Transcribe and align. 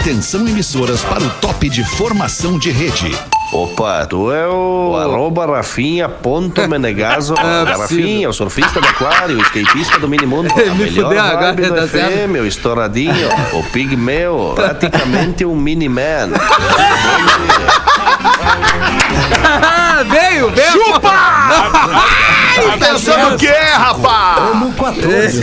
Atenção 0.00 0.48
emissoras 0.48 1.02
para 1.04 1.22
o 1.22 1.28
top 1.42 1.68
de 1.68 1.84
formação 1.84 2.58
de 2.58 2.70
rede. 2.70 3.14
Opa, 3.52 4.06
tu 4.06 4.32
é 4.32 4.48
o, 4.48 4.96
arroba 4.96 5.44
rafinha.menegaso. 5.44 7.34
É 7.36 7.72
Rafinha, 7.72 8.30
o 8.30 8.32
surfista 8.32 8.80
do 8.80 8.88
aquário, 8.88 9.36
o 9.36 9.42
skatista 9.42 9.98
do 9.98 10.08
minimundo. 10.08 10.48
A 10.58 10.74
Me 10.74 10.84
melhor 10.84 11.04
fudeu 11.04 11.22
vibe 11.22 11.62
do 11.66 11.74
tá. 11.74 11.86
FM, 11.86 12.40
o 12.40 12.46
estouradinho, 12.46 13.28
o 13.52 13.62
pigmeu, 13.64 14.52
praticamente 14.56 15.44
um 15.44 15.54
mini-man. 15.54 16.30
Ah, 19.62 20.02
veio, 20.04 20.50
veio. 20.50 20.80
Pensando 22.78 23.34
o 23.34 23.38
que 23.38 23.46
é, 23.46 23.72
rapaz? 23.74 24.38
Ano 24.50 24.72
14. 24.72 25.40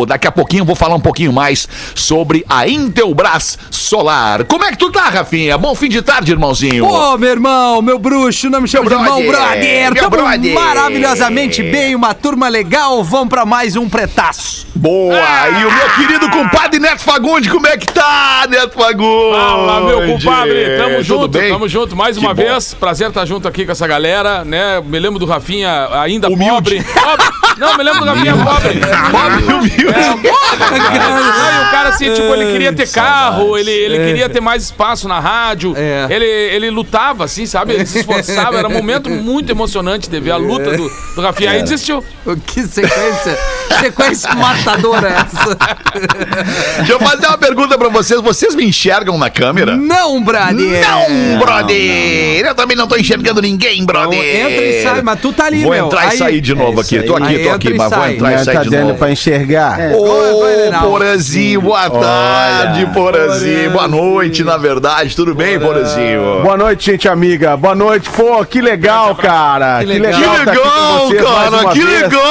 Daqui 0.07 0.27
a 0.27 0.33
pouquinho 0.33 0.63
eu 0.63 0.67
vou 0.67 0.77
falar 0.77 0.95
um 0.95 1.01
pouquinho 1.01 1.33
mais 1.33 1.69
sobre 1.95 2.45
a 2.49 2.67
Intelbras 2.69 3.59
Solar. 3.71 4.45
Como 4.45 4.65
é 4.65 4.71
que 4.71 4.79
tu 4.79 4.91
tá, 4.91 5.09
Rafinha? 5.11 5.57
Bom 5.59 5.75
fim 5.75 5.89
de 5.89 6.01
tarde, 6.03 6.33
irmãozinho. 6.33 6.87
Pô, 6.87 7.19
meu 7.19 7.31
irmão, 7.31 7.83
meu 7.83 7.99
bruxo, 7.99 8.49
não 8.49 8.61
me 8.61 8.69
chama 8.69 8.89
de 8.89 8.95
irmão, 8.95 9.23
brother, 9.27 9.93
meu 9.93 10.03
Tamo 10.03 10.17
brother. 10.17 10.55
maravilhosamente 10.55 11.63
bem, 11.63 11.95
uma 11.95 12.15
turma 12.15 12.49
legal. 12.49 13.03
Vamos 13.05 13.29
pra 13.29 13.45
mais 13.45 13.77
um 13.77 13.89
pretaço. 13.89 14.67
Boa! 14.75 15.15
E 15.61 15.65
o 15.65 15.71
meu 15.73 15.91
querido 15.97 16.29
compadre 16.31 16.79
Neto 16.81 17.01
Fagundes, 17.03 17.51
como 17.51 17.67
é 17.67 17.77
que 17.77 17.87
tá, 17.87 18.47
Neto 18.49 18.75
Fagundes? 18.75 19.39
Fala, 19.39 19.81
meu 19.83 20.07
compadre, 20.13 20.77
tamo 20.77 20.95
Tudo 20.97 21.03
junto, 21.05 21.29
bem? 21.29 21.53
tamo 21.53 21.69
junto 21.69 21.97
mais 21.97 22.17
Que 22.19 22.25
uma 22.25 22.35
bom. 22.35 22.43
vez. 22.43 22.75
Prazer 22.75 23.09
estar 23.09 23.25
junto 23.25 23.47
aqui 23.49 23.65
com 23.65 23.73
essa 23.73 23.87
galera, 23.87 24.45
né? 24.45 24.81
Me 24.85 24.99
lembro 24.99 25.19
do 25.19 25.27
Rafinha 25.27 25.89
ainda 25.93 26.29
Humilde. 26.29 26.83
pobre. 26.83 26.85
Pobre. 26.85 27.27
Não, 27.59 27.77
me 27.77 27.85
lembro 27.85 28.01
do 28.01 28.07
Rafinha 28.07 28.35
pobre. 28.45 28.81
Pobre 29.11 29.34
humilde. 29.39 29.85
Não, 29.85 31.21
e 31.21 31.67
o 31.67 31.71
cara 31.71 31.89
assim, 31.91 32.13
tipo, 32.13 32.35
ele 32.35 32.53
queria 32.53 32.73
ter 32.73 32.89
carro, 32.91 33.57
ele, 33.59 33.71
ele 33.71 33.99
queria 34.07 34.29
ter 34.29 34.41
mais 34.41 34.65
espaço 34.65 35.09
na 35.09 35.21
rádio. 35.21 35.75
É. 35.77 36.07
Ele, 36.11 36.25
ele 36.25 36.71
lutava, 36.71 37.25
assim, 37.25 37.47
sabe? 37.47 37.75
Ele 37.75 37.87
se 37.87 38.01
esforçava. 38.01 38.59
Era 38.59 38.69
um 38.69 38.73
momento 38.73 39.11
muito 39.11 39.51
emocionante 39.51 40.09
de 40.09 40.21
ver 40.21 40.33
a 40.33 40.37
luta 40.37 40.77
do, 40.77 40.91
do 41.15 41.21
Rafinha. 41.21 41.51
Aí 41.51 41.63
desistiu. 41.63 42.05
Que 42.47 42.63
sequência, 42.63 43.39
sequência 43.81 44.35
matadora 44.35 45.09
é 45.09 45.13
essa? 45.13 45.57
Deixa 46.79 46.93
eu 46.93 46.99
fazer 47.01 47.27
uma 47.27 47.39
pergunta 47.39 47.77
pra 47.77 47.89
vocês. 47.89 48.21
Vocês 48.21 48.55
me 48.55 48.65
enxergam 48.65 49.19
na 49.19 49.29
câmera? 49.31 49.77
Não, 49.77 50.23
brother. 50.23 50.85
Não, 50.87 51.39
brother! 51.39 51.77
Eu 52.47 52.55
também 52.55 52.77
não 52.77 52.87
tô 52.87 52.97
enxergando 52.97 53.43
ninguém, 53.43 53.85
brother! 53.85 54.19
Então, 54.19 54.51
entra 54.51 54.65
e 54.65 54.83
sai, 54.83 55.03
mas 55.03 55.21
tu 55.21 55.33
tá 55.33 55.47
ali, 55.47 55.63
Vou 55.63 55.73
meu. 55.73 55.87
entrar 55.87 56.01
Aí- 56.09 56.15
e 56.15 56.19
sair 56.19 56.41
de 56.41 56.55
novo 56.55 56.81
aqui. 56.81 57.03
Tô 57.03 57.17
aqui, 57.17 57.39
tô 57.41 57.51
aqui, 57.51 57.75
mas 57.75 57.91
vou 57.91 58.09
entrar 58.09 58.33
e 58.35 58.45
sair 58.45 58.61
de 58.63 58.71
novo. 58.71 58.95
Enxergar? 59.25 59.81
É. 59.81 59.95
Ô. 59.95 60.81
Porazinho, 60.83 61.61
boa 61.63 61.89
tarde, 61.89 62.87
Porazinho. 62.93 63.71
Boa 63.71 63.89
noite, 63.89 64.45
na 64.45 64.57
verdade. 64.57 65.15
Tudo 65.17 65.35
bem, 65.35 65.59
Porazinho? 65.59 66.43
Boa 66.43 66.57
noite, 66.57 66.91
gente 66.91 67.09
amiga. 67.09 67.57
Boa 67.57 67.75
noite. 67.75 68.11
Pô, 68.11 68.45
que 68.45 68.61
legal, 68.61 69.15
cara. 69.15 69.81
Que 69.81 69.87
Que 69.87 69.99
legal. 69.99 70.21
legal, 70.21 70.45
Que 70.45 70.45
tá 70.45 70.53
legal, 70.53 70.99
vocês 71.09 71.23
mais 71.23 71.51
cara, 71.51 71.73
que 71.73 71.85
vez. 71.85 72.03
legal! 72.03 72.25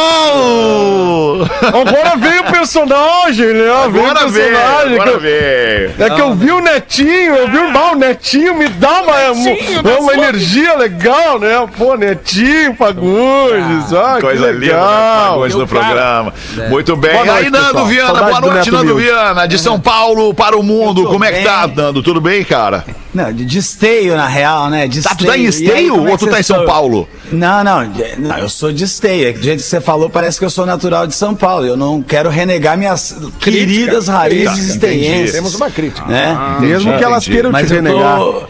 Agora 1.67 2.15
veio 2.17 2.41
o 2.41 2.51
personagem, 2.51 3.47
né? 3.53 3.71
Agora 3.83 4.27
veio 4.27 4.27
o 4.27 4.31
vem, 4.31 4.93
agora 4.93 5.11
que 5.11 5.17
vem. 5.19 6.05
É 6.05 6.09
que 6.13 6.21
eu 6.21 6.33
vi 6.35 6.51
o 6.51 6.59
Netinho, 6.61 7.35
eu 7.35 7.47
vi 7.49 7.57
o 7.57 7.71
mal, 7.71 7.93
o 7.93 7.95
Netinho 7.95 8.55
me 8.55 8.67
dá 8.67 9.01
uma, 9.01 9.31
uma, 9.31 9.99
uma 9.99 10.13
energia 10.13 10.75
legal, 10.77 11.39
né? 11.39 11.65
Pô, 11.77 11.95
Netinho, 11.95 12.75
Fagundes, 12.75 13.93
ah, 13.93 14.17
Coisa 14.19 14.47
que 14.47 14.51
linda, 14.53 14.65
né? 14.65 14.73
legal. 14.73 15.29
Fagundes 15.33 15.55
no 15.55 15.67
cara. 15.67 15.85
programa. 15.85 16.33
Muito 16.73 16.95
bem. 16.95 17.11
Boa 17.13 17.25
e 17.25 17.29
aí, 17.29 17.35
noite, 17.35 17.51
Nando 17.51 17.65
pessoal. 17.67 17.85
Viana, 17.85 18.07
Saudade 18.13 18.41
boa 18.41 18.53
noite, 18.53 18.71
Nando. 18.71 18.95
Viana, 18.95 19.45
de 19.47 19.59
São 19.59 19.79
Paulo 19.79 20.33
para 20.33 20.57
o 20.57 20.63
mundo. 20.63 21.05
Como 21.05 21.23
é 21.23 21.31
que 21.31 21.43
tá. 21.43 21.67
Nando? 21.67 22.01
Tudo 22.01 22.19
bem, 22.19 22.43
cara? 22.43 22.83
Não, 23.13 23.31
de, 23.31 23.45
de 23.45 23.59
esteio, 23.59 24.15
na 24.17 24.27
real, 24.27 24.69
né? 24.69 24.87
De 24.87 25.01
Tá, 25.01 25.13
tu 25.13 25.25
tá 25.25 25.37
em 25.37 25.41
aí, 25.41 25.45
esteio 25.45 25.93
como 25.95 26.07
é 26.07 26.11
ou 26.11 26.17
tu 26.17 26.27
tá 26.27 26.39
em 26.39 26.43
São 26.43 26.61
estão? 26.61 26.73
Paulo? 26.73 27.07
Não, 27.31 27.63
não, 27.63 27.91
não, 28.17 28.37
eu 28.39 28.49
sou 28.49 28.71
de 28.71 28.83
esteio. 28.83 29.27
É 29.29 29.33
que 29.33 29.39
Do 29.39 29.43
jeito 29.45 29.59
que 29.59 29.65
você 29.65 29.79
falou, 29.79 30.09
parece 30.09 30.39
que 30.39 30.45
eu 30.45 30.49
sou 30.49 30.65
natural 30.65 31.05
de 31.05 31.13
São 31.13 31.35
Paulo. 31.35 31.65
Eu 31.65 31.77
não 31.77 32.01
quero 32.01 32.29
renegar 32.29 32.77
minhas 32.77 33.15
queridas 33.39 34.07
raízes 34.07 34.47
Crítica, 34.49 34.73
esteienses. 34.73 35.11
entendi. 35.11 35.31
Temos 35.31 35.55
uma 35.55 35.69
crítica. 35.69 36.07
Né? 36.07 36.35
Mesmo 36.59 36.97
que 36.97 37.03
elas 37.03 37.23
entendi. 37.23 37.31
queiram 37.35 37.49
te 37.51 37.53
Mas 37.53 37.71
eu 37.71 37.75
renegar. 37.77 38.17
tô... 38.17 38.43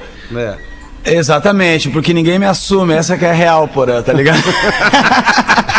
Exatamente, 1.06 1.90
porque 1.90 2.14
ninguém 2.14 2.40
me 2.40 2.46
assume. 2.46 2.94
Essa 2.94 3.18
que 3.18 3.26
é 3.26 3.32
a 3.32 3.34
real, 3.34 3.68
porã, 3.68 4.02
tá 4.02 4.14
ligado? 4.14 4.42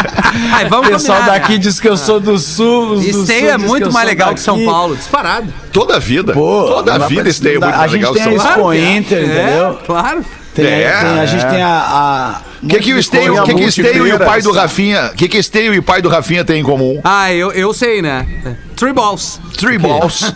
Ai, 0.52 0.66
O 0.66 0.68
vamos 0.68 0.88
pessoal 0.88 1.18
combinar, 1.18 1.38
daqui 1.38 1.52
né? 1.52 1.58
diz 1.58 1.78
que 1.78 1.88
eu 1.88 1.96
sou 1.96 2.18
do 2.18 2.38
sul. 2.38 2.92
os 2.92 3.00
do 3.04 3.20
Esteio 3.20 3.40
sul 3.42 3.48
é 3.50 3.58
muito 3.58 3.92
mais 3.92 4.06
legal 4.06 4.34
que 4.34 4.40
São 4.40 4.56
daqui. 4.56 4.66
Paulo, 4.66 4.96
disparado. 4.96 5.52
Toda 5.72 5.96
a 5.96 5.98
vida. 5.98 6.32
Pô, 6.32 6.64
Toda 6.66 6.94
a 6.94 6.98
vida 7.06 7.28
esteio 7.28 7.60
não 7.60 7.68
muito 7.68 7.78
mais 7.78 7.90
A 7.90 7.94
gente 7.94 8.00
legal 8.00 8.12
que 8.14 8.18
tem 8.22 8.22
a 8.22 8.40
São 8.40 8.46
Expo 8.48 8.60
Paulo. 8.60 8.74
Inter, 8.74 9.24
entendeu? 9.24 9.70
É, 9.82 9.86
claro. 9.86 10.24
Tem, 10.54 10.66
É. 10.66 10.92
tem- 11.00 11.20
a 11.20 11.26
gente 11.26 11.46
tem 11.46 11.62
a. 11.62 11.68
a 11.70 12.40
O 12.64 12.68
que, 12.68 12.78
que 12.80 12.92
o 12.94 12.98
Esteio, 12.98 13.40
o 13.40 13.44
que, 13.44 13.54
que 13.54 13.64
Esteio 13.64 14.06
e 14.06 14.12
o 14.12 14.18
pai 14.18 14.40
do 14.40 14.50
Rafinha, 14.52 15.10
o 15.12 15.16
que, 15.16 15.28
que 15.28 15.36
Esteio 15.38 15.74
e 15.74 15.78
o 15.78 15.82
pai 15.82 16.00
do 16.00 16.08
Rafinha 16.08 16.44
têm 16.44 16.60
em 16.60 16.64
comum? 16.64 17.00
Ah, 17.04 17.32
eu, 17.32 17.52
eu 17.52 17.72
sei, 17.74 18.00
né? 18.00 18.26
Three 18.76 18.92
balls. 18.92 19.38
Three 19.56 19.78
balls. 19.78 20.32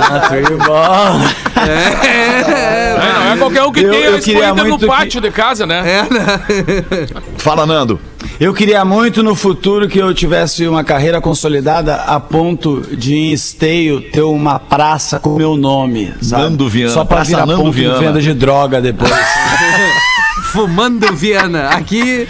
Ah, 0.00 0.20
three 0.28 0.56
ball. 0.56 1.20
É, 1.66 2.96
É, 2.96 3.12
não 3.24 3.32
é 3.32 3.36
qualquer 3.36 3.62
um 3.64 3.72
que 3.72 3.80
Eu- 3.80 3.90
tem 3.90 4.00
eu 4.02 4.12
a 4.12 4.16
Expo 4.16 4.24
queria 4.24 4.50
Inter 4.50 4.62
no 4.64 4.68
muito 4.70 4.80
que- 4.80 4.86
pátio 4.86 5.20
de 5.20 5.30
casa, 5.30 5.66
né? 5.66 5.78
é, 5.80 6.02
né? 6.14 7.06
Fala, 7.38 7.66
Nando. 7.66 8.00
Eu 8.40 8.54
queria 8.54 8.84
muito 8.84 9.22
no 9.22 9.34
futuro 9.34 9.88
que 9.88 9.98
eu 9.98 10.14
tivesse 10.14 10.66
uma 10.66 10.84
carreira 10.84 11.20
consolidada 11.20 11.96
a 11.96 12.18
ponto 12.20 12.80
de 12.96 13.14
em 13.16 13.32
esteio 13.32 14.00
ter 14.00 14.22
uma 14.22 14.58
praça 14.58 15.18
com 15.18 15.36
meu 15.36 15.56
nome, 15.56 16.14
sabe? 16.22 16.42
Nando 16.44 16.68
Viana, 16.68 16.92
Só 16.94 17.04
pra 17.04 17.16
Praça 17.16 17.30
virar 17.30 17.46
Nando 17.46 17.62
ponto 17.62 17.72
Viana. 17.72 17.98
de 17.98 18.04
venda 18.04 18.20
de 18.20 18.34
droga 18.34 18.80
depois. 18.80 19.10
Fumando 20.52 21.14
Viana. 21.14 21.68
Aqui. 21.70 22.26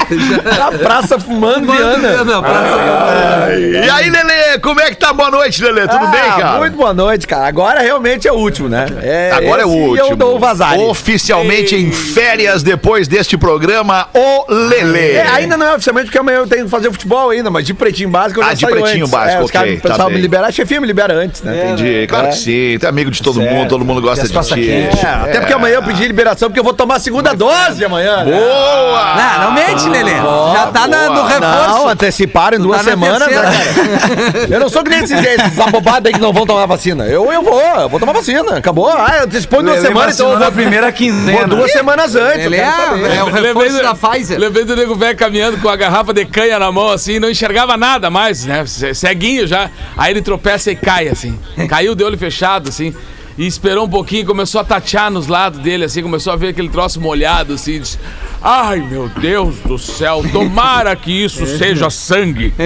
A 0.61 0.73
praça 0.79 1.19
fumando 1.21 1.71
Viana. 1.73 2.25
Não, 2.25 2.43
praça- 2.43 3.51
E 3.59 3.91
aí, 3.91 4.11
Lelê, 4.11 4.59
como 4.61 4.81
é 4.81 4.91
que 4.91 4.97
tá? 4.97 5.13
Boa 5.13 5.31
noite, 5.31 5.63
Lelê. 5.63 5.83
Tudo 5.87 6.05
Ah, 6.05 6.11
bem, 6.11 6.21
cara? 6.33 6.59
Muito 6.59 6.77
boa 6.77 6.93
noite, 6.93 7.27
cara. 7.27 7.47
Agora 7.47 7.81
realmente 7.81 8.27
é 8.27 8.33
o 8.33 8.37
último, 8.37 8.69
né? 8.69 8.87
É, 9.03 9.31
Agora 9.33 9.63
é 9.63 9.67
o 9.67 9.69
último. 9.69 9.97
E 9.97 9.99
eu 10.01 10.17
dou 10.17 10.37
o 10.37 10.39
vazar. 10.39 10.77
Oficialmente 10.79 11.77
em 11.77 11.91
férias 11.93 12.63
depois 12.63 13.07
deste 13.07 13.37
programa, 13.39 14.09
o 14.13 14.53
Lelê. 14.53 15.13
É, 15.13 15.27
ainda 15.29 15.57
não 15.57 15.67
é 15.67 15.75
oficialmente, 15.75 16.07
porque 16.07 16.19
amanhã 16.19 16.39
eu 16.39 16.47
tenho 16.47 16.65
que 16.65 16.71
fazer 16.71 16.91
futebol 16.91 17.31
ainda, 17.31 17.51
mas 17.51 17.65
de 17.65 17.73
pretinho 17.73 18.09
básico 18.11 18.41
eu 18.41 18.45
já 18.45 18.51
Ah, 18.51 18.55
de 18.55 18.61
saio 18.61 18.75
pretinho 18.75 19.05
antes. 19.05 19.11
básico, 19.11 19.41
é, 19.43 19.45
ok, 19.45 19.53
caras, 19.53 19.73
o 19.75 19.81
tá 19.81 19.89
pessoal 19.91 20.11
me 20.11 20.21
libera, 20.21 20.47
a 20.49 20.53
chefia 20.53 20.81
me 20.81 20.87
libera 20.87 21.15
antes, 21.15 21.43
né? 21.43 21.73
Entendi, 21.73 22.07
claro 22.09 22.27
É. 22.27 22.31
que 22.31 22.37
sim. 22.37 22.77
Tu 22.81 22.85
é 22.87 22.89
amigo 22.89 23.11
de 23.11 23.23
todo 23.23 23.39
Certo. 23.41 23.55
mundo, 23.55 23.69
todo 23.69 23.85
mundo 23.85 24.01
gosta 24.03 24.27
de 24.27 24.49
ti. 24.55 24.71
É, 24.71 25.07
até 25.23 25.39
porque 25.41 25.53
amanhã 25.53 25.77
eu 25.77 25.83
pedi 25.83 26.07
liberação, 26.07 26.49
porque 26.49 26.59
eu 26.61 26.65
vou 26.65 26.75
tomar 26.75 26.97
a 26.97 27.01
segunda 27.01 27.33
dose 27.35 27.85
amanhã. 27.85 28.08
Amanhã. 28.09 28.25
né? 28.25 28.39
Boa! 28.41 29.15
Não, 29.15 29.45
não 29.45 29.53
mente, 29.53 29.89
Lelê. 29.89 30.13
Já 30.15 30.67
tá 30.73 30.87
na- 30.87 31.09
no 31.11 31.23
reforço. 31.25 31.69
Não, 31.69 31.89
anteciparam 31.89 32.57
em 32.57 32.61
duas 32.61 32.79
Tá 32.79 32.83
na 32.85 32.91
semanas, 32.91 33.29
né, 33.29 33.35
cara? 33.35 34.47
Eu 34.51 34.61
não 34.61 34.69
sou 34.69 34.83
que 34.83 34.91
nem 34.91 35.01
esses, 35.05 35.19
esses 35.25 35.59
abobados 35.61 36.07
aí 36.07 36.13
que 36.13 36.21
não 36.21 36.33
vão 36.33 36.47
tomar 36.47 36.67
vacina. 36.67 37.05
Eu, 37.07 37.31
eu 37.33 37.43
vou, 37.43 37.61
eu 37.61 37.89
vou 37.89 37.99
tomar 38.01 38.13
vacina. 38.13 38.57
Acabou. 38.57 38.89
Ah, 38.89 39.23
antecipou 39.25 39.61
em 39.61 39.65
duas 39.65 39.77
Lelê 39.77 39.89
semanas, 39.89 40.15
então 40.15 40.27
eu 40.33 40.39
vou, 40.39 40.45
na 40.47 40.51
primeira 40.53 40.91
quinzena. 40.93 41.39
vou 41.39 41.49
duas 41.59 41.73
semanas 41.73 42.15
antes. 42.17 42.45
eu 42.45 42.51
quero 42.51 43.07
é, 43.07 43.17
é 43.17 43.23
o 43.25 43.31
reforço 43.31 43.83
da 43.83 43.95
Pfizer. 43.95 44.39
Lembrei 44.39 44.65
do 44.65 44.77
nego 44.77 44.95
velho 44.95 45.17
caminhando 45.17 45.59
com 45.59 45.69
a 45.69 45.77
garrafa 45.77 46.13
de 46.13 46.25
canha 46.25 46.59
na 46.59 46.71
mão, 46.73 46.91
assim, 46.91 47.19
não 47.19 47.29
enxergava 47.31 47.77
nada 47.77 48.11
mais, 48.11 48.45
né? 48.45 48.65
Ce- 48.67 48.95
Ceguinho 48.95 49.47
já. 49.47 49.71
Aí 49.97 50.13
ele 50.13 50.23
tropeça 50.23 50.71
e 50.71 50.77
cai, 50.77 51.09
assim. 51.09 51.39
Caiu 51.69 51.95
de 51.95 52.05
olho 52.05 52.17
fechado, 52.19 52.69
assim. 52.69 52.95
E 53.39 53.47
esperou 53.47 53.87
um 53.87 53.89
pouquinho, 53.89 54.27
começou 54.27 54.61
a 54.61 54.65
tatear 54.65 55.11
nos 55.11 55.29
lados 55.29 55.61
dele, 55.61 55.85
assim, 55.85 56.03
começou 56.03 56.33
a 56.33 56.37
ver 56.37 56.49
aquele 56.49 56.69
troço 56.69 57.01
molhado, 57.01 57.55
assim. 57.55 57.79
Disse, 57.79 57.97
Ai, 58.43 58.79
meu 58.81 59.09
Deus 59.09 59.57
do 59.61 59.79
céu, 59.79 60.23
tomara 60.33 60.95
que 60.95 61.11
isso 61.11 61.47
seja 61.59 61.89
sangue. 61.91 62.53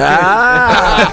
Ah! 0.00 1.12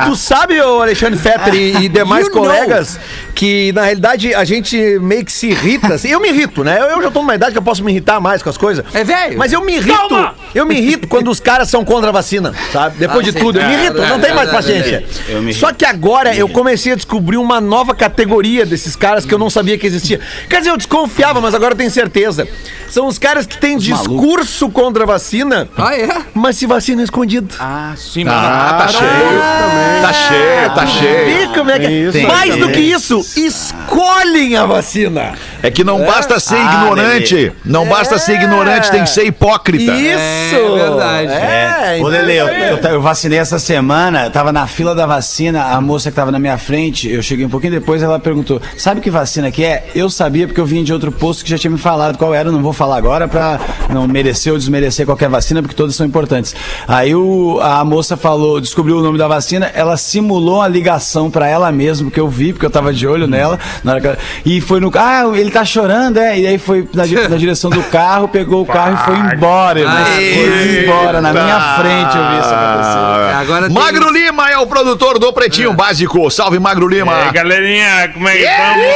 É, 0.00 0.04
e, 0.06 0.08
tu 0.08 0.16
sabe, 0.16 0.60
ô 0.60 0.82
Alexandre 0.82 1.18
Fetter 1.18 1.54
e, 1.54 1.84
e 1.84 1.88
demais 1.88 2.28
You 2.28 2.34
know. 2.34 2.98
Que 3.38 3.70
na 3.72 3.82
realidade 3.84 4.34
a 4.34 4.44
gente 4.44 4.76
meio 4.98 5.24
que 5.24 5.30
se 5.30 5.46
irrita. 5.50 5.94
assim. 5.94 6.08
Eu 6.08 6.18
me 6.20 6.28
irrito, 6.28 6.64
né? 6.64 6.76
Eu, 6.80 6.86
eu 6.96 7.02
já 7.02 7.08
tô 7.08 7.20
numa 7.20 7.36
idade 7.36 7.52
que 7.52 7.58
eu 7.58 7.62
posso 7.62 7.84
me 7.84 7.92
irritar 7.92 8.18
mais 8.20 8.42
com 8.42 8.50
as 8.50 8.56
coisas. 8.58 8.84
É 8.92 9.04
velho. 9.04 9.38
Mas 9.38 9.52
eu 9.52 9.64
me 9.64 9.76
irrito. 9.76 9.96
Calma! 9.96 10.34
Eu 10.52 10.66
me 10.66 10.74
irrito 10.76 11.06
quando 11.06 11.30
os 11.30 11.38
caras 11.38 11.68
são 11.68 11.84
contra 11.84 12.08
a 12.08 12.12
vacina, 12.12 12.52
sabe? 12.72 12.96
Depois 12.98 13.20
Ah, 13.28 13.30
de 13.30 13.38
tudo, 13.38 13.60
eu 13.60 13.68
me 13.68 13.74
É, 13.74 13.78
irrito, 13.84 14.02
é, 14.02 14.08
não 14.08 14.18
tenho 14.18 14.32
é, 14.32 14.36
mais 14.36 14.48
é, 14.48 14.52
paciência. 14.52 15.04
Eu 15.28 15.36
me 15.40 15.50
irrito. 15.52 15.60
Só 15.60 15.72
que 15.72 15.84
agora 15.84 16.34
eu 16.34 16.48
comecei 16.48 16.92
a 16.92 16.96
descobrir 16.96 17.36
uma 17.36 17.60
nova 17.60 17.94
categoria 17.94 18.66
desses 18.66 18.96
caras 18.96 19.24
que 19.24 19.32
eu 19.32 19.38
não 19.38 19.48
sabia 19.48 19.78
que 19.78 19.86
existia. 19.86 20.18
Quer 20.50 20.58
dizer, 20.58 20.70
eu 20.70 20.76
desconfiava, 20.76 21.40
mas 21.40 21.54
agora 21.54 21.74
eu 21.74 21.78
tenho 21.78 21.92
certeza. 21.92 22.48
São 22.90 23.06
os 23.06 23.18
caras 23.18 23.46
que 23.46 23.56
têm 23.56 23.78
discurso 23.78 24.68
contra 24.70 25.04
a 25.04 25.06
vacina, 25.06 25.68
Ah, 25.76 25.96
é? 25.96 26.08
mas 26.34 26.56
se 26.56 26.66
vacina 26.66 27.04
escondido. 27.04 27.54
Ah, 27.60 27.92
sim, 27.96 28.24
mas. 28.24 28.34
Ah, 28.34 28.76
tá 28.80 28.88
cheio. 28.88 30.02
Tá 30.02 30.12
cheio, 30.12 30.74
tá 30.74 30.86
cheio. 30.86 31.48
Vê 31.48 31.54
como 31.56 31.70
é 31.70 31.78
que 31.78 31.86
é. 31.86 31.90
isso 31.90 32.26
Mais 32.26 32.56
do 32.56 32.68
que 32.70 32.80
isso, 32.80 33.24
escolhem 33.36 34.56
a 34.56 34.66
vacina. 34.66 35.36
É 35.62 35.70
que 35.70 35.82
não 35.82 36.04
basta 36.04 36.38
ser 36.38 36.54
Ah, 36.56 36.82
ignorante. 36.82 37.34
Lelê. 37.34 37.52
Não 37.64 37.86
basta 37.86 38.18
ser 38.18 38.34
ignorante, 38.34 38.90
tem 38.90 39.02
que 39.04 39.10
ser 39.10 39.24
hipócrita. 39.26 39.92
Isso! 39.92 40.54
É 40.54 40.78
verdade. 40.78 41.32
É, 41.32 41.98
Ô, 42.02 42.06
Lele, 42.06 42.36
eu, 42.36 42.48
eu, 42.48 42.76
eu 42.76 43.00
vacinei 43.02 43.38
essa 43.38 43.58
semana, 43.58 44.26
eu 44.26 44.30
tava 44.30 44.52
na 44.52 44.66
fila 44.66 44.94
da 44.94 45.06
vacina, 45.06 45.64
a 45.64 45.80
moça 45.80 46.10
que 46.10 46.16
tava 46.16 46.30
na 46.30 46.38
minha 46.38 46.56
frente, 46.58 47.10
eu 47.10 47.22
cheguei 47.22 47.44
um 47.44 47.48
pouquinho 47.48 47.72
depois, 47.72 48.02
ela 48.02 48.18
perguntou, 48.18 48.60
sabe 48.76 49.00
que 49.00 49.10
vacina 49.10 49.50
que 49.50 49.64
é? 49.64 49.86
Eu 49.94 50.08
sabia 50.10 50.46
porque 50.46 50.60
eu 50.60 50.66
vim 50.66 50.82
de 50.84 50.92
outro 50.92 51.10
posto 51.10 51.42
que 51.44 51.50
já 51.50 51.58
tinha 51.58 51.70
me 51.70 51.78
falado 51.78 52.16
qual 52.18 52.32
era, 52.34 52.52
não 52.52 52.62
vou 52.62 52.72
falar 52.72 52.96
agora 52.96 53.26
pra 53.26 53.58
não 53.90 54.06
merecer 54.06 54.52
ou 54.52 54.58
desmerecer 54.58 55.06
qualquer 55.06 55.28
vacina, 55.28 55.60
porque 55.62 55.74
todas 55.74 55.94
são 55.96 56.06
importantes. 56.06 56.54
Aí 56.86 57.14
o, 57.14 57.58
a 57.60 57.84
moça 57.84 58.16
falou, 58.16 58.60
descobriu 58.60 58.98
o 58.98 59.02
nome 59.02 59.18
da 59.18 59.26
vacina, 59.28 59.70
ela 59.74 59.96
simulou 59.96 60.62
a 60.62 60.68
ligação 60.68 61.30
pra 61.30 61.48
ela 61.48 61.70
mesma, 61.72 62.06
porque 62.08 62.20
eu 62.20 62.28
vi, 62.28 62.52
porque 62.52 62.66
eu 62.66 62.70
tava 62.70 62.92
de 62.92 63.06
olho 63.06 63.26
nela, 63.26 63.58
na 63.82 63.92
hora 63.92 64.00
que 64.00 64.06
ela- 64.06 64.18
e 64.44 64.60
foi 64.60 64.78
no, 64.80 64.90
ah, 64.94 65.24
ele 65.34 65.47
tá 65.50 65.64
chorando, 65.64 66.18
é, 66.18 66.38
e 66.38 66.46
aí 66.46 66.58
foi 66.58 66.88
na, 66.94 67.04
na 67.28 67.36
direção 67.36 67.70
do 67.70 67.82
carro, 67.84 68.28
pegou 68.28 68.62
o 68.62 68.66
carro 68.66 68.94
e 68.94 69.04
foi 69.04 69.16
embora, 69.34 69.80
foi 69.80 70.82
embora, 70.84 71.20
na 71.20 71.32
minha 71.32 71.60
frente 71.78 72.16
eu 72.16 72.28
vi 72.30 72.38
isso 72.40 72.54
acontecer. 72.54 72.98
É, 73.30 73.34
tem- 73.68 73.74
Magro 73.74 74.10
Lima 74.10 74.50
é 74.50 74.58
o 74.58 74.66
produtor 74.66 75.18
do 75.18 75.32
Pretinho 75.32 75.72
Básico. 75.72 76.30
Salve, 76.30 76.58
Magro 76.58 76.86
Lima. 76.88 77.12
E 77.12 77.14
aí, 77.26 77.32
galerinha, 77.32 78.10
como 78.12 78.28
é 78.28 78.36
que 78.36 78.44
estamos? 78.44 78.86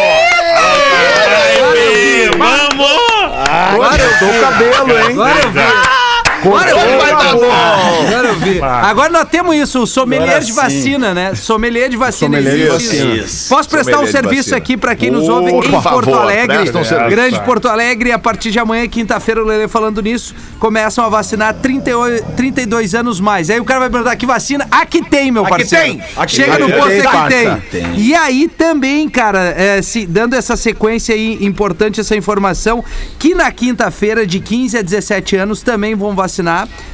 Vamos! 2.39 3.03
Agora 3.49 4.03
eu 4.03 4.29
o 4.29 4.41
cabelo, 4.41 4.99
hein? 4.99 5.13
Agora 5.13 5.41
eu 5.43 5.51
vi. 5.51 6.02
Agora 6.45 6.71
eu 6.71 6.79
vi. 6.79 6.97
Vai 6.97 7.11
dar 7.11 7.35
bom. 7.35 8.07
Agora 8.09 8.29
eu 8.29 8.35
vi. 8.37 8.61
Agora 8.63 9.13
nós 9.13 9.29
temos 9.29 9.57
isso, 9.57 9.83
o 9.83 9.87
sommelier 9.87 10.29
Agora 10.29 10.41
de 10.41 10.47
sim. 10.53 10.55
vacina, 10.55 11.15
né? 11.15 11.35
Sommelier 11.35 11.89
de 11.89 11.97
vacina 11.97 12.37
Sommelier 12.39 12.69
de 12.69 12.75
existe. 12.75 12.97
vacina. 12.97 13.15
isso. 13.17 13.49
Posso 13.49 13.69
prestar 13.69 13.91
um 13.93 13.95
Sommelier 14.07 14.13
de 14.13 14.13
serviço 14.29 14.51
vacina. 14.51 14.57
aqui 14.57 14.77
pra 14.77 14.95
quem 14.97 15.11
nos 15.11 15.29
ouve 15.29 15.51
por 15.51 15.65
em 15.65 15.71
Porto 15.71 15.83
favor, 15.83 16.21
Alegre. 16.23 16.71
presta 16.71 16.79
um. 17.07 17.09
Grande 17.11 17.41
Porto 17.43 17.69
Alegre, 17.69 18.13
a 18.13 18.19
partir 18.19 18.51
de 18.51 18.59
amanhã, 18.59 18.87
quinta-feira, 18.89 19.43
o 19.43 19.47
Lelê 19.47 19.69
falando 19.69 20.03
nisso, 20.03 20.35
começam 20.59 21.05
a 21.05 21.09
vacinar 21.09 21.55
38, 21.55 22.25
32 22.37 22.95
anos 22.95 23.21
mais. 23.21 23.49
Aí 23.51 23.61
o 23.61 23.65
cara 23.65 23.81
vai 23.81 23.91
perguntar 23.91 24.17
que 24.17 24.27
vacina? 24.27 24.67
Aqui 24.71 25.03
tem, 25.09 25.31
meu 25.31 25.43
Aqui 25.43 25.51
parceiro. 25.51 25.85
tem. 25.85 26.03
Aqui 26.17 26.35
Chega 26.35 26.57
tem. 26.57 26.61
no 26.69 26.73
posto 26.75 26.91
Aqui 26.93 26.99
e 26.99 27.29
tem, 27.29 27.47
aqui. 27.49 27.67
Tem. 27.71 27.99
E 28.01 28.15
aí 28.15 28.49
também, 28.49 29.09
cara, 29.09 29.55
é, 29.57 29.81
se, 29.83 30.07
dando 30.07 30.35
essa 30.35 30.57
sequência 30.57 31.15
aí, 31.15 31.39
importante 31.45 32.01
essa 32.01 32.17
informação, 32.17 32.85
que 33.19 33.35
na 33.35 33.51
quinta-feira, 33.51 34.27
de 34.27 34.41
15 34.41 34.79
a 34.79 34.83
17 34.83 35.37
anos, 35.37 35.63
também 35.63 35.95
vão 35.95 36.15
vacinar 36.15 36.32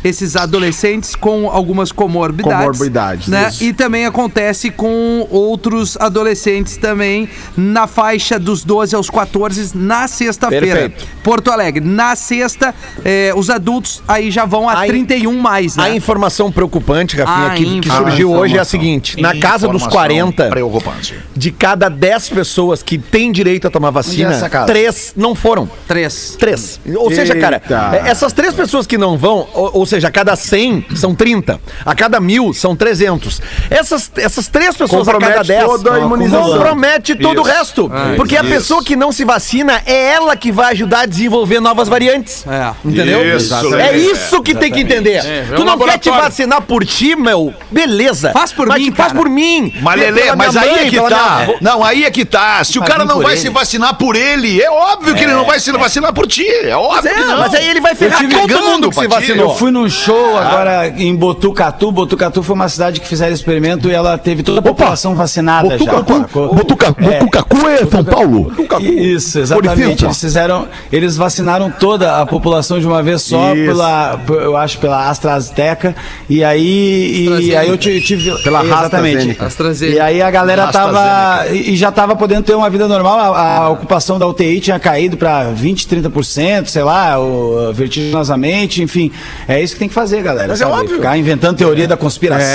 esses 0.03 0.35
adolescentes 0.37 1.15
com 1.15 1.49
algumas 1.51 1.93
comorbidades. 1.93 2.59
Comorbidades, 2.67 3.29
Né? 3.29 3.49
isso. 3.49 3.65
E 3.65 3.73
também 3.73 4.07
acontece 4.07 4.71
com 4.71 5.27
outros 5.31 5.97
adolescentes 6.01 6.77
também 6.77 7.29
na 7.57 7.87
faixa 7.87 8.39
dos 8.39 8.65
12 8.65 8.95
aos 8.95 9.11
14 9.11 9.77
na 9.77 10.09
sexta-feira. 10.09 10.93
Porto 11.23 11.51
Alegre. 11.51 11.85
Na 11.85 12.17
sexta, 12.17 12.75
é, 13.05 13.33
os 13.37 13.51
adultos 13.51 14.03
aí 14.09 14.31
já 14.31 14.45
vão 14.45 14.69
a 14.69 14.79
A 14.81 14.87
in- 14.87 14.91
31 14.91 15.33
mais, 15.39 15.77
né? 15.77 15.85
A 15.85 15.91
informação 15.95 16.51
preocupante, 16.51 17.17
Rafinha, 17.17 17.47
A 17.49 17.55
que, 17.55 17.81
que 17.81 17.91
surgiu 17.91 18.33
hoje 18.33 18.57
é 18.57 18.61
a 18.61 18.65
seguinte: 18.65 19.21
na 19.21 19.37
casa 19.39 19.67
dos 19.69 19.83
Informação 19.83 19.91
40, 19.91 20.49
Preocupante. 20.49 21.15
de 21.37 21.51
cada 21.53 21.89
10 21.89 22.29
pessoas 22.31 22.83
que 22.83 22.97
têm 22.99 23.31
direito 23.33 23.67
a 23.67 23.71
tomar 23.71 23.91
vacina, 23.91 24.33
é 24.35 24.67
três 24.67 25.13
não 25.17 25.35
foram. 25.35 25.69
Três. 25.87 26.37
Três. 26.39 26.81
Ou 26.97 27.11
seja, 27.11 27.35
cara, 27.37 27.61
essas 28.07 28.33
três 28.33 28.55
pessoas 28.55 28.87
que 28.87 28.97
não 28.97 29.17
vão, 29.19 29.28
ou, 29.31 29.71
ou 29.75 29.87
seja, 29.87 30.09
a 30.09 30.11
cada 30.11 30.35
100 30.37 30.87
são 30.95 31.15
30, 31.15 31.61
a 31.85 31.95
cada 31.95 32.21
mil 32.21 32.53
são 32.53 32.75
300. 32.77 33.41
Essas, 33.71 34.11
essas 34.17 34.49
três 34.49 34.77
pessoas 34.77 35.09
a 35.09 35.13
cada 35.13 35.27
Compromete 35.27 35.49
10 35.49 35.65
toda 35.65 35.95
a 35.95 35.99
imunização. 36.01 36.53
compromete 36.53 37.15
todo 37.15 37.41
o 37.41 37.43
resto. 37.43 37.91
porque 38.17 38.37
a 38.37 38.41
isso. 38.43 38.51
pessoa 38.51 38.83
que 38.85 38.97
não 38.97 39.13
se 39.13 39.25
vacina 39.25 39.83
é 39.87 40.13
ela 40.13 40.37
que 40.37 40.51
vai 40.53 40.73
ajudar 40.73 41.01
a 41.01 41.07
desenvolver 41.07 41.61
novas 41.61 41.89
variantes. 41.89 42.45
É. 42.47 42.73
Entendeu? 42.85 43.37
Isso, 43.37 43.75
é 43.75 43.97
isso 43.97 44.43
que 44.43 44.55
tem 44.55 44.71
que 44.73 44.81
entender. 44.81 45.25
É, 45.25 45.39
é 45.39 45.47
tu 45.55 45.65
não 45.65 45.79
quer 45.79 45.99
te 45.99 46.11
vacinar 46.11 46.63
por 46.63 46.85
ti, 46.85 47.17
meu? 47.17 47.53
Beleza. 47.71 48.33
Faz 48.33 48.53
por 48.53 48.67
Mas 48.67 48.83
mim, 48.83 48.93
Faz 48.93 49.13
por 49.13 49.29
mim. 49.29 49.73
Mas, 49.81 50.01
Lelê, 50.01 50.35
mas 50.35 50.57
aí 50.57 50.71
mãe, 50.71 50.87
é 50.87 50.91
que 50.91 51.01
tá. 51.01 51.45
minha. 51.47 51.59
Não, 51.61 51.85
aí 51.85 52.05
é 52.05 52.11
que 52.11 52.25
tá. 52.25 52.63
Se 52.65 52.79
o 52.79 52.83
cara 52.83 53.05
não 53.05 53.21
vai 53.21 53.35
ele. 53.35 53.41
se 53.43 53.49
vacinar 53.49 53.95
por 53.97 54.17
ele, 54.17 54.61
é 54.61 54.71
óbvio 54.71 55.15
que 55.15 55.23
ele 55.23 55.33
não 55.33 55.45
vai 55.45 55.61
se 55.61 55.71
vacinar 55.73 56.13
por 56.13 56.27
ti. 56.27 56.47
É 56.47 56.77
óbvio 56.77 57.03
que 57.15 57.21
É, 57.21 57.25
não. 57.25 57.39
mas 57.39 57.55
aí 57.55 57.69
ele 57.69 57.81
vai 57.81 57.95
ferrar 57.95 58.19
tive 58.21 58.35
todo 58.35 58.49
cagando 58.49 58.69
mundo 58.69 58.89
que 58.91 58.97
se. 58.97 59.09
Vacinou. 59.21 59.51
Eu 59.51 59.55
fui 59.57 59.71
num 59.71 59.89
show 59.89 60.37
agora 60.37 60.89
em 60.89 61.15
Botucatu. 61.15 61.91
Botucatu 61.93 62.43
foi 62.43 62.55
uma 62.55 62.69
cidade 62.69 63.01
que 63.01 63.07
fizeram 63.09 63.33
experimento 63.33 63.89
e 63.89 63.93
ela 63.95 64.17
teve 64.19 64.43
toda 64.43 64.61
a 64.61 64.63
população 64.63 65.15
vacinada 65.15 65.79
já. 65.79 65.93
Botuca- 65.93 66.95
É. 66.99 67.19
Botucacu 67.21 67.69
é 67.69 67.87
São 67.87 68.05
Paulo. 68.05 68.53
Isso, 68.81 69.39
exatamente. 69.39 70.05
Eles 70.05 70.21
fizeram, 70.21 70.69
eles 70.93 71.17
vacinaram 71.17 71.71
toda 71.71 72.21
a 72.21 72.27
população 72.27 72.81
de 72.81 72.87
uma 72.87 73.03
vez 73.03 73.23
só 73.23 73.55
Isso. 73.55 73.67
pela, 73.67 74.21
eu 74.29 74.57
acho 74.57 74.79
pela 74.79 75.09
AstraZeneca 75.09 75.95
e 76.29 76.43
aí 76.45 77.27
e 77.41 77.57
aí 77.57 77.69
eu 77.69 77.77
ti- 77.77 78.01
tive 78.01 78.29
Pela 78.43 78.65
exatamente. 78.65 79.37
AstraZeneca. 79.41 79.97
E 79.97 80.01
aí 80.01 80.23
a 80.23 80.31
galera 80.31 80.67
tava 80.69 81.47
e 81.53 81.69
e 81.69 81.77
já 81.77 81.93
tava 81.93 82.17
podendo 82.17 82.43
ter 82.45 82.55
uma 82.55 82.71
vida 82.71 82.89
normal, 82.89 83.35
a, 83.35 83.57
a 83.59 83.69
ocupação 83.69 84.19
da 84.19 84.27
UTI 84.27 84.59
tinha 84.61 84.79
caído 84.79 85.17
para 85.17 85.45
20, 85.51 85.87
30%, 85.87 86.67
sei 86.67 86.83
lá, 86.83 87.19
o, 87.21 87.73
vertiginosamente, 87.75 88.83
enfim. 88.83 88.98
É 89.47 89.63
isso 89.63 89.75
que 89.75 89.79
tem 89.79 89.89
que 89.89 89.95
fazer, 89.95 90.23
galera. 90.23 90.49
Mas 90.49 90.61
é 90.61 90.65
sabe? 90.65 90.77
óbvio. 90.81 90.97
Ficar 90.97 91.17
inventando 91.17 91.57
teoria 91.57 91.87
da 91.89 91.97
conspiração. 91.97 92.49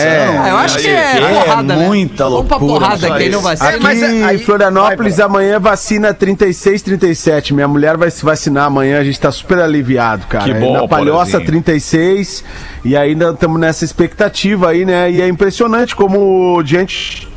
Ah, 0.43 0.49
eu 0.49 0.57
acho 0.57 0.77
que 0.79 0.87
é 0.87 1.17
É 1.17 1.41
porrada, 1.43 1.75
né? 1.75 1.87
muita 1.87 2.23
Vamos 2.29 2.45
pra 2.47 2.57
loucura, 2.57 2.79
porrada 2.79 3.07
só 3.07 3.15
quem 3.17 3.29
não 3.29 3.39
isso. 3.39 3.47
vacina. 3.47 3.69
Aqui 3.69 3.79
mas 3.83 4.01
é- 4.01 4.05
aí- 4.23 4.35
em 4.35 4.39
Florianópolis, 4.39 5.19
amanhã 5.19 5.59
vacina 5.59 6.13
36, 6.13 6.81
37. 6.81 7.53
Minha 7.53 7.67
mulher 7.67 7.97
vai 7.97 8.09
se 8.11 8.23
vacinar 8.25 8.65
amanhã, 8.65 8.99
a 8.99 9.03
gente 9.03 9.19
tá 9.19 9.31
super 9.31 9.59
aliviado, 9.59 10.25
cara. 10.27 10.45
Que 10.45 10.53
bom, 10.53 10.73
Na 10.81 10.87
Palhoça, 10.87 11.31
Porazinho. 11.31 11.45
36. 11.45 12.43
E 12.85 12.95
ainda 12.97 13.29
estamos 13.31 13.59
nessa 13.59 13.85
expectativa 13.85 14.69
aí, 14.69 14.85
né? 14.85 15.09
E 15.11 15.21
é 15.21 15.27
impressionante 15.27 15.95
como 15.95 16.61
diante 16.63 17.27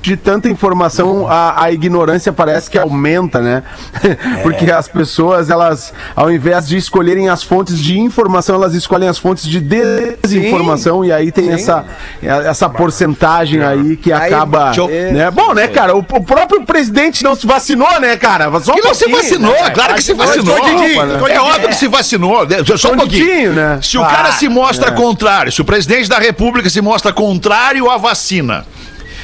de 0.00 0.16
tanta 0.16 0.48
informação, 0.48 1.26
a, 1.28 1.64
a 1.64 1.72
ignorância 1.72 2.32
parece 2.32 2.70
que 2.70 2.78
aumenta, 2.78 3.40
né? 3.40 3.62
Porque 4.42 4.70
as 4.70 4.88
pessoas, 4.88 5.50
elas, 5.50 5.92
ao 6.14 6.30
invés 6.30 6.66
de 6.68 6.76
escolherem 6.76 7.28
as 7.28 7.42
fontes 7.42 7.78
de 7.78 7.98
informação, 7.98 8.54
elas 8.54 8.74
escolhem 8.74 9.08
as 9.08 9.18
fontes 9.18 9.44
de 9.46 9.60
desinformação 9.60 11.04
e 11.04 11.12
aí 11.12 11.30
tem 11.32 11.50
essa, 11.50 11.84
essa 12.22 12.68
porcentagem 12.68 13.62
aí 13.62 13.96
que 13.96 14.12
Aí, 14.12 14.32
acaba. 14.32 14.72
eu- 14.76 14.88
né? 14.88 15.30
Bom, 15.30 15.52
né, 15.54 15.68
cara? 15.68 15.94
O, 15.94 15.98
o 15.98 16.24
próprio 16.24 16.64
presidente 16.64 17.22
não 17.24 17.34
se 17.34 17.46
vacinou, 17.46 18.00
né, 18.00 18.16
cara? 18.16 18.50
Só 18.60 18.72
Que 18.74 18.80
não 18.80 18.94
se 18.94 19.08
vacinou, 19.10 19.52
né? 19.52 19.70
claro 19.70 19.94
que 19.94 20.02
se 20.02 20.14
vacinou. 20.14 20.56
Né? 20.64 20.94
É 21.34 21.40
óbvio 21.40 21.68
que 21.68 21.74
se 21.76 21.88
vacinou. 21.88 22.46
Só 22.76 22.92
um 22.92 22.96
pouquinho. 22.96 23.52
Né? 23.52 23.78
Se 23.82 23.98
o 23.98 24.02
cara 24.02 24.28
Ah, 24.28 24.32
se 24.32 24.48
mostra 24.48 24.92
contrário, 24.92 25.50
se 25.52 25.60
o 25.60 25.64
presidente 25.64 26.08
da 26.08 26.18
república 26.18 26.68
se 26.70 26.80
mostra 26.80 27.12
contrário 27.12 27.90
à 27.90 27.96
vacina, 27.96 28.64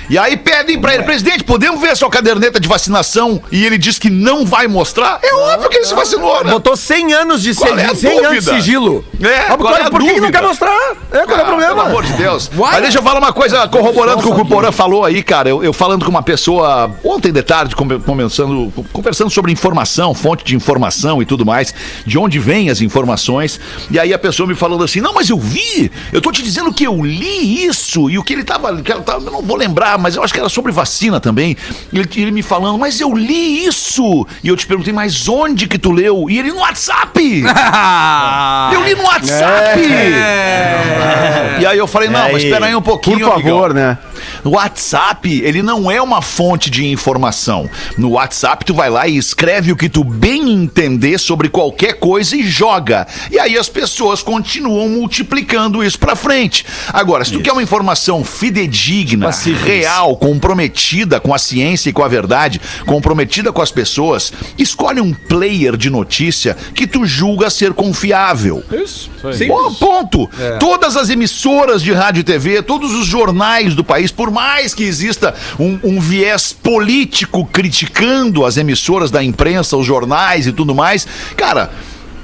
E 0.09 0.19
aí 0.19 0.37
pedem 0.37 0.79
pra 0.81 0.95
ele, 0.95 1.03
presidente, 1.05 1.45
podemos 1.45 1.81
ver 1.81 1.91
a 1.91 1.97
sua 1.97 2.11
caderneta 2.11 2.61
de 2.61 2.69
vacinação? 2.69 3.43
E 3.51 3.65
ele 3.65 3.79
diz 3.79 3.99
que 3.99 4.11
não 4.11 4.45
vai 4.45 4.67
mostrar? 4.67 5.19
É 5.23 5.35
óbvio 5.35 5.71
que 5.71 5.77
ele 5.79 5.85
se 5.87 5.95
vacinou, 5.95 6.45
né? 6.45 6.51
Botou 6.53 6.77
100 6.77 7.13
anos 7.15 7.43
de 7.43 7.55
Qual 7.55 7.79
é 7.79 7.85
a 7.87 7.95
sigilo. 7.95 7.97
100 7.97 8.11
anos 8.11 8.21
de 8.31 8.41
dúvida? 8.41 8.55
sigilo. 8.63 9.05
É, 9.23 9.39
Ah, 9.53 9.57
qual 9.57 9.75
é 9.77 9.83
a 9.83 9.91
por 9.91 10.01
que 10.01 10.07
que 10.07 10.13
não 10.13 10.21
dúvida? 10.21 10.39
quer 10.41 10.47
mostrar? 10.47 10.93
É, 11.13 11.25
qual 11.25 11.39
é 11.39 11.41
o 11.41 11.43
Ah, 11.43 11.45
problema? 11.47 11.75
Pelo 11.75 11.87
amor 11.87 12.05
de 12.05 12.13
Deus. 12.15 12.51
Mas 12.55 12.83
deixa 12.83 12.99
eu 12.99 13.03
falar 13.03 13.19
uma 13.19 13.33
coisa, 13.33 13.67
corroborando 13.69 14.23
com 14.23 14.31
o 14.31 14.35
que 14.35 14.41
o 14.43 14.47
Porã 14.47 14.71
falou 14.71 15.05
aí, 15.05 15.23
cara. 15.23 15.49
Eu, 15.49 15.63
eu 15.65 15.73
falando 15.73 16.05
com 16.05 16.11
uma 16.11 16.23
pessoa 16.23 16.91
ontem 17.03 17.33
de 17.33 17.43
tarde, 17.43 17.75
conversando, 17.75 18.73
conversando 18.93 19.31
sobre 19.31 19.53
informação, 19.53 20.15
fonte 20.15 20.45
de 20.45 20.55
informação 20.55 21.23
e 21.23 21.27
tudo 21.27 21.45
mais, 21.47 21.75
de 22.07 22.19
onde 22.19 22.39
vêm 22.39 22.71
as 22.71 22.81
informações. 22.81 23.59
E 23.91 23.99
aí 23.99 24.13
a 24.13 24.19
pessoa 24.19 24.47
me 24.47 24.55
falando 24.55 24.85
assim: 24.85 25.01
não, 25.01 25.13
mas 25.15 25.31
eu 25.31 25.39
vi, 25.39 25.91
eu 26.13 26.21
tô 26.21 26.31
te 26.31 26.43
dizendo 26.43 26.73
que 26.73 26.85
eu 26.85 27.03
li 27.05 27.65
isso. 27.67 28.11
E 28.11 28.19
o 28.19 28.23
que 28.23 28.33
ele 28.33 28.45
tava. 28.45 28.81
Que 28.83 28.93
ela 28.93 29.03
tava 29.03 29.25
eu 29.25 29.31
não 29.33 29.43
vou 29.43 29.57
lembrar, 29.57 29.94
mas 29.99 30.17
eu 30.17 30.23
acho 30.23 30.33
que 30.33 30.41
era 30.41 30.49
sobre 30.49 30.73
vacina 30.73 31.21
também. 31.21 31.57
E 31.93 31.99
ele, 31.99 32.09
ele 32.17 32.31
me 32.31 32.43
falando, 32.43 32.79
mas 32.79 33.01
eu 33.01 33.15
li 33.15 33.65
isso. 33.67 34.27
E 34.43 34.49
eu 34.49 34.57
te 34.57 34.67
perguntei, 34.67 34.93
mas 34.93 35.29
onde 35.29 35.67
que 35.67 35.79
tu 35.79 35.91
leu? 35.93 36.29
E 36.29 36.39
ele 36.39 36.53
no 36.53 36.59
WhatsApp! 36.61 37.45
Eu 38.75 38.83
li 38.85 38.95
no 38.95 39.05
WhatsApp! 39.05 39.81
E 41.61 41.67
aí 41.67 41.79
eu 41.79 41.87
falei, 41.87 42.09
não, 42.09 42.33
mas 42.33 42.43
espera 42.43 42.67
aí 42.67 42.75
um 42.75 42.83
pouquinho, 42.83 43.21
Por 43.21 43.29
favor, 43.35 43.71
amigão. 43.71 43.75
né? 43.75 43.99
O 44.45 44.51
WhatsApp, 44.51 45.41
ele 45.43 45.63
não 45.63 45.91
é 45.91 46.01
uma 46.03 46.21
fonte 46.21 46.69
de 46.71 46.87
informação. 46.87 47.69
No 47.97 48.11
WhatsApp, 48.11 48.65
tu 48.65 48.75
vai 48.75 48.91
lá 48.91 49.09
e 49.09 49.17
escreve 49.17 49.73
o 49.73 49.77
que 49.77 49.89
tu 49.89 50.05
bem 50.05 50.51
entender 50.51 51.19
sobre 51.19 51.49
qualquer 51.49 51.95
coisa 51.95 52.37
e 52.37 52.43
joga. 52.43 53.07
E 53.31 53.39
aí 53.39 53.57
as 53.57 53.69
pessoas 53.69 54.23
continuam 54.23 54.89
multiplicando 54.89 55.83
isso 55.83 55.99
pra 55.99 56.15
frente. 56.15 56.65
Agora, 56.93 57.25
se 57.25 57.33
tu 57.33 57.41
quer 57.41 57.53
uma 57.53 57.63
informação 57.63 58.23
fidedigna, 58.23 59.31
real, 59.65 60.17
comprometida 60.17 61.19
com 61.19 61.33
a 61.33 61.39
ciência 61.39 61.89
e 61.89 61.93
com 61.93 62.03
a 62.03 62.09
verdade, 62.09 62.61
comprometida 62.85 63.53
com 63.53 63.63
as 63.63 63.71
pessoas, 63.71 64.33
escolhe 64.59 65.01
um 65.01 65.15
player 65.15 65.77
de 65.77 65.89
notícia 65.89 66.57
que 66.75 66.87
tu 66.87 67.07
julga 67.07 67.49
ser 67.49 67.73
confiável. 67.73 68.63
Isso. 68.71 69.11
Isso 69.17 69.43
aí. 69.43 69.49
Pô, 69.49 69.71
ponto. 69.73 70.31
Todas 70.61 70.97
as 70.97 71.09
emissoras 71.09 71.83
de 71.83 71.93
rádio 71.93 72.21
e 72.21 72.25
TV, 72.25 72.63
todos 72.63 72.93
os 72.93 73.07
jornais 73.07 73.75
do 73.75 73.83
país, 73.83 74.11
por 74.11 74.34
mais 74.35 74.75
que 74.75 74.83
exista 74.85 75.35
um, 75.59 75.79
um 75.83 76.01
viés 76.01 76.53
político 76.53 77.47
criticando 77.47 78.45
as 78.45 78.57
emissoras 78.59 79.11
da 79.11 79.23
imprensa, 79.23 79.77
os 79.77 79.87
jornais 79.87 80.47
e 80.47 80.53
tudo 80.53 80.75
mais, 80.75 81.07
cara. 81.37 81.71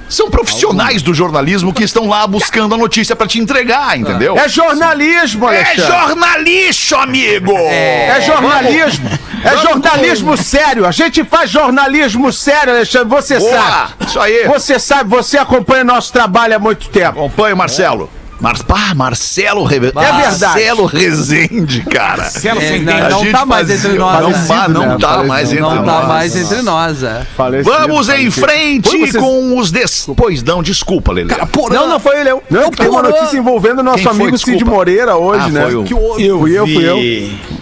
São 0.09 0.29
profissionais 0.29 1.01
do 1.01 1.13
jornalismo 1.13 1.71
que 1.73 1.85
estão 1.85 2.09
lá 2.09 2.27
buscando 2.27 2.75
a 2.75 2.77
notícia 2.77 3.15
pra 3.15 3.25
te 3.25 3.39
entregar, 3.39 3.97
entendeu? 3.97 4.37
É 4.37 4.49
jornalismo, 4.49 5.47
É 5.49 5.61
Alexandre. 5.63 5.87
jornalixo, 5.87 6.95
amigo! 6.97 7.53
É 7.57 8.19
jornalismo. 8.21 9.09
É 9.41 9.57
jornalismo 9.57 10.35
sério. 10.35 10.85
A 10.85 10.91
gente 10.91 11.23
faz 11.23 11.49
jornalismo 11.49 12.29
sério, 12.33 12.73
Alexandre. 12.73 13.07
Você 13.07 13.39
Boa, 13.39 13.51
sabe. 13.57 13.93
isso 14.05 14.19
aí. 14.19 14.47
Você 14.49 14.77
sabe, 14.79 15.09
você 15.09 15.37
acompanha 15.37 15.85
nosso 15.85 16.11
trabalho 16.11 16.57
há 16.57 16.59
muito 16.59 16.89
tempo. 16.89 17.11
Acompanha, 17.17 17.55
Marcelo. 17.55 18.09
Mar... 18.41 18.55
Ah, 18.69 18.95
Marcelo 18.95 19.63
Re... 19.63 19.75
É 19.75 19.79
verdade. 19.79 20.11
Marcelo 20.41 20.85
Rezende, 20.85 21.81
cara. 21.83 22.29
É, 22.43 22.79
não, 22.79 22.93
A 23.05 23.09
não 23.09 23.31
tá 23.31 23.45
mais 23.45 23.67
fazia- 23.67 23.75
entre 23.89 23.97
nós. 23.99 24.19
Não, 24.21 24.29
né? 24.31 24.45
tá, 24.47 24.67
não 24.67 24.85
né? 24.87 24.97
tá 24.99 25.23
mais 25.23 25.49
entre 25.49 25.61
Não 25.61 25.75
nós. 25.75 25.85
tá 26.01 26.07
mais 26.07 26.35
entre 26.35 26.61
nós, 26.63 27.03
é. 27.03 27.25
Vamos 27.63 28.09
em 28.09 28.29
falecido. 28.29 28.31
frente 28.31 28.89
vocês- 28.89 29.15
com 29.15 29.57
os 29.57 29.71
des... 29.71 30.07
Pois 30.17 30.41
não, 30.43 30.63
desculpa, 30.63 31.11
Lelê. 31.11 31.33
Não, 31.71 31.87
não 31.87 31.99
foi 31.99 32.19
ele, 32.19 32.31
eu. 32.31 32.43
Não, 32.49 32.69
tem 32.71 32.89
uma 32.89 33.03
notícia 33.03 33.37
envolvendo 33.37 33.83
nosso 33.83 33.97
Quem 33.99 34.07
foi? 34.07 34.15
amigo 34.21 34.37
Cid. 34.37 34.65
Moreira 34.65 35.15
hoje, 35.15 35.45
Ah, 35.45 35.49
né? 35.49 35.61
foi 35.63 35.75
o- 35.75 35.83
Que 35.83 35.93
eu, 35.93 36.39
fui 36.39 36.57
eu, 36.57 36.67
fui 36.67 36.83
eu. 36.89 37.60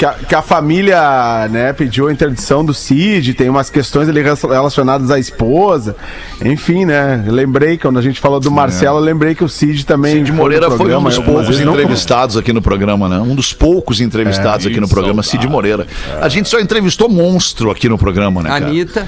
Que 0.00 0.06
a, 0.06 0.12
que 0.14 0.34
a 0.34 0.40
família, 0.40 1.46
né, 1.50 1.74
pediu 1.74 2.08
a 2.08 2.12
interdição 2.12 2.64
do 2.64 2.72
Cid, 2.72 3.34
tem 3.34 3.50
umas 3.50 3.68
questões 3.68 4.08
ali 4.08 4.22
relacionadas 4.22 5.10
à 5.10 5.18
esposa. 5.18 5.94
Enfim, 6.42 6.86
né? 6.86 7.22
Lembrei, 7.28 7.76
quando 7.76 7.98
a 7.98 8.02
gente 8.02 8.18
falou 8.18 8.40
do 8.40 8.50
Marcelo, 8.50 8.96
eu 8.96 9.02
lembrei 9.02 9.34
que 9.34 9.44
o 9.44 9.48
Cid 9.48 9.84
também. 9.84 10.16
Cid 10.16 10.32
Moreira 10.32 10.68
foi 10.68 10.76
um 10.76 10.78
programa, 10.78 11.10
dos 11.10 11.18
poucos 11.18 11.60
não- 11.60 11.74
entrevistados 11.74 12.38
aqui 12.38 12.50
no 12.50 12.62
programa, 12.62 13.10
né? 13.10 13.18
Um 13.18 13.34
dos 13.34 13.52
poucos 13.52 14.00
entrevistados 14.00 14.66
aqui 14.66 14.80
no 14.80 14.88
programa, 14.88 15.22
Cid 15.22 15.46
Moreira. 15.46 15.86
A 16.18 16.30
gente 16.30 16.48
só 16.48 16.58
entrevistou 16.58 17.06
monstro 17.06 17.70
aqui 17.70 17.86
no 17.86 17.98
programa, 17.98 18.42
né, 18.42 18.48
cara? 18.48 18.64
Anitta. 18.68 19.06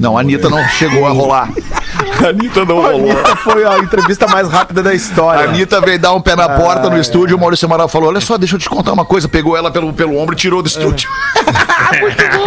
Não, 0.00 0.16
a 0.16 0.20
Anitta 0.20 0.48
não 0.48 0.66
chegou 0.68 1.06
a 1.06 1.10
rolar. 1.10 1.48
A 2.22 2.28
Anitta 2.28 2.64
não 2.64 2.84
A 2.84 2.90
rolou. 2.90 3.10
Anitta 3.10 3.36
foi 3.36 3.64
a 3.64 3.78
entrevista 3.78 4.26
mais 4.26 4.48
rápida 4.48 4.82
da 4.82 4.90
A 4.90 4.94
história. 4.94 5.48
Anitta 5.48 5.80
veio 5.80 5.98
dar 5.98 6.12
um 6.12 6.20
pé 6.20 6.34
na 6.34 6.48
porta 6.48 6.90
no 6.90 6.98
estúdio, 6.98 7.36
o 7.36 7.40
Maurício 7.40 7.66
Amaral 7.66 7.88
falou: 7.88 8.08
Olha 8.08 8.20
só, 8.20 8.36
deixa 8.36 8.56
eu 8.56 8.58
te 8.58 8.68
contar 8.68 8.92
uma 8.92 9.04
coisa. 9.04 9.28
Pegou 9.28 9.56
ela 9.56 9.70
pelo, 9.70 9.92
pelo 9.92 10.16
ombro 10.16 10.34
e 10.34 10.36
tirou 10.36 10.62
do 10.62 10.68
estúdio. 10.68 11.08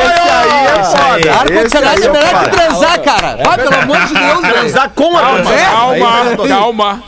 Esse 0.05 0.21
aí 0.31 0.67
é 0.67 0.85
foda. 0.85 1.33
Ar-condicionado 1.41 1.99
Esse 1.99 2.07
é 2.07 2.13
melhor 2.13 2.45
que 2.45 2.51
transar, 2.51 3.01
cara. 3.03 3.37
Vai, 3.45 3.57
pelo 3.59 3.75
amor 3.83 4.07
de 4.07 4.15
Deus. 4.15 4.41
Transar 4.41 4.91
com 4.91 5.19
a 5.19 5.21
Calma, 5.23 6.47
calma. 6.49 7.03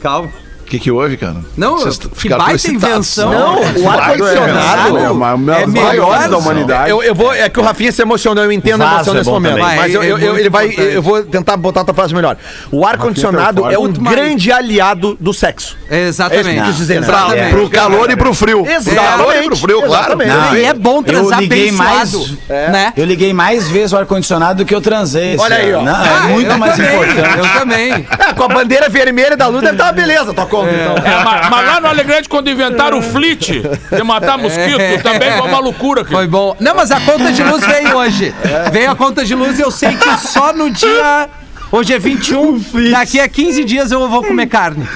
Calma. 0.00 0.45
O 0.66 0.68
que, 0.68 0.80
que 0.80 0.90
houve, 0.90 1.16
cara? 1.16 1.36
Não, 1.56 1.78
Vocês 1.78 1.96
que 1.96 2.28
baita 2.28 2.54
excitados. 2.56 2.88
invenção. 2.88 3.30
Não, 3.30 3.82
o 3.84 3.88
ar-condicionado. 3.88 4.98
É 4.98 5.10
uma 5.10 5.34
uma 5.34 5.54
É 5.56 5.60
das 5.60 5.72
melhor, 5.72 5.86
maiores 5.86 6.22
da 6.22 6.28
não. 6.28 6.38
humanidade. 6.40 6.90
Eu, 6.90 7.02
eu 7.04 7.14
vou, 7.14 7.32
é 7.32 7.48
que 7.48 7.60
o 7.60 7.62
Rafinha 7.62 7.92
se 7.92 8.02
emocionou, 8.02 8.42
eu 8.42 8.50
entendo 8.50 8.82
a 8.82 8.94
emoção 8.94 9.14
é 9.14 9.18
nesse 9.18 9.30
momento. 9.30 9.58
também. 9.58 9.76
Mas 9.76 9.94
eu, 9.94 10.02
É 10.02 10.06
eu- 10.06 10.18
eu- 10.18 10.26
muito 10.28 10.40
ele 10.40 10.50
vai, 10.50 10.74
eu 10.76 11.00
vou 11.00 11.22
tentar 11.22 11.56
botar 11.56 11.80
outra 11.80 11.94
frase 11.94 12.12
melhor. 12.12 12.36
O 12.72 12.84
ar-condicionado 12.84 13.70
é 13.70 13.78
um 13.78 13.82
Muito 13.82 14.00
grande 14.00 14.50
aliado 14.50 15.16
do 15.20 15.32
sexo. 15.32 15.76
Exatamente. 15.88 16.48
É 16.48 16.50
isso 16.50 16.54
que 16.54 16.58
eu 16.60 16.64
quis 16.66 16.76
dizer, 16.76 17.00
né? 17.00 17.50
Pro 17.50 17.70
calor 17.70 18.10
e 18.10 18.16
pro 18.16 18.34
frio. 18.34 18.66
Exatamente. 18.66 19.06
Calor 19.18 19.36
e 19.36 19.42
pro 19.44 19.56
frio, 19.56 19.82
claro. 19.82 20.16
Não, 20.18 20.56
E 20.56 20.64
é 20.64 20.74
bom 20.74 21.00
transar 21.02 21.38
eu 21.38 21.42
liguei 21.42 21.62
bem 21.62 21.72
mais, 21.72 22.08
suado, 22.10 22.38
né? 22.48 22.92
Eu 22.96 23.04
liguei 23.04 23.32
mais 23.32 23.68
vezes 23.68 23.92
o 23.92 23.96
ar-condicionado 23.98 24.64
do 24.64 24.66
que 24.66 24.74
eu 24.74 24.80
transei. 24.80 25.34
esse 25.34 25.42
Olha 25.44 25.56
aí, 25.56 25.72
ó. 25.72 25.82
Não, 25.82 26.04
é 26.04 26.20
muito 26.32 26.50
eu 26.50 26.58
mais 26.58 26.76
também, 26.76 26.94
importante. 26.96 27.38
Eu 27.38 27.60
também. 27.60 27.92
É, 27.92 28.32
com 28.32 28.42
a 28.42 28.48
bandeira 28.48 28.88
vermelha 28.88 29.36
da 29.36 29.46
luz 29.46 29.62
deve 29.62 29.74
estar 29.74 29.84
uma 29.86 29.92
beleza. 29.92 30.34
Tua 30.34 30.46
conto, 30.60 30.74
então. 30.74 30.96
É, 30.96 31.24
mas, 31.24 31.50
mas 31.50 31.66
lá 31.66 31.80
no 31.80 31.86
Alegrete, 31.88 32.28
quando 32.28 32.50
inventaram 32.50 32.98
o 32.98 33.02
flit 33.02 33.62
de 33.62 34.02
matar 34.02 34.38
mosquito, 34.38 35.02
também 35.02 35.32
foi 35.32 35.48
uma 35.48 35.58
loucura. 35.58 36.02
Aqui. 36.02 36.12
Foi 36.12 36.26
bom. 36.26 36.56
Não, 36.60 36.74
mas 36.74 36.90
a 36.90 37.00
conta 37.00 37.32
de 37.32 37.42
luz 37.42 37.64
veio 37.66 37.96
hoje. 37.96 38.34
Veio 38.72 38.90
a 38.90 38.96
conta 38.96 39.24
de 39.24 39.34
luz 39.34 39.58
e 39.58 39.62
eu 39.62 39.70
sei 39.70 39.96
que 39.96 40.16
só 40.18 40.52
no 40.52 40.70
dia. 40.70 41.28
Hoje 41.70 41.94
é 41.94 41.98
21. 41.98 42.64
Daqui 42.92 43.20
a 43.20 43.28
15 43.28 43.64
dias 43.64 43.90
eu 43.90 44.08
vou 44.08 44.22
comer 44.22 44.46
carne. 44.46 44.86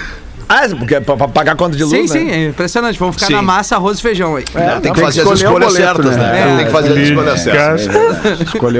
Ah, 0.52 0.62
porque 0.76 0.97
é 0.97 1.00
pra, 1.00 1.16
pra 1.16 1.28
pagar 1.28 1.52
a 1.52 1.54
conta 1.54 1.76
de 1.76 1.85
luz, 1.85 2.11
Sim, 2.11 2.19
né? 2.19 2.19
sim, 2.25 2.28
é 2.28 2.49
impressionante. 2.49 2.99
Vamos 2.99 3.14
ficar 3.14 3.28
Sim. 3.28 3.35
na 3.35 3.42
massa, 3.42 3.76
arroz 3.76 4.00
e 4.00 4.02
feijão 4.02 4.35
aí. 4.35 4.45
Não, 4.52 4.80
tem 4.80 4.92
que 4.92 5.00
tem 5.00 5.04
fazer 5.04 5.23
que 5.23 5.28
as 5.28 5.38
escolher 5.38 5.40
o 5.45 5.47
escolhas 5.47 5.73
boleto, 5.73 6.02
certas, 6.02 6.16
né? 6.16 6.33
né? 6.33 6.57
Tem 6.57 6.66
que 6.66 6.73
fazer 6.73 6.92
as 6.92 6.99
escolhas 6.99 7.40
certas. 7.40 7.87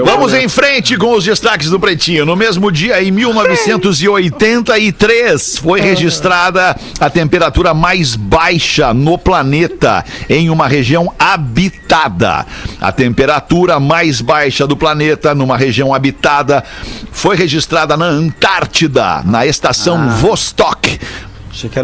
Vamos 0.05 0.35
em 0.35 0.49
frente 0.49 0.97
com 0.97 1.12
os 1.12 1.23
destaques 1.23 1.71
do 1.71 1.79
Pretinho. 1.79 2.27
No 2.27 2.35
mesmo 2.35 2.73
dia, 2.73 3.00
em 3.00 3.12
1983, 3.12 5.59
foi 5.59 5.81
registrada 5.81 6.75
a 6.99 7.09
temperatura 7.09 7.73
mais 7.73 8.17
baixa 8.17 8.93
no 8.93 9.17
planeta 9.17 10.05
em 10.29 10.50
uma 10.50 10.67
região 10.67 11.15
habitada. 11.17 12.45
A 12.81 12.91
temperatura 12.91 13.79
mais 13.79 14.21
baixa 14.21 14.67
do 14.67 14.77
planeta 14.77 15.37
numa 15.37 15.57
região 15.57 15.95
habitada 15.95 16.65
foi 17.12 17.37
registrada 17.37 17.97
na 17.97 18.07
Antártida, 18.07 19.23
na 19.25 19.47
estação 19.47 20.11
Vostok. 20.17 20.99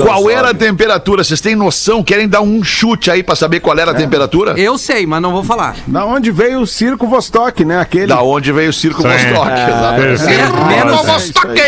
Qual 0.03 0.31
era 0.31 0.51
a 0.51 0.55
temperatura? 0.55 1.25
Vocês 1.25 1.41
têm 1.41 1.57
noção? 1.57 2.03
Querem 2.03 2.29
dar 2.29 2.41
um 2.41 2.63
chute 2.63 3.11
aí 3.11 3.23
pra 3.23 3.35
saber 3.35 3.61
qual 3.61 3.77
era 3.79 3.91
a 3.91 3.95
temperatura? 3.95 4.59
Eu 4.59 4.79
sei, 4.79 5.07
mas 5.07 5.21
não 5.21 5.33
vou 5.33 5.43
falar. 5.43 5.77
Da 5.87 6.05
onde 6.05 6.31
veio 6.31 6.61
o 6.61 6.67
circo 6.67 7.07
Vostok, 7.07 7.65
né? 7.65 7.81
Aquele. 7.81 8.07
Da 8.07 8.23
onde 8.23 8.53
veio 8.53 8.71
o 8.71 8.73
Circo 8.73 9.03
Sim. 9.03 9.09
Vostok? 9.09 9.51
Exatamente. 9.53 10.15
Isso. 10.15 10.25
Circo 10.25 10.65
Menos- 10.67 11.07
Vostok! 11.07 11.61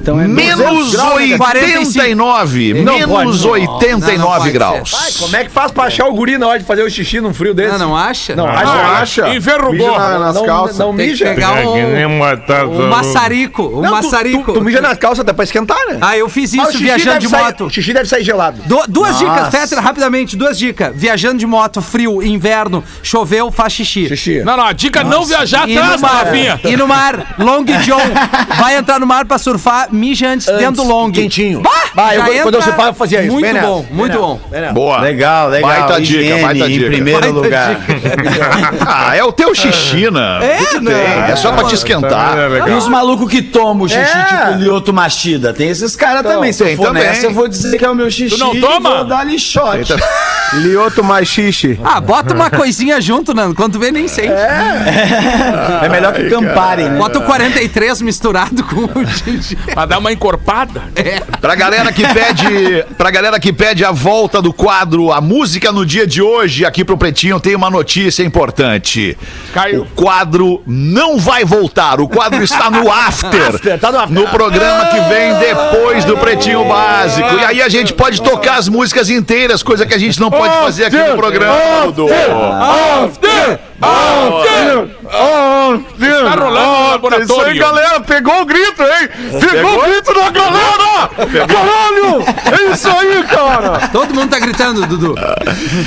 Então 0.00 0.20
é 0.20 0.26
Menos 0.28 0.94
89. 0.94 2.74
Não 2.82 2.94
Menos 2.98 3.42
pode. 3.42 3.48
89 3.48 4.18
Não, 4.18 4.44
não 4.46 4.52
graus. 4.52 5.16
Como 5.20 5.36
é 5.36 5.44
que 5.44 5.50
faz 5.50 5.70
pra 5.72 5.84
achar 5.84 6.06
o 6.06 6.14
guri 6.14 6.38
na 6.38 6.46
hora 6.46 6.58
de 6.58 6.64
fazer 6.64 6.82
o 6.82 6.90
xixi 6.90 7.20
num 7.20 7.32
frio 7.34 7.54
desse? 7.54 7.72
Não, 7.78 7.88
não 7.90 7.96
acha? 7.96 8.34
Não, 8.36 8.46
Não 8.46 8.52
acha. 8.52 8.70
acha? 9.24 9.34
enverrugou. 9.34 9.72
Mija 9.72 9.98
na- 9.98 10.18
nas 10.18 10.34
não, 10.36 10.46
calças. 10.46 10.78
não 10.78 10.96
Tem 10.96 11.06
que 11.06 11.12
mija. 11.12 11.24
pegar 11.26 11.58
É 11.62 11.66
um, 12.06 12.22
um 12.22 12.36
todo- 12.46 12.88
maçarico. 12.88 13.62
Um 13.64 13.80
Não, 13.82 13.90
tu- 13.90 13.90
maçarico. 14.04 14.52
Tu, 14.52 14.58
tu 14.58 14.64
mija 14.64 14.80
nas 14.80 14.98
calças 14.98 15.20
até 15.20 15.32
pra 15.32 15.44
esquentar, 15.44 15.78
né? 15.88 15.98
Ah, 16.00 16.16
eu 16.16 16.28
fiz 16.28 16.52
o 16.52 16.55
isso 16.56 16.78
viajando 16.78 17.18
de 17.20 17.28
sair- 17.28 17.44
moto. 17.44 17.64
O 17.66 17.70
xixi 17.70 17.92
deve 17.92 18.08
sair 18.08 18.24
gelado. 18.24 18.60
Du- 18.66 18.84
duas 18.88 19.18
dicas, 19.18 19.36
Nossa. 19.36 19.50
Petra, 19.58 19.80
rapidamente, 19.80 20.36
duas 20.36 20.58
dicas. 20.58 20.92
Viajando 20.94 21.38
de 21.38 21.46
moto, 21.46 21.80
frio, 21.82 22.22
inverno, 22.22 22.82
choveu, 23.02 23.50
faz 23.50 23.72
xixi. 23.72 24.08
Xixi. 24.08 24.42
Não, 24.44 24.56
não, 24.56 24.66
a 24.66 24.72
dica 24.72 25.00
é 25.00 25.04
não 25.04 25.24
viajar 25.24 25.68
E 25.68 25.76
atrás 25.76 26.00
Rafinha. 26.02 26.60
e 26.64 26.76
no 26.76 26.86
mar, 26.86 27.34
Long 27.38 27.64
John. 27.64 28.00
Vai 28.58 28.76
entrar 28.76 28.98
no 29.00 29.06
mar 29.06 29.24
pra 29.24 29.38
surfar, 29.38 29.88
mija 29.92 30.28
antes, 30.28 30.46
dentro 30.46 30.76
do 30.76 30.84
long. 30.84 31.10
Quentinho. 31.10 31.60
Bah, 31.60 31.70
Bah, 31.94 32.14
eu- 32.14 32.20
já 32.20 32.26
quando 32.26 32.34
eu 32.36 32.48
entra 32.48 32.62
surfava, 32.62 32.88
eu 32.90 32.94
fazia 32.94 33.22
isso. 33.22 33.32
Muito 33.32 33.52
Bem 33.52 33.60
bom, 33.62 33.82
Bem 33.82 33.92
muito 33.94 34.18
bom. 34.18 34.40
Bem 34.50 34.60
nessa. 34.60 34.72
Boa. 34.72 35.00
Legal, 35.00 35.48
legal. 35.48 35.70
Baita 35.70 36.00
dica, 36.00 36.20
Higiene 36.20 36.42
baita 36.42 36.68
dica. 36.68 36.84
Em 36.86 36.88
primeiro 36.90 37.20
Baita 37.20 37.34
lugar. 37.34 37.76
Ah, 38.86 39.16
é 39.16 39.22
o 39.24 39.32
teu 39.32 39.54
xixi, 39.54 40.10
né? 40.10 40.38
É, 40.74 40.80
né? 40.80 41.30
É 41.30 41.36
só 41.36 41.52
pra 41.52 41.64
te 41.64 41.74
esquentar. 41.74 42.36
É 42.38 42.70
E 42.70 42.72
os 42.74 42.88
malucos 42.88 43.30
que 43.30 43.42
tomam 43.42 43.84
o 43.84 43.88
xixi, 43.88 44.00
É. 44.00 44.24
tipo 44.24 44.58
Lioto 44.62 44.92
Machida. 44.92 45.52
Tem 45.52 45.68
esses 45.68 45.94
caras 45.96 46.22
também. 46.22 46.45
Se 46.52 46.62
tem 46.64 46.72
eu 46.72 46.76
for 46.76 46.86
também. 46.86 47.02
nessa, 47.04 47.26
eu 47.26 47.32
vou 47.32 47.48
dizer 47.48 47.78
que 47.78 47.84
é 47.84 47.90
o 47.90 47.94
meu 47.94 48.10
xixi. 48.10 48.36
Tu 48.36 48.38
não 48.38 48.58
toma? 48.60 48.96
Vou 48.96 49.04
dar 49.04 49.18
ali 49.20 49.38
shot. 49.38 49.94
Lioto 50.54 51.02
mais 51.02 51.26
xixi. 51.28 51.78
Ah, 51.84 52.00
bota 52.00 52.34
uma 52.34 52.50
coisinha 52.50 53.00
junto, 53.00 53.34
Nando. 53.34 53.54
Quando 53.54 53.78
vê, 53.78 53.90
nem 53.90 54.06
sente. 54.08 54.28
É 54.30 55.88
melhor 55.88 56.12
que 56.12 56.28
Campari, 56.28 56.84
né? 56.84 56.98
Bota 56.98 57.18
o 57.18 57.22
43 57.22 58.02
misturado 58.02 58.62
com 58.64 58.84
o 58.98 59.06
xixi. 59.06 59.56
Pra 59.56 59.86
dar 59.86 59.98
uma 59.98 60.12
encorpada. 60.12 60.82
Pra 61.40 61.54
galera 61.54 61.92
que 61.92 62.02
pede, 62.06 62.84
pra 62.96 63.10
galera 63.10 63.38
que 63.40 63.52
pede 63.52 63.84
a 63.84 63.90
volta 63.92 64.40
do 64.40 64.52
quadro, 64.52 65.12
a 65.12 65.20
música 65.20 65.72
no 65.72 65.84
dia 65.84 66.06
de 66.06 66.22
hoje, 66.22 66.64
aqui 66.64 66.84
pro 66.84 66.96
Pretinho 66.96 67.40
tem 67.40 67.54
uma 67.54 67.70
notícia 67.70 68.22
importante. 68.22 69.16
Caiu. 69.52 69.82
O 69.82 69.86
quadro 69.86 70.62
não 70.66 71.18
vai 71.18 71.44
voltar. 71.44 72.00
O 72.00 72.08
quadro 72.08 72.42
está 72.42 72.70
no 72.70 72.90
after. 72.92 73.54
After, 73.54 73.78
tá 73.78 73.92
no 73.92 73.98
after. 73.98 74.14
No 74.14 74.28
programa 74.28 74.86
que 74.86 75.00
vem 75.08 75.34
depois 75.38 76.04
do 76.04 76.16
Pretinho 76.16 76.35
Básico. 76.68 77.34
E 77.40 77.44
aí 77.44 77.62
a 77.62 77.68
gente 77.68 77.92
pode 77.92 78.20
tocar 78.22 78.58
as 78.58 78.68
músicas 78.68 79.10
inteiras, 79.10 79.62
coisa 79.62 79.86
que 79.86 79.94
a 79.94 79.98
gente 79.98 80.20
não 80.20 80.30
pode 80.30 80.54
fazer 80.54 80.86
aqui 80.86 80.96
no 80.96 81.16
programa, 81.16 81.56
Dudu. 81.86 82.08
Tá 86.18 86.34
rolando 86.34 86.80
no 86.80 86.90
laboratório. 86.90 87.24
Isso 87.24 87.40
aí, 87.40 87.58
galera. 87.58 88.00
Pegou 88.00 88.40
o 88.42 88.44
grito, 88.44 88.82
hein? 88.82 89.08
Pegou, 89.40 89.78
o 89.78 89.82
grito 89.82 90.14
da 90.14 90.30
galera! 90.30 91.10
Caralho! 91.46 92.24
É 92.52 92.72
isso 92.72 92.88
aí, 92.88 93.22
cara! 93.24 93.88
Todo 93.88 94.14
mundo 94.14 94.30
tá 94.30 94.38
gritando, 94.38 94.86
Dudu. 94.86 95.14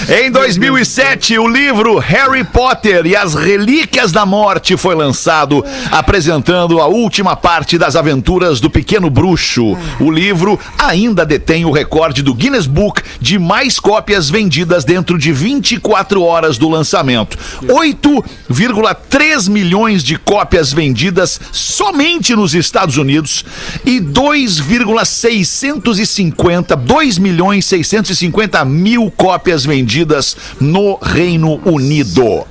Em 0.09 0.31
2007, 0.31 1.37
o 1.39 1.47
livro 1.47 1.97
Harry 1.97 2.43
Potter 2.43 3.05
e 3.05 3.15
as 3.15 3.33
Relíquias 3.33 4.11
da 4.11 4.25
Morte 4.25 4.77
foi 4.77 4.95
lançado, 4.95 5.63
apresentando 5.91 6.79
a 6.81 6.87
última 6.87 7.35
parte 7.35 7.77
das 7.77 7.95
aventuras 7.95 8.59
do 8.59 8.69
Pequeno 8.69 9.09
Bruxo. 9.09 9.77
O 9.99 10.11
livro 10.11 10.38
ainda 10.77 11.25
detém 11.25 11.65
o 11.65 11.71
recorde 11.71 12.21
do 12.21 12.33
Guinness 12.33 12.67
Book 12.67 13.01
de 13.19 13.39
mais 13.39 13.79
cópias 13.79 14.29
vendidas 14.29 14.83
dentro 14.83 15.17
de 15.17 15.31
24 15.31 16.21
horas 16.21 16.57
do 16.57 16.69
lançamento. 16.69 17.37
8,3 17.63 19.49
milhões 19.49 20.03
de 20.03 20.17
cópias 20.17 20.71
vendidas 20.71 21.39
somente 21.51 22.35
nos 22.35 22.53
Estados 22.53 22.97
Unidos 22.97 23.43
e 23.85 23.99
2,650, 23.99 26.75
2 26.75 27.17
milhões 27.17 27.65
650 27.65 28.63
mil 28.65 29.09
cópias 29.11 29.65
vendidas 29.65 30.37
no 30.59 30.99
Reino 31.01 31.59
Unido. 31.65 32.45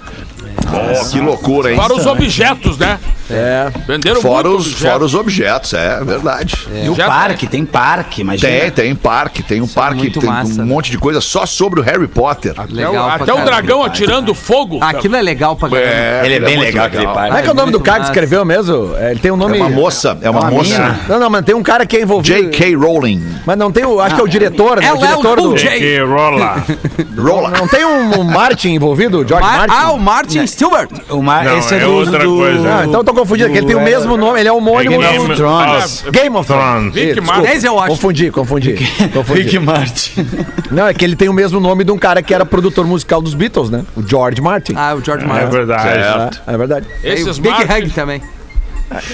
Oh, 0.66 1.10
que 1.10 1.20
loucura, 1.20 1.70
hein? 1.72 1.76
Para 1.78 1.94
os 1.94 2.04
objetos, 2.06 2.76
né? 2.78 2.98
É. 3.30 3.70
Venderam 3.86 4.22
Fora 4.22 4.48
muito 4.48 4.60
os, 4.62 4.66
objeto. 4.72 4.90
fora 4.92 5.04
os 5.04 5.14
objetos, 5.14 5.74
é 5.74 6.02
verdade. 6.02 6.66
E 6.82 6.88
o 6.88 6.94
Já 6.94 7.06
parque, 7.08 7.46
tem 7.46 7.64
parque, 7.64 8.22
imagina. 8.22 8.50
Tem, 8.60 8.70
tem 8.70 8.94
parque, 8.94 9.42
tem 9.42 9.60
um 9.60 9.64
Isso 9.64 9.78
é 9.78 9.82
parque, 9.82 9.98
muito 9.98 10.20
tem 10.20 10.28
massa, 10.28 10.52
um 10.54 10.56
né? 10.56 10.64
monte 10.64 10.90
de 10.90 10.96
coisa 10.98 11.20
só 11.20 11.44
sobre 11.44 11.78
o 11.80 11.82
Harry 11.82 12.08
Potter. 12.08 12.54
Legal 12.70 13.04
pra 13.04 13.14
Até 13.16 13.24
o 13.24 13.26
caralho. 13.36 13.44
dragão 13.44 13.84
atirando 13.84 14.34
fogo. 14.34 14.78
Aquilo 14.82 15.16
é 15.16 15.20
legal 15.22 15.56
pra 15.56 15.68
caramba. 15.68 16.24
Ele 16.26 16.34
é 16.34 16.40
bem 16.40 16.56
muito 16.56 16.66
legal 16.68 16.86
aquele 16.86 17.04
parque. 17.04 17.26
Como 17.26 17.36
é 17.38 17.42
que 17.42 17.48
é 17.48 17.52
o 17.52 17.54
nome 17.54 17.70
do 17.70 17.78
muito 17.78 17.84
cara 17.84 17.96
que 17.96 18.00
massa. 18.00 18.12
escreveu 18.12 18.44
mesmo? 18.46 18.96
É, 18.96 19.10
Ele 19.10 19.20
tem 19.20 19.30
um 19.30 19.34
É 19.34 19.38
nome. 19.38 19.58
uma 19.60 19.68
moça, 19.70 20.18
é 20.22 20.30
uma, 20.30 20.40
uma 20.40 20.50
moça. 20.50 20.70
mina. 20.70 21.00
Não, 21.08 21.20
não, 21.20 21.30
mas 21.30 21.44
tem 21.44 21.54
um 21.54 21.62
cara 21.62 21.84
que 21.84 21.96
é 21.98 22.02
envolvido. 22.02 22.50
J.K. 22.50 22.74
Rowling. 22.76 23.22
Mas 23.44 23.58
não 23.58 23.70
tem 23.70 23.84
o. 23.84 24.00
Acho 24.00 24.14
que 24.14 24.20
é 24.22 24.24
o 24.24 24.28
diretor, 24.28 24.80
né? 24.80 24.90
O 24.90 24.96
LL 24.96 25.06
diretor 25.06 25.36
do. 25.36 25.42
Cool 25.48 25.56
J. 25.58 25.78
Que 25.78 25.98
rola. 26.00 26.64
Rowling. 27.16 27.58
Não 27.58 27.68
tem 27.68 27.84
um, 27.84 28.20
um 28.20 28.24
Martin 28.24 28.70
envolvido? 28.70 29.18
o 29.20 29.28
George 29.28 29.46
Mar- 29.46 29.58
Martin? 29.68 29.74
Ah, 29.76 29.92
o 29.92 29.98
Martin 29.98 30.38
Stewart. 30.48 30.90
O 31.10 31.22
Mar... 31.22 31.44
Não, 31.44 31.58
esse 31.58 31.74
é, 31.74 31.78
é 31.78 31.80
do, 31.80 31.92
outra 31.92 32.18
do- 32.24 32.36
coisa. 32.36 32.68
Ah, 32.80 32.84
então 32.86 33.00
eu 33.00 33.04
tô 33.04 33.14
confundindo, 33.14 33.50
que 33.50 33.58
ele 33.58 33.66
tem 33.66 33.76
o 33.76 33.80
mesmo 33.82 34.16
nome, 34.16 34.40
ele 34.40 34.48
é 34.48 34.52
homônimo 34.52 34.98
Game 34.98 35.16
do 35.18 35.24
of 35.24 35.34
Thrones. 35.36 36.04
Game 36.10 36.36
of 36.36 36.46
Thrones. 36.46 36.94
Rick 36.94 37.20
Martin. 37.20 37.66
eu 37.66 37.78
acho. 37.78 37.88
Confundi, 37.90 38.30
confundi. 38.30 38.74
confundi. 39.12 39.42
Rick 39.42 39.58
Martin. 39.58 40.26
Não, 40.70 40.86
é 40.86 40.94
que 40.94 41.04
ele 41.04 41.16
tem 41.16 41.28
o 41.28 41.32
mesmo 41.32 41.60
nome 41.60 41.84
de 41.84 41.92
um 41.92 41.98
cara 41.98 42.22
que 42.22 42.32
era 42.34 42.44
produtor 42.44 42.86
musical 42.86 43.20
dos 43.22 43.34
Beatles, 43.34 43.70
né? 43.70 43.84
O 43.96 44.02
George 44.06 44.40
Martin. 44.40 44.74
Ah, 44.76 44.94
o 44.94 45.04
George 45.04 45.24
É 45.24 45.28
Martin. 45.28 45.50
verdade. 45.50 45.82
Certo. 45.82 46.40
É, 46.46 46.54
é 46.54 46.56
verdade. 46.58 46.86
Esses 47.04 47.38
Big 47.38 47.54
Martin- 47.54 47.72
Hug 47.84 47.90
também. 47.90 48.22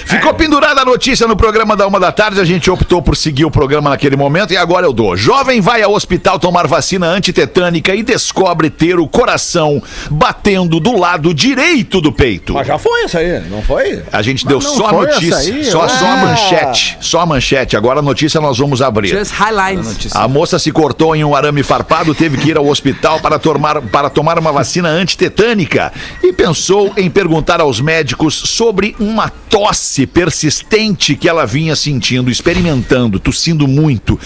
Ficou 0.05 0.33
pendurada 0.33 0.81
a 0.81 0.85
notícia 0.85 1.27
no 1.27 1.35
programa 1.35 1.75
da 1.75 1.85
uma 1.85 1.99
da 1.99 2.11
tarde, 2.11 2.39
a 2.39 2.45
gente 2.45 2.69
optou 2.71 3.01
por 3.01 3.15
seguir 3.15 3.45
o 3.45 3.51
programa 3.51 3.89
naquele 3.89 4.15
momento 4.15 4.51
e 4.53 4.57
agora 4.57 4.85
eu 4.85 4.93
dou. 4.93 5.17
Jovem 5.17 5.59
vai 5.59 5.81
ao 5.81 5.93
hospital 5.93 6.39
tomar 6.39 6.65
vacina 6.67 7.07
antitetânica 7.07 7.93
e 7.93 8.01
descobre 8.01 8.69
ter 8.69 8.97
o 8.99 9.07
coração 9.07 9.81
batendo 10.09 10.79
do 10.79 10.97
lado 10.97 11.33
direito 11.33 11.99
do 11.99 12.11
peito. 12.11 12.53
Mas 12.53 12.67
já 12.67 12.77
foi 12.77 13.03
isso 13.03 13.17
aí, 13.17 13.41
não 13.49 13.61
foi? 13.61 14.01
A 14.11 14.21
gente 14.21 14.45
deu 14.45 14.57
Mas 14.57 14.65
não 14.67 14.75
só 14.75 14.85
a 14.85 14.89
foi 14.89 15.05
notícia, 15.07 15.35
essa 15.35 15.51
aí? 15.51 15.65
só, 15.65 15.87
só 15.87 16.05
a 16.05 16.17
manchete, 16.17 16.97
só 17.01 17.19
a 17.21 17.25
manchete. 17.25 17.75
Agora 17.77 17.99
a 17.99 18.03
notícia 18.03 18.39
nós 18.39 18.57
vamos 18.57 18.81
abrir. 18.81 19.09
Just 19.09 19.31
highlights. 19.33 20.15
A 20.15 20.27
moça 20.27 20.57
se 20.57 20.71
cortou 20.71 21.15
em 21.15 21.23
um 21.23 21.35
arame 21.35 21.63
farpado, 21.63 22.15
teve 22.15 22.37
que 22.37 22.49
ir 22.49 22.57
ao 22.57 22.67
hospital 22.67 23.19
para 23.19 23.37
tomar, 23.37 23.81
para 23.81 24.09
tomar 24.09 24.39
uma 24.39 24.51
vacina 24.51 24.89
antitetânica 24.89 25.91
e 26.23 26.31
pensou 26.31 26.93
em 26.95 27.09
perguntar 27.09 27.59
aos 27.59 27.81
médicos 27.81 28.35
sobre 28.35 28.95
uma 28.99 29.29
tosse 29.49 29.64
persistente 30.13 31.15
que 31.15 31.29
ela 31.29 31.45
vinha 31.45 31.75
sentindo, 31.75 32.29
experimentando, 32.29 33.19
tossindo 33.19 33.67
muito. 33.67 34.19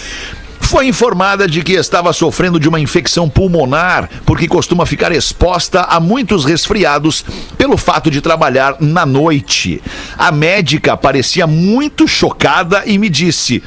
Foi 0.60 0.86
informada 0.86 1.48
de 1.48 1.62
que 1.62 1.72
estava 1.72 2.12
sofrendo 2.12 2.60
de 2.60 2.68
uma 2.68 2.78
infecção 2.78 3.28
pulmonar, 3.28 4.08
porque 4.24 4.46
costuma 4.46 4.86
ficar 4.86 5.10
exposta 5.10 5.80
a 5.80 5.98
muitos 5.98 6.44
resfriados 6.44 7.24
pelo 7.58 7.76
fato 7.76 8.08
de 8.08 8.20
trabalhar 8.20 8.76
na 8.78 9.04
noite. 9.04 9.82
A 10.16 10.30
médica 10.30 10.96
parecia 10.96 11.44
muito 11.44 12.06
chocada 12.06 12.84
e 12.86 12.98
me 12.98 13.08
disse: 13.08 13.60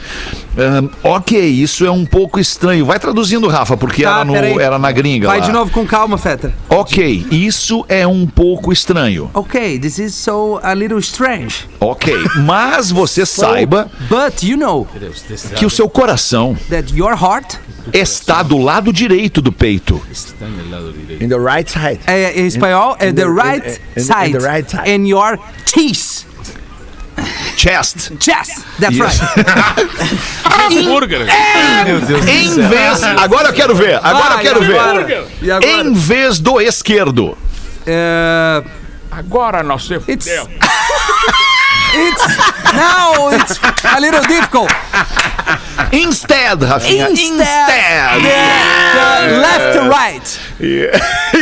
Ahn, 0.58 0.88
ok, 1.04 1.40
isso 1.50 1.86
é 1.86 1.90
um 1.92 2.06
pouco 2.06 2.40
estranho. 2.40 2.86
Vai 2.86 3.00
traduzindo, 3.00 3.48
Rafa, 3.48 3.76
porque 3.76 4.04
Tá, 4.04 4.18
era, 4.22 4.26
no- 4.26 4.36
era 4.62 4.78
na 4.80 4.92
gringa. 4.92 5.28
Vai 5.28 5.40
lá. 5.40 5.46
de 5.46 5.52
novo 5.52 5.72
com 5.72 5.86
calma, 5.86 6.18
Feta. 6.18 6.54
Ok, 6.70 7.26
isso 7.32 7.84
é 7.90 8.06
um 8.06 8.28
pouco 8.28 8.72
estranho. 8.72 9.30
Ok, 9.34 9.80
this 9.80 9.98
is 9.98 10.14
so 10.14 10.60
a 10.62 10.74
little 10.76 11.00
strange. 11.00 11.68
Ok, 11.80 12.14
mas 12.46 12.92
você 12.92 13.26
saiba 13.28 13.90
But 14.10 14.44
you 14.44 14.58
know 14.58 14.88
que 15.58 15.66
o 15.66 15.70
seu 15.70 15.90
coração 15.90 16.56
that 16.70 16.94
your 16.96 17.14
heart 17.14 17.56
está 17.92 18.44
do 18.44 18.58
lado 18.60 18.94
direito 18.94 19.42
do 19.42 19.52
peito. 19.52 20.00
In 21.20 21.28
the 21.30 21.38
right 21.38 21.70
side. 21.70 22.00
é, 22.08 22.40
em 22.40 22.46
espanhol 22.46 22.96
é 23.00 23.12
the 23.12 23.24
the- 23.24 23.28
right 23.28 23.68
in- 23.98 24.00
in 24.00 24.04
side. 24.04 24.32
the 24.38 24.48
right 24.48 24.70
side. 24.70 24.90
And 24.90 25.08
your 25.08 25.40
cheese. 25.66 26.26
Chest. 27.64 28.12
Chest. 28.20 28.62
That's 28.78 28.94
Isso. 28.94 29.04
right. 29.04 30.20
Hambúrguer. 30.84 31.22
Em 32.28 32.68
vez. 32.68 33.04
Agora 33.24 33.48
eu 33.50 33.54
quero 33.54 33.74
ver. 33.74 33.96
Agora 34.04 34.34
eu 34.36 34.40
quero 34.40 34.64
e 34.64 34.68
ver. 34.68 34.78
agora? 34.80 35.28
E 35.42 35.50
agora? 35.50 35.72
Em 35.72 35.94
vez 35.94 36.40
do 36.40 36.60
esquerdo. 36.60 37.38
É, 37.88 38.62
Agora 39.10 39.64
nós 39.64 39.86
se 39.86 39.94
It's- 39.94 40.28
it's 41.94 42.38
now 42.74 43.32
it's 43.32 43.58
a 43.86 44.00
little 44.02 44.22
difficult. 44.28 44.70
Instead, 45.94 46.64
Rafinha. 46.64 47.10
Instead, 47.12 48.22
the, 48.24 49.30
the 49.30 49.38
left 49.40 49.74
to 49.78 49.90
right. 49.90 50.40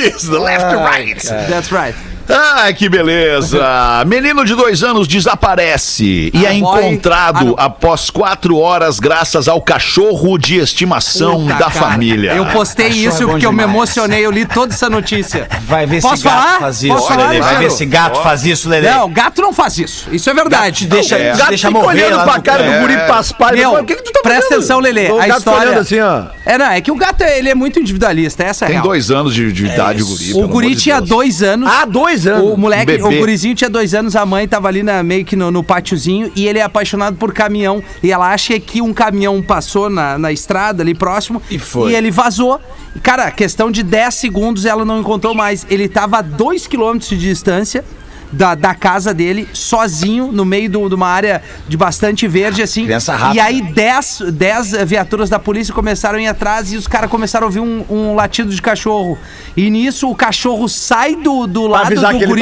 Isso, 0.06 0.30
the 0.30 0.40
left 0.40 0.70
to 0.70 0.78
right. 0.78 1.20
That's 1.50 1.72
right. 1.72 1.96
Ai, 2.30 2.74
que 2.74 2.88
beleza! 2.90 3.60
Menino 4.08 4.46
de 4.46 4.56
dois 4.56 4.84
anos 4.84 5.08
desaparece 5.08 6.32
e 6.34 6.46
é 6.46 6.50
Ah, 6.50 6.54
boy. 6.60 6.84
encontrado 6.86 7.56
Ah, 7.58 7.66
após 7.66 8.10
quatro 8.10 8.58
horas 8.58 9.00
graças 9.00 9.48
ao 9.48 9.62
cachorro 9.62 10.38
de 10.38 10.58
estimação 10.58 11.42
Puta, 11.42 11.54
da 11.54 11.60
cara. 11.60 11.72
família. 11.72 12.34
Eu 12.34 12.46
postei 12.48 12.88
Cachorro 12.88 13.08
isso 13.08 13.24
é 13.24 13.26
porque 13.28 13.46
eu 13.46 13.52
me 13.52 13.60
demais. 13.60 13.76
emocionei, 13.76 14.26
eu 14.26 14.32
li 14.32 14.46
toda 14.46 14.74
essa 14.74 14.90
notícia. 14.90 15.48
Vai 15.64 15.86
ver 15.86 16.02
Posso 16.02 16.18
se 16.18 16.24
gato 16.24 16.36
falar? 16.44 16.60
faz 16.60 16.84
isso, 16.84 16.94
Posso 16.96 17.08
falar, 17.08 17.28
Lelê. 17.30 17.40
Vai 17.42 17.58
ver 17.58 17.72
se 17.72 17.86
gato 17.86 18.22
faz 18.22 18.46
isso, 18.46 18.70
Lelê. 18.70 18.90
Não, 18.92 19.10
gato 19.10 19.42
não 19.42 19.54
faz 19.54 19.78
isso. 19.78 20.08
Isso 20.12 20.30
é 20.30 20.34
verdade. 20.34 20.88
deixa, 20.88 21.18
É. 21.18 21.36
Gato 21.36 21.50
deixa 21.50 21.68
fica 21.68 21.80
morrer 21.80 22.06
olhando 22.06 22.24
pra 22.24 22.40
cara 22.40 22.64
pé. 22.64 22.74
do 22.74 22.80
guri 22.82 22.98
paspar. 23.08 23.54
Meu, 23.54 23.74
o 23.74 23.84
que, 23.86 23.96
que 23.96 24.04
tu 24.04 24.12
tá 24.14 24.22
presta 24.22 24.56
atenção, 24.56 24.80
Lelê. 24.80 25.10
O 25.12 25.20
A 25.20 25.28
gato 25.28 25.40
história. 25.40 25.62
olhando 25.70 25.80
assim, 25.82 26.00
ó. 26.00 26.24
É, 26.46 26.58
não, 26.58 26.66
é 26.72 26.82
que 26.82 26.92
o 26.92 26.96
gato 26.96 27.22
ele 27.24 27.50
é 27.50 27.56
muito 27.56 27.80
individualista, 27.80 28.44
essa 28.44 28.66
é 28.66 28.68
a 28.68 28.68
Tem 28.68 28.76
real. 28.76 28.84
dois 28.88 29.12
anos 29.12 29.34
de, 29.34 29.52
de 29.52 29.66
idade 29.66 30.02
o 30.04 30.06
guri. 30.06 30.34
O 30.34 30.48
guri 30.48 30.76
tinha 30.76 31.00
dois 31.02 31.42
anos. 31.44 31.70
Há 31.70 31.86
dois 31.86 32.11
anos. 32.28 32.52
O 32.54 32.58
moleque, 32.58 32.98
Bebê. 32.98 33.04
o 33.04 33.20
gurizinho 33.20 33.56
tinha 33.56 33.70
dois 33.70 33.94
anos, 33.94 34.16
a 34.16 34.26
mãe 34.26 34.48
tava 34.48 34.68
ali 34.68 34.84
na, 34.84 35.02
meio 35.04 35.24
que 35.26 35.36
no, 35.36 35.50
no 35.52 35.64
pátiozinho 35.64 36.32
e 36.36 36.48
ele 36.48 36.60
é 36.60 36.64
apaixonado 36.64 37.16
por 37.18 37.34
caminhão. 37.34 37.84
E 38.04 38.12
ela 38.12 38.32
acha 38.32 38.60
que 38.60 38.82
um 38.82 38.94
caminhão 38.94 39.42
passou 39.42 39.90
na, 39.90 40.18
na 40.18 40.32
estrada 40.32 40.84
ali 40.84 40.94
próximo 40.94 41.42
E 41.50 41.58
foi. 41.58 41.92
e 41.92 41.96
ele 41.96 42.12
vazou. 42.12 42.60
E, 42.96 43.00
Cara, 43.00 43.32
questão 43.32 43.72
de 43.72 43.84
10 43.84 44.14
segundos 44.14 44.66
ela 44.66 44.84
não 44.86 45.00
encontrou 45.00 45.34
mais. 45.34 45.66
Ele 45.70 45.88
tava 45.88 46.18
a 46.18 46.22
2 46.22 46.68
km 46.68 46.98
de 46.98 47.18
distância. 47.18 47.84
Da, 48.32 48.56
da 48.56 48.74
casa 48.74 49.14
dele, 49.14 49.48
sozinho, 49.52 50.32
no 50.32 50.46
meio 50.46 50.70
do- 50.70 50.88
de 50.88 50.96
uma 50.96 51.08
área 51.08 51.42
de 51.68 51.76
bastante 51.76 52.28
verde, 52.28 52.62
assim. 52.62 52.86
Criança 52.86 53.14
rápida. 53.14 53.36
E 53.36 53.40
aí, 53.40 53.62
10 53.62 54.22
dez 54.32 54.72
viaturas 54.86 55.30
da 55.30 55.38
polícia 55.38 55.74
começaram 55.74 56.18
a 56.18 56.22
ir 56.22 56.28
atrás 56.28 56.72
e 56.72 56.78
os 56.78 56.88
caras 56.88 57.10
começaram 57.10 57.46
a 57.46 57.48
ouvir 57.48 57.60
um, 57.60 57.84
um 57.90 58.16
latido 58.16 58.50
de 58.54 58.62
cachorro. 58.62 59.18
E 59.58 59.70
nisso, 59.70 60.10
o 60.10 60.16
cachorro 60.16 60.70
sai 60.70 61.16
do, 61.16 61.46
do 61.46 61.68
lado 61.68 61.94
do 61.94 62.26
guri 62.26 62.42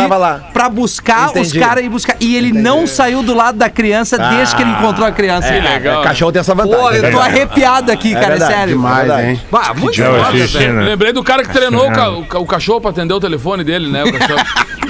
pra 0.53 0.69
buscar 0.69 1.29
Entendi. 1.29 1.47
os 1.47 1.53
caras 1.53 1.83
ir 1.83 1.89
buscar. 1.89 2.15
E 2.19 2.35
ele 2.35 2.51
não 2.53 2.85
saiu 2.85 3.23
do 3.23 3.33
lado 3.33 3.57
da 3.57 3.69
criança 3.69 4.17
desde 4.17 4.55
que 4.55 4.61
ele 4.61 4.71
encontrou 4.71 5.07
a 5.07 5.11
criança. 5.11 5.51
Que 5.51 5.59
legal. 5.59 6.01
O 6.01 6.03
cachorro 6.03 6.31
tem 6.31 6.39
essa 6.41 6.53
vantagem. 6.53 6.79
Pô, 6.79 6.91
eu 6.91 7.11
tô 7.11 7.19
arrepiado 7.19 7.91
aqui, 7.91 8.13
cara, 8.13 8.25
é 8.25 8.29
verdade, 8.29 8.53
sério. 8.53 8.73
Demais, 8.75 8.97
Verdade. 9.07 9.27
hein? 9.27 9.41
Bah, 9.51 9.73
muito 9.75 9.95
foda, 9.95 10.71
né? 10.73 10.81
Lembrei 10.83 11.11
do 11.13 11.23
cara 11.23 11.43
que 11.43 11.49
treinou 11.51 11.87
o, 11.87 11.91
ca- 11.91 12.09
o 12.11 12.25
ca- 12.27 12.39
o 12.39 12.45
cachorro 12.45 12.79
pra 12.81 12.91
atender 12.91 13.13
o 13.13 13.19
telefone 13.19 13.63
dele, 13.63 13.89
né? 13.91 14.03
O 14.03 14.13
cachorro. 14.13 14.39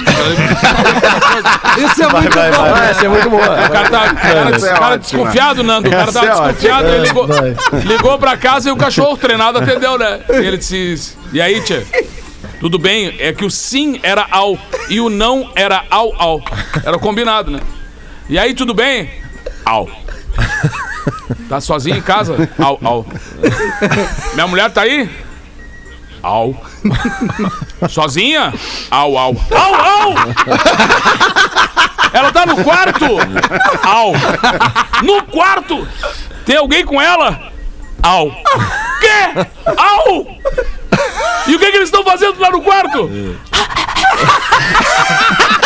Isso 1.84 2.02
é 2.02 2.08
muito 2.08 2.34
bom. 2.34 2.40
Ah, 2.74 2.86
essa 2.90 3.04
é 3.04 3.08
muito 3.08 3.30
boa. 3.30 3.42
O 3.42 3.70
cara, 3.70 3.90
tá, 3.90 4.14
cara, 4.14 4.56
é 4.56 4.58
cara 4.58 4.84
ótima. 4.86 4.98
desconfiado, 4.98 5.62
Nando. 5.62 5.88
O 5.88 5.90
cara 5.90 6.12
tava 6.12 6.26
é 6.26 6.30
desconfiado, 6.30 6.88
ele 6.88 7.06
ligou, 7.06 7.26
ligou 7.84 8.18
pra 8.18 8.36
casa 8.36 8.68
e 8.68 8.72
o 8.72 8.76
cachorro 8.76 9.16
treinado 9.16 9.58
atendeu, 9.58 9.98
né? 9.98 10.20
E 10.28 10.46
ele 10.46 10.56
disse: 10.56 11.16
E 11.32 11.40
aí, 11.40 11.60
tia? 11.62 11.86
Tudo 12.60 12.78
bem, 12.78 13.16
é 13.18 13.32
que 13.32 13.44
o 13.44 13.50
sim 13.50 13.98
era 14.02 14.26
ao 14.30 14.58
e 14.88 15.00
o 15.00 15.08
não 15.08 15.50
era 15.54 15.84
ao 15.90 16.12
ao. 16.20 16.42
Era 16.84 16.98
combinado, 16.98 17.50
né? 17.50 17.60
E 18.28 18.38
aí, 18.38 18.52
tudo 18.54 18.74
bem? 18.74 19.10
Ao. 19.64 19.88
Tá 21.48 21.60
sozinho 21.60 21.96
em 21.96 22.02
casa? 22.02 22.48
Au, 22.58 22.78
au. 22.84 23.06
Minha 24.34 24.46
mulher 24.46 24.70
tá 24.70 24.82
aí? 24.82 25.08
Au. 26.22 26.54
Sozinha? 27.88 28.52
Au, 28.90 29.16
au. 29.16 29.36
Au, 29.50 29.74
au! 29.74 30.14
Ela 32.12 32.32
tá 32.32 32.44
no 32.46 32.56
quarto? 32.64 33.06
Au. 33.82 34.12
No 35.02 35.22
quarto? 35.22 35.86
Tem 36.44 36.56
alguém 36.56 36.84
com 36.84 37.00
ela? 37.00 37.40
Au. 38.02 38.30
Quê? 39.00 39.46
Au! 39.76 40.26
E 41.46 41.54
o 41.54 41.58
que, 41.58 41.70
que 41.70 41.76
eles 41.76 41.88
estão 41.88 42.04
fazendo 42.04 42.38
lá 42.40 42.50
no 42.50 42.60
quarto? 42.60 43.08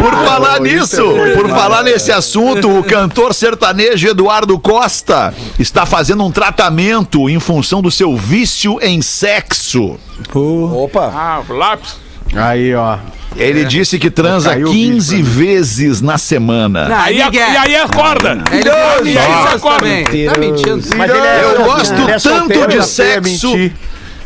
Por 0.00 0.12
falar 0.24 0.60
nisso, 0.60 1.02
por 1.34 1.48
falar 1.48 1.82
nesse 1.82 2.12
assunto, 2.12 2.78
o 2.78 2.84
cantor 2.84 3.34
sertanejo 3.34 4.08
Eduardo 4.08 4.58
Costa 4.58 5.32
está 5.58 5.86
fazendo 5.86 6.24
um 6.24 6.30
tratamento 6.30 7.28
em 7.28 7.38
função 7.40 7.80
do 7.80 7.90
seu 7.90 8.16
vício 8.16 8.78
em 8.82 9.00
sexo. 9.02 9.98
Opa. 10.34 11.12
Ah, 11.14 11.42
lápis. 11.48 11.96
Aí, 12.34 12.74
ó. 12.74 12.98
Ele 13.36 13.64
disse 13.64 13.98
que 13.98 14.10
transa 14.10 14.50
Caiu 14.50 14.68
o 14.68 14.70
15 14.70 15.16
vídeo 15.16 15.28
vezes 15.32 16.00
na 16.00 16.16
semana. 16.18 16.88
Não, 16.88 16.96
Aí, 16.96 17.16
e 17.16 17.22
aí 17.22 17.76
acorda. 17.76 18.42
Ele 18.52 18.68
E 19.10 19.18
aí 19.18 19.26
você 19.48 19.56
acorda. 19.56 19.78
também. 19.80 20.04
Tá 20.04 20.38
mentindo. 20.38 20.84
Mas 20.96 21.10
ele 21.10 21.26
é, 21.26 21.42
Eu 21.44 21.64
gosto 21.64 21.94
ele 21.94 22.10
é 22.12 22.18
tanto 22.18 22.66
de 22.68 22.78
é- 22.78 22.82
sexo 22.82 23.48
mentir. 23.50 23.72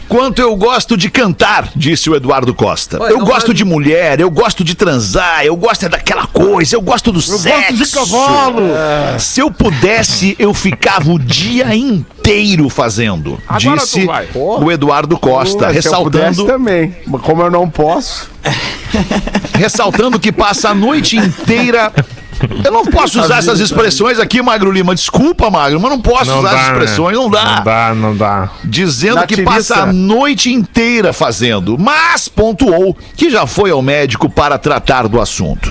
Quanto 0.09 0.41
eu 0.41 0.55
gosto 0.57 0.97
de 0.97 1.11
cantar, 1.11 1.69
disse 1.77 2.09
o 2.11 2.17
Eduardo 2.17 2.55
Costa. 2.55 3.01
Ué, 3.03 3.13
eu 3.13 3.19
gosto 3.21 3.47
faz- 3.47 3.57
de 3.57 3.65
mulher, 3.65 4.21
eu 4.21 4.31
gosto 4.31 4.65
de 4.65 4.75
transar, 4.75 5.45
eu 5.45 5.57
gosto 5.57 5.85
é 5.87 5.89
daquela 5.89 6.27
coisa, 6.27 6.75
eu 6.77 6.81
gosto 6.81 7.13
do 7.13 7.21
sexo. 7.21 7.75
de 7.75 7.87
cavalo. 7.91 8.63
Se 9.19 9.41
eu 9.41 9.51
pudesse, 9.51 10.35
eu 10.39 10.53
ficava 10.55 11.11
o 11.13 11.19
dia 11.19 11.75
inteiro 11.75 12.69
fazendo, 12.69 13.39
Agora 13.47 13.77
disse 13.81 14.07
vai. 14.07 14.29
o 14.35 14.71
Eduardo 14.71 15.19
Costa, 15.19 15.59
Se 15.59 15.65
eu 15.71 15.73
ressaltando, 15.75 16.45
também. 16.47 16.95
Mas 17.07 17.21
como 17.23 17.43
eu 17.43 17.51
não 17.51 17.69
posso. 17.69 18.29
ressaltando 19.55 20.19
que 20.19 20.33
passa 20.33 20.71
a 20.71 20.75
noite 20.75 21.17
inteira. 21.17 21.93
Eu 22.65 22.71
não 22.73 22.85
posso 22.85 23.21
usar 23.21 23.39
essas 23.39 23.61
expressões 23.61 24.19
aqui, 24.19 24.41
Magro 24.43 24.71
Lima. 24.71 24.95
Desculpa, 24.95 25.51
Magro, 25.51 25.81
mas 25.81 25.91
não 25.91 26.01
posso 26.01 26.31
Não 26.31 26.39
usar 26.41 26.51
dá, 26.51 26.55
essas 26.57 26.67
expressões, 26.73 27.17
né? 27.17 27.23
não 27.23 27.31
dá. 27.31 27.45
Não 27.57 27.65
dá, 27.65 27.95
não 27.95 28.17
dá. 28.17 28.49
Dizendo 28.65 29.17
Na 29.17 29.27
que 29.27 29.35
tiriça. 29.37 29.53
passa 29.55 29.75
a 29.83 29.93
noite 29.93 30.53
inteira 30.53 31.13
fazendo, 31.13 31.77
mas 31.79 32.29
pontuou 32.29 32.97
que 33.17 33.31
já 33.31 33.47
foi 33.47 33.71
ao 33.71 33.83
médico 33.83 34.29
para 34.29 34.59
tratar 34.59 35.09
do 35.09 35.21
assunto. 35.21 35.71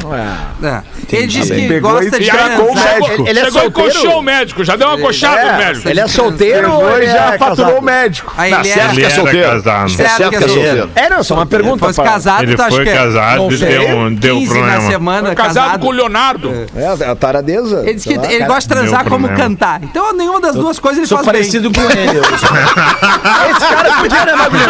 É. 0.61 0.81
Ele 1.11 1.27
disse 1.27 1.53
que 1.53 1.67
Pegou 1.67 1.91
gosta 1.91 2.17
e 2.17 2.19
de 2.19 2.29
transar. 2.29 2.49
médico. 2.57 3.21
Ele, 3.21 3.29
ele 3.29 3.39
é 3.39 3.43
Chegou 3.45 3.59
e 3.59 3.63
solteiro? 3.63 3.93
coxou 3.93 4.19
o 4.19 4.21
médico, 4.21 4.63
já 4.63 4.75
deu 4.75 4.87
uma 4.89 4.97
coxada 4.97 5.41
no 5.43 5.49
É, 5.49 5.57
médico. 5.67 5.89
ele 5.89 5.99
é 5.99 6.07
solteiro 6.07 6.71
ou 6.73 6.89
ele 6.97 7.05
e 7.05 7.09
já 7.09 7.33
é 7.33 7.37
faturou 7.37 7.55
casado? 7.65 7.79
o 7.79 7.81
médico. 7.85 8.33
Aí 8.37 8.51
Tá 8.51 8.59
ele 8.59 8.69
certo 8.69 8.79
é... 8.79 8.87
que 8.87 8.91
é 8.91 8.93
Ele 8.93 9.05
era 9.05 9.15
solteiro. 9.15 9.49
casado. 9.51 9.85
É 9.85 9.89
certo 10.07 10.29
que 10.29 10.35
é 10.35 10.39
solteiro. 10.47 10.89
É, 10.95 11.09
não, 11.09 11.23
só 11.23 11.35
uma 11.35 11.45
pergunta. 11.45 11.85
Fosse 11.85 12.01
pra- 12.01 12.11
casado, 12.11 12.43
Ele 12.43 12.57
foi 12.57 12.87
é 12.87 12.93
casado 12.93 13.37
Não 13.37 13.49
e 13.51 13.57
sei. 13.57 13.67
deu, 13.79 14.09
deu 14.11 14.35
15 14.37 14.53
na 14.53 14.59
problema. 14.59 14.91
semana, 14.91 15.27
Foi 15.27 15.35
casado 15.35 15.79
com 15.79 15.87
o 15.87 15.91
Leonardo. 15.91 16.56
É, 16.75 17.09
a 17.09 17.15
taradeza. 17.15 17.81
Ele 17.83 17.93
disse 17.95 18.07
que 18.07 18.13
ele 18.13 18.45
gosta 18.45 18.61
de 18.61 18.67
transar 18.67 19.03
Meu 19.03 19.11
como 19.11 19.27
problema. 19.27 19.49
cantar. 19.49 19.79
Então 19.83 20.13
nenhuma 20.13 20.39
das 20.41 20.55
duas 20.55 20.79
coisas 20.79 20.99
ele 20.99 21.07
Sou 21.07 21.17
faz 21.17 21.27
bem. 21.27 21.33
parecido 21.41 21.71
com 21.71 21.81
ele. 21.81 22.19
Esse 23.49 23.67
cara 23.67 23.93
podia, 24.01 24.25
né, 24.25 24.35
Magulho? 24.35 24.63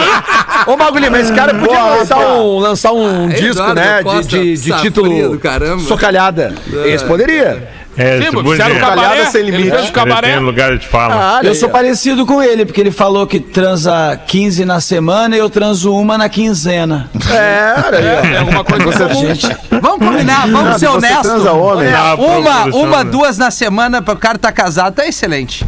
Ô, 0.68 0.78
Magulho, 0.78 1.12
mas 1.12 1.26
esse 1.26 1.34
cara 1.34 1.54
podia 1.54 1.84
lançar 1.84 2.18
um, 2.18 2.60
lançar 2.60 2.92
um 2.92 3.28
disco, 3.30 3.46
Eduardo 3.52 3.76
né? 3.76 3.98
De, 3.98 4.04
Costa, 4.04 4.22
de, 4.40 4.52
de 4.54 4.58
safria 4.58 4.78
título 4.78 5.30
do 5.30 5.40
caramba. 5.40 5.80
Socalhada. 5.84 6.54
Esse 6.86 7.06
poderia. 7.06 7.70
É, 7.98 8.32
podia. 8.32 8.52
fizeram 8.52 8.76
o 8.76 8.80
cabaré, 8.80 9.26
sem 9.26 9.42
ele 9.42 9.52
limite. 9.52 9.70
fez 9.72 9.82
o 9.82 9.86
Ele 9.86 9.92
cabaré. 9.92 10.32
tem 10.34 10.40
lugar 10.40 10.78
de 10.78 10.88
fala. 10.88 11.40
Ah, 11.40 11.40
Eu 11.44 11.56
sou 11.56 11.68
parecido 11.70 12.26
com 12.26 12.42
ele, 12.42 12.66
porque 12.66 12.80
ele 12.80 12.92
falou 12.92 13.26
que 13.26 13.40
transa 13.40 14.20
15 14.28 14.66
na 14.66 14.80
semana 14.80 15.36
e 15.36 15.40
eu 15.40 15.50
transo 15.50 15.94
uma 15.96 16.18
na 16.18 16.30
quinzena. 16.30 17.10
É, 17.32 17.74
olha 17.88 17.98
aí, 18.00 18.18
ó. 18.18 18.22
Tem 18.22 18.38
alguma 18.38 18.64
coisa 18.64 19.08
comum. 19.10 19.28
Gente, 19.36 19.58
Vamos 19.82 20.08
combinar, 20.08 20.48
vamos 20.48 20.80
ser 20.80 20.88
Você 20.88 20.98
honestos. 20.98 21.22
transa 21.28 21.52
homem. 21.54 21.88
Uma, 22.18 22.66
uma, 22.66 23.04
duas 23.04 23.38
na 23.38 23.50
semana 23.52 24.02
para 24.02 24.14
o 24.14 24.18
cara 24.18 24.38
tá 24.38 24.52
casado, 24.52 24.94
tá 24.96 25.08
excelente. 25.08 25.66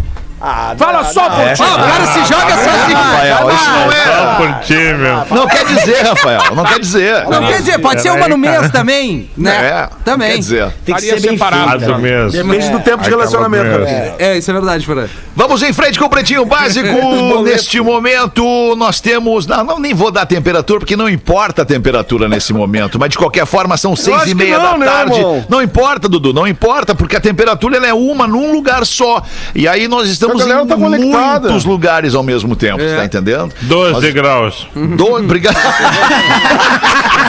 Fala 0.78 1.04
só 1.04 1.30
por 1.30 1.54
ti. 1.54 1.62
O 1.62 1.76
cara 1.76 2.08
se 2.08 2.20
joga 2.26 2.56
sozinho. 2.56 2.98
Rafael, 2.98 3.52
isso 3.52 3.70
não 3.70 3.92
Só 3.92 4.32
é. 4.32 4.36
por 4.38 4.60
ti, 4.62 4.74
meu. 4.74 5.38
Não 5.38 5.48
quer 5.48 5.66
dizer, 5.66 6.02
Rafael. 6.06 6.56
Não 6.56 6.64
quer 6.64 6.80
dizer. 6.80 7.28
Não 7.28 7.48
quer 7.48 7.58
dizer, 7.58 7.80
pode 7.80 8.02
ser 8.02 8.12
uma 8.12 8.28
no 8.28 8.38
mês 8.38 8.72
também, 8.72 9.30
né? 9.38 9.56
É, 9.56 9.90
Também. 10.06 10.32
Quer 10.32 10.38
dizer. 10.38 10.74
Tem 10.86 10.96
que 10.96 11.02
ser 11.02 11.20
bem 11.20 11.32
separado. 11.32 12.00
menos. 12.00 12.34
Depende 12.34 12.70
do 12.70 12.80
tempo 12.80 13.04
de 13.04 13.10
relacionamento. 13.10 13.80
Mesmo. 13.80 14.16
É, 14.18 14.38
isso 14.38 14.50
é 14.50 14.54
verdade, 14.54 14.86
Fran. 14.86 15.08
Vamos 15.36 15.62
em 15.62 15.74
frente 15.74 16.00
com 16.00 16.06
o 16.06 16.10
Pretinho 16.10 16.46
Básico. 16.48 16.88
neste 17.44 17.82
momento, 17.82 18.76
nós 18.76 19.02
temos. 19.02 19.46
Não, 19.46 19.64
não, 19.64 19.80
nem 19.80 19.94
vou 19.94 20.12
dar 20.12 20.26
temperatura, 20.26 20.80
porque 20.80 20.96
não 20.96 21.10
importa 21.10 21.64
a 21.64 21.66
temperatura 21.66 22.28
nesse 22.30 22.54
momento. 22.54 22.98
Mas 22.98 23.10
de 23.10 23.18
qualquer 23.18 23.46
forma, 23.46 23.76
são 23.78 23.96
seis 23.96 24.28
e 24.28 24.36
meia 24.36 24.58
não, 24.58 24.72
da 24.72 24.78
né, 24.78 24.86
tarde. 24.86 25.20
Não 25.50 25.62
importa, 25.62 26.08
Dudu, 26.08 26.34
não 26.34 26.48
importa, 26.48 26.96
porque 26.96 27.16
a 27.16 27.22
temperatura 27.22 27.78
ela 27.78 27.88
é 27.88 27.94
uma 27.94 28.28
num 28.28 28.52
lugar 28.52 28.86
só. 28.86 29.22
E 29.54 29.68
aí 29.68 29.88
nós 29.88 30.10
estamos 30.10 30.29
Galera 30.38 30.64
em 30.64 30.68
tá 30.68 30.78
muitos 30.78 31.66
lugares 31.66 32.16
ao 32.16 32.24
mesmo 32.24 32.56
tempo, 32.56 32.82
você 32.82 32.96
tá 32.96 33.06
entendendo? 33.06 33.54
12 33.62 34.12
graus. 34.12 34.68
Do... 34.76 35.16
Obrigado. 35.16 35.56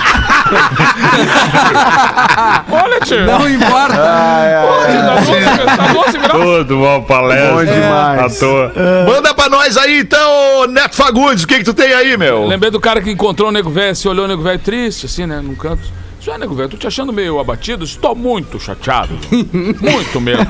Olha, 2.70 3.00
tio. 3.00 3.24
Não 3.24 3.48
importa. 3.48 3.96
Tá 3.96 5.16
12 5.16 5.30
tá 5.64 5.92
12 5.92 6.18
graus. 6.18 6.44
Tudo 6.44 6.78
bom, 6.78 7.02
palestra. 7.02 7.52
Bom 7.52 7.64
demais. 7.64 8.20
À 8.20 8.38
toa. 8.38 8.72
Manda 9.06 9.34
pra 9.34 9.48
nós 9.48 9.76
aí, 9.76 10.00
então, 10.00 10.66
Neto 10.68 10.96
Fagundes, 10.96 11.44
o 11.44 11.46
que 11.46 11.58
que 11.58 11.64
tu 11.64 11.74
tem 11.74 11.92
aí, 11.92 12.16
meu? 12.16 12.46
Lembrei 12.46 12.70
do 12.70 12.80
cara 12.80 13.00
que 13.00 13.10
encontrou 13.10 13.48
o 13.48 13.52
nego 13.52 13.70
velho, 13.70 13.94
se 13.94 14.08
olhou 14.08 14.24
o 14.24 14.28
nego 14.28 14.42
velho 14.42 14.58
triste, 14.58 15.06
assim, 15.06 15.26
né, 15.26 15.40
num 15.40 15.54
canto. 15.54 15.82
Isso 16.20 16.30
é, 16.30 16.36
nego 16.36 16.54
velho, 16.54 16.68
tô 16.68 16.76
te 16.76 16.86
achando 16.86 17.12
meio 17.12 17.38
abatido? 17.38 17.84
Estou 17.84 18.14
muito 18.14 18.58
chateado. 18.58 19.18
muito 19.32 20.20
mesmo. 20.20 20.46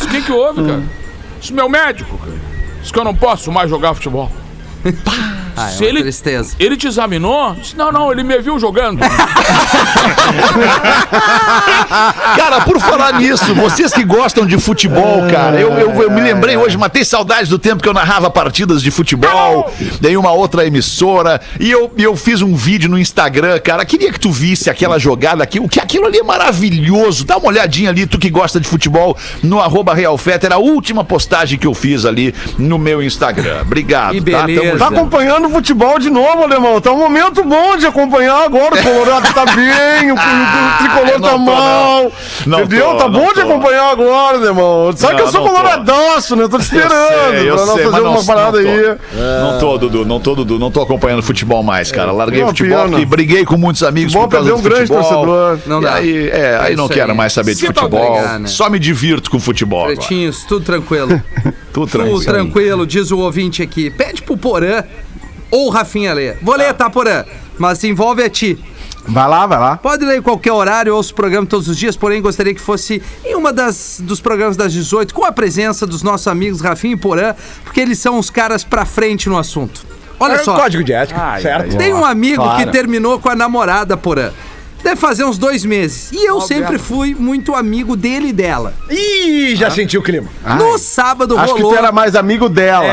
O 0.00 0.06
que 0.06 0.22
que 0.22 0.32
houve, 0.32 0.62
cara? 0.62 0.82
Isso 1.44 1.52
meu 1.52 1.68
médico, 1.68 2.16
cara. 2.16 2.40
Disse 2.80 2.90
que 2.90 2.98
eu 2.98 3.04
não 3.04 3.14
posso 3.14 3.52
mais 3.52 3.68
jogar 3.68 3.92
futebol. 3.92 4.32
Ah, 5.56 5.70
é 5.80 5.84
ele- 5.84 6.02
tristeza. 6.02 6.56
Ele 6.58 6.76
te 6.76 6.88
examinou? 6.88 7.54
Disse, 7.54 7.76
não, 7.76 7.92
não, 7.92 8.10
ele 8.10 8.24
me 8.24 8.36
viu 8.40 8.58
jogando. 8.58 8.98
Cara, 12.36 12.62
por 12.62 12.80
falar 12.80 13.20
nisso, 13.20 13.54
vocês 13.54 13.92
que 13.92 14.04
gostam 14.04 14.44
de 14.46 14.58
futebol, 14.58 15.26
cara, 15.30 15.60
eu, 15.60 15.72
eu, 15.74 16.02
eu 16.02 16.10
me 16.10 16.20
lembrei 16.20 16.56
hoje, 16.56 16.76
matei 16.76 17.04
saudades 17.04 17.48
do 17.48 17.58
tempo 17.58 17.82
que 17.82 17.88
eu 17.88 17.94
narrava 17.94 18.28
partidas 18.30 18.82
de 18.82 18.90
futebol, 18.90 19.72
dei 20.00 20.16
uma 20.16 20.32
outra 20.32 20.66
emissora, 20.66 21.40
e 21.60 21.70
eu, 21.70 21.92
eu 21.96 22.16
fiz 22.16 22.42
um 22.42 22.54
vídeo 22.54 22.88
no 22.90 22.98
Instagram, 22.98 23.58
cara. 23.60 23.84
Queria 23.84 24.12
que 24.12 24.18
tu 24.18 24.30
visse 24.30 24.68
aquela 24.70 24.98
jogada 24.98 25.42
aqui, 25.44 25.60
o 25.60 25.68
que 25.68 25.80
aquilo 25.80 26.06
ali 26.06 26.18
é 26.18 26.22
maravilhoso. 26.22 27.24
Dá 27.24 27.36
uma 27.36 27.48
olhadinha 27.48 27.90
ali, 27.90 28.06
tu 28.06 28.18
que 28.18 28.30
gosta 28.30 28.58
de 28.58 28.66
futebol, 28.66 29.16
no 29.42 29.60
arroba 29.60 29.94
Realfeta, 29.94 30.46
era 30.46 30.56
a 30.56 30.58
última 30.58 31.04
postagem 31.04 31.58
que 31.58 31.66
eu 31.66 31.74
fiz 31.74 32.04
ali 32.04 32.34
no 32.58 32.78
meu 32.78 33.02
Instagram. 33.02 33.60
Obrigado, 33.62 34.14
tá? 34.14 34.73
Beleza. 34.74 34.78
Tá 34.78 34.84
junto. 34.90 34.98
acompanhando 35.00 35.46
o 35.46 35.50
futebol 35.50 35.98
de 35.98 36.10
novo, 36.10 36.42
alemão. 36.42 36.80
Tá 36.80 36.92
um 36.92 36.98
momento 36.98 37.42
bom 37.44 37.76
de 37.76 37.86
acompanhar 37.86 38.44
agora. 38.44 38.74
O 38.74 38.82
Colorado 38.82 39.32
tá 39.34 39.44
bem, 39.54 40.10
o, 40.10 40.14
o- 40.14 40.18
o 40.18 40.78
tricolor 40.78 41.20
tá 41.20 41.30
tô, 41.30 41.38
mal. 41.38 42.02
não. 42.02 42.12
Não 42.46 42.60
entendeu? 42.60 42.86
tô, 42.90 42.96
tá 42.96 43.08
bom 43.08 43.26
tô. 43.26 43.32
de 43.34 43.40
acompanhar 43.40 43.90
agora, 43.90 44.36
alemão. 44.38 44.92
Sabe 44.94 45.12
Não, 45.14 45.18
que 45.20 45.26
eu 45.26 45.32
sou 45.32 45.46
coloradaço, 45.48 46.36
né? 46.36 46.48
Tô 46.48 46.58
te 46.58 46.62
esperando 46.64 46.90
sei, 47.30 47.48
eu 47.50 47.56
pra 47.56 47.66
nós 47.66 47.74
sei, 47.74 47.84
fazer 47.84 47.90
mas 47.90 48.02
uma 48.02 48.14
não- 48.14 48.24
parada 48.26 48.60
não 48.62 48.70
aí. 48.70 48.96
Não 49.40 49.58
tô, 49.58 49.78
Dudu, 49.78 50.04
não 50.04 50.20
tô, 50.20 50.34
Dudu, 50.34 50.58
não 50.58 50.70
tô 50.70 50.82
acompanhando 50.82 51.22
futebol 51.22 51.62
mais, 51.62 51.90
cara. 51.90 52.12
Larguei 52.12 52.40
Uma 52.42 52.46
o 52.46 52.56
futebol 52.56 52.88
porque 52.88 53.04
briguei 53.06 53.44
com 53.44 53.56
muitos 53.56 53.82
amigos 53.82 54.12
Futebol 54.12 54.28
por 54.28 54.36
causa 54.36 54.54
um 54.54 54.62
grande 54.62 54.88
torcedor. 54.90 55.58
Não 55.66 55.80
E 55.80 55.84
dá. 55.84 55.94
aí, 55.94 56.28
é, 56.28 56.58
aí 56.60 56.72
É 56.72 56.76
não 56.76 56.88
quero 56.88 57.14
mais 57.14 57.32
saber 57.32 57.54
de 57.54 57.66
futebol. 57.66 58.20
né? 58.22 58.46
Só 58.46 58.68
me 58.68 58.78
divirto 58.78 59.30
com 59.30 59.38
futebol. 59.40 59.86
Pretinhos, 59.86 60.44
tudo 60.44 60.64
tranquilo. 60.64 61.20
Tudo 61.74 61.86
Tudo 61.88 61.90
tranquilo. 61.90 62.22
tranquilo, 62.24 62.86
diz 62.86 63.10
o 63.10 63.18
ouvinte 63.18 63.60
aqui. 63.62 63.90
Pede 63.90 64.22
pro 64.22 64.36
Porã 64.36 64.84
ou 65.50 65.68
Rafinha 65.68 66.14
ler. 66.14 66.38
Vou 66.40 66.56
ler, 66.56 66.72
tá, 66.72 66.88
Porã? 66.88 67.24
Mas 67.58 67.82
envolve 67.84 68.22
a 68.22 68.30
ti. 68.30 68.58
Vai 69.06 69.28
lá, 69.28 69.44
vai 69.46 69.58
lá. 69.58 69.76
Pode 69.76 70.02
ler 70.04 70.16
em 70.18 70.22
qualquer 70.22 70.52
horário, 70.52 70.94
ouço 70.96 71.12
o 71.12 71.14
programa 71.14 71.46
todos 71.46 71.68
os 71.68 71.76
dias, 71.76 71.94
porém 71.94 72.22
gostaria 72.22 72.54
que 72.54 72.60
fosse 72.60 73.02
em 73.24 73.34
uma 73.34 73.52
das 73.52 74.00
dos 74.02 74.18
programas 74.18 74.56
das 74.56 74.72
18, 74.72 75.12
com 75.12 75.24
a 75.26 75.32
presença 75.32 75.86
dos 75.86 76.02
nossos 76.02 76.26
amigos 76.26 76.62
Rafinha 76.62 76.94
e 76.94 76.96
Porã, 76.96 77.34
porque 77.64 77.80
eles 77.80 77.98
são 77.98 78.18
os 78.18 78.30
caras 78.30 78.64
pra 78.64 78.86
frente 78.86 79.28
no 79.28 79.36
assunto. 79.36 79.84
Olha 80.18 80.34
É 80.34 80.38
só. 80.38 80.54
código 80.56 80.82
de 80.82 80.92
ética, 80.94 81.38
certo? 81.42 81.76
Tem 81.76 81.92
um 81.92 82.04
amigo 82.04 82.40
que 82.42 82.48
Claro. 82.48 82.70
terminou 82.70 83.18
com 83.20 83.28
a 83.28 83.34
namorada, 83.34 83.94
Porã. 83.96 84.30
Deve 84.84 84.96
fazer 85.00 85.24
uns 85.24 85.38
dois 85.38 85.64
meses. 85.64 86.12
E 86.12 86.28
eu 86.28 86.42
sempre 86.42 86.76
fui 86.78 87.14
muito 87.14 87.54
amigo 87.54 87.96
dele 87.96 88.28
e 88.28 88.32
dela. 88.34 88.74
Ih, 88.90 89.56
já 89.56 89.70
senti 89.70 89.96
o 89.96 90.02
clima. 90.02 90.28
No 90.58 90.76
sábado 90.78 91.38
Acho 91.38 91.54
que 91.54 91.62
rolou. 91.62 91.74
tu 91.74 91.78
era 91.78 91.90
mais 91.90 92.14
amigo 92.14 92.50
dela. 92.50 92.84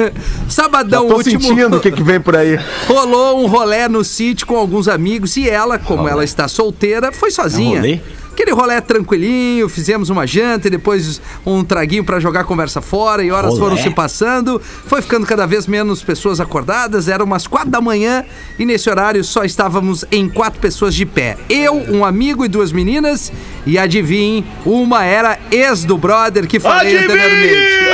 Sabadão 0.46 1.08
Tô 1.08 1.16
último. 1.16 1.40
sentindo 1.40 1.78
o 1.78 1.80
que, 1.80 1.90
que 1.90 2.02
vem 2.02 2.20
por 2.20 2.36
aí. 2.36 2.60
Rolou 2.86 3.42
um 3.42 3.46
rolé 3.46 3.88
no 3.88 4.04
sítio 4.04 4.46
com 4.46 4.56
alguns 4.58 4.88
amigos 4.88 5.38
e 5.38 5.48
ela, 5.48 5.78
como 5.78 6.06
ela 6.06 6.22
está 6.22 6.46
solteira, 6.48 7.10
foi 7.12 7.30
sozinha. 7.30 7.76
rolê? 7.78 7.98
Aquele 8.38 8.52
rolé 8.52 8.80
tranquilinho, 8.80 9.68
fizemos 9.68 10.10
uma 10.10 10.24
janta 10.24 10.68
e 10.68 10.70
depois 10.70 11.20
um 11.44 11.64
traguinho 11.64 12.04
pra 12.04 12.20
jogar 12.20 12.42
a 12.42 12.44
conversa 12.44 12.80
fora 12.80 13.24
e 13.24 13.32
horas 13.32 13.50
Rolê? 13.50 13.62
foram 13.62 13.76
se 13.76 13.90
passando. 13.90 14.62
Foi 14.86 15.02
ficando 15.02 15.26
cada 15.26 15.44
vez 15.44 15.66
menos 15.66 16.04
pessoas 16.04 16.38
acordadas, 16.38 17.08
eram 17.08 17.24
umas 17.24 17.48
quatro 17.48 17.68
da 17.68 17.80
manhã 17.80 18.24
e 18.56 18.64
nesse 18.64 18.88
horário 18.88 19.24
só 19.24 19.42
estávamos 19.42 20.04
em 20.12 20.28
quatro 20.28 20.60
pessoas 20.60 20.94
de 20.94 21.04
pé. 21.04 21.36
Eu, 21.50 21.74
um 21.92 22.04
amigo 22.04 22.44
e 22.44 22.48
duas 22.48 22.70
meninas 22.70 23.32
e 23.66 23.76
adivinhe, 23.76 24.46
uma 24.64 25.04
era 25.04 25.36
ex 25.50 25.82
do 25.82 25.98
brother 25.98 26.46
que 26.46 26.60
falei 26.60 26.96
anteriormente. 26.96 27.88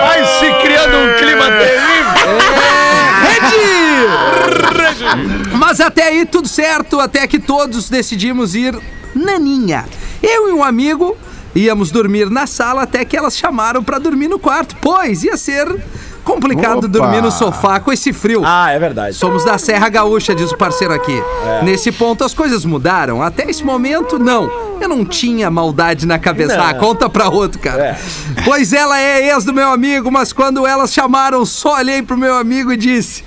Vai 0.00 0.24
se 0.24 0.52
criando 0.62 0.96
um 0.96 1.16
clima 1.16 1.44
terrível. 1.44 2.02
Rede! 3.22 4.71
Mas 5.58 5.80
até 5.80 6.08
aí 6.08 6.24
tudo 6.26 6.48
certo, 6.48 6.98
até 7.00 7.26
que 7.26 7.38
todos 7.38 7.88
decidimos 7.88 8.54
ir 8.54 8.78
naninha. 9.14 9.84
Eu 10.22 10.48
e 10.48 10.52
um 10.52 10.62
amigo 10.64 11.16
íamos 11.54 11.90
dormir 11.90 12.30
na 12.30 12.46
sala 12.46 12.82
até 12.82 13.04
que 13.04 13.16
elas 13.16 13.36
chamaram 13.36 13.82
pra 13.82 13.98
dormir 13.98 14.28
no 14.28 14.38
quarto, 14.38 14.74
pois 14.80 15.22
ia 15.22 15.36
ser 15.36 15.66
complicado 16.24 16.78
Opa! 16.78 16.88
dormir 16.88 17.20
no 17.20 17.30
sofá 17.32 17.80
com 17.80 17.92
esse 17.92 18.12
frio. 18.12 18.42
Ah, 18.44 18.70
é 18.70 18.78
verdade. 18.78 19.16
Somos 19.16 19.44
da 19.44 19.58
Serra 19.58 19.88
Gaúcha, 19.88 20.34
diz 20.34 20.52
o 20.52 20.56
parceiro 20.56 20.94
aqui. 20.94 21.20
Nesse 21.64 21.90
ponto 21.90 22.24
as 22.24 22.32
coisas 22.32 22.64
mudaram. 22.64 23.20
Até 23.20 23.50
esse 23.50 23.64
momento, 23.64 24.18
não. 24.18 24.48
Eu 24.80 24.88
não 24.88 25.04
tinha 25.04 25.50
maldade 25.50 26.06
na 26.06 26.18
cabeça. 26.18 26.56
Não. 26.56 26.64
Ah, 26.64 26.74
conta 26.74 27.08
pra 27.10 27.28
outro, 27.28 27.58
cara. 27.60 27.82
É. 27.86 27.98
Pois 28.44 28.72
ela 28.72 28.98
é 29.00 29.28
ex 29.32 29.44
do 29.44 29.52
meu 29.52 29.68
amigo, 29.70 30.10
mas 30.12 30.32
quando 30.32 30.64
elas 30.66 30.92
chamaram, 30.92 31.44
só 31.44 31.74
olhei 31.76 32.02
pro 32.02 32.16
meu 32.16 32.36
amigo 32.36 32.72
e 32.72 32.76
disse. 32.76 33.24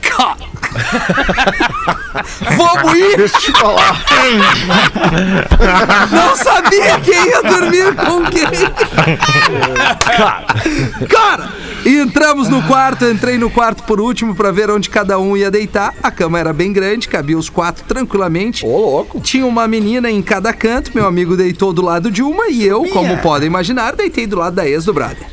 "Ca- 0.00 0.36
Vamos 2.56 2.98
ir? 2.98 3.16
Deixa 3.16 3.36
eu 3.36 3.40
te 3.40 3.52
falar. 3.52 4.02
Não 6.10 6.36
sabia 6.36 7.00
quem 7.00 7.28
ia 7.28 7.42
dormir 7.42 7.94
com 7.94 8.24
quem. 8.26 8.42
Cara, 11.08 11.48
e 11.84 11.98
entramos 11.98 12.48
no 12.48 12.62
quarto, 12.62 13.04
entrei 13.04 13.38
no 13.38 13.50
quarto 13.50 13.82
por 13.84 14.00
último 14.00 14.34
pra 14.34 14.50
ver 14.50 14.70
onde 14.70 14.88
cada 14.88 15.18
um 15.18 15.36
ia 15.36 15.50
deitar. 15.50 15.94
A 16.02 16.10
cama 16.10 16.38
era 16.38 16.52
bem 16.52 16.72
grande, 16.72 17.08
cabia 17.08 17.38
os 17.38 17.50
quatro 17.50 17.84
tranquilamente. 17.84 18.64
Ô, 18.64 18.78
louco. 18.78 19.20
Tinha 19.20 19.46
uma 19.46 19.66
menina 19.66 20.10
em 20.10 20.22
cada 20.22 20.52
canto, 20.52 20.92
meu 20.94 21.06
amigo 21.06 21.36
deitou 21.36 21.72
do 21.72 21.82
lado 21.82 22.10
de 22.10 22.22
uma 22.22 22.48
e 22.48 22.64
eu, 22.64 22.84
como 22.84 23.16
podem 23.18 23.46
imaginar, 23.46 23.94
deitei 23.94 24.26
do 24.26 24.36
lado 24.36 24.54
da 24.54 24.68
ex 24.68 24.84
do 24.84 24.92
brother. 24.92 25.26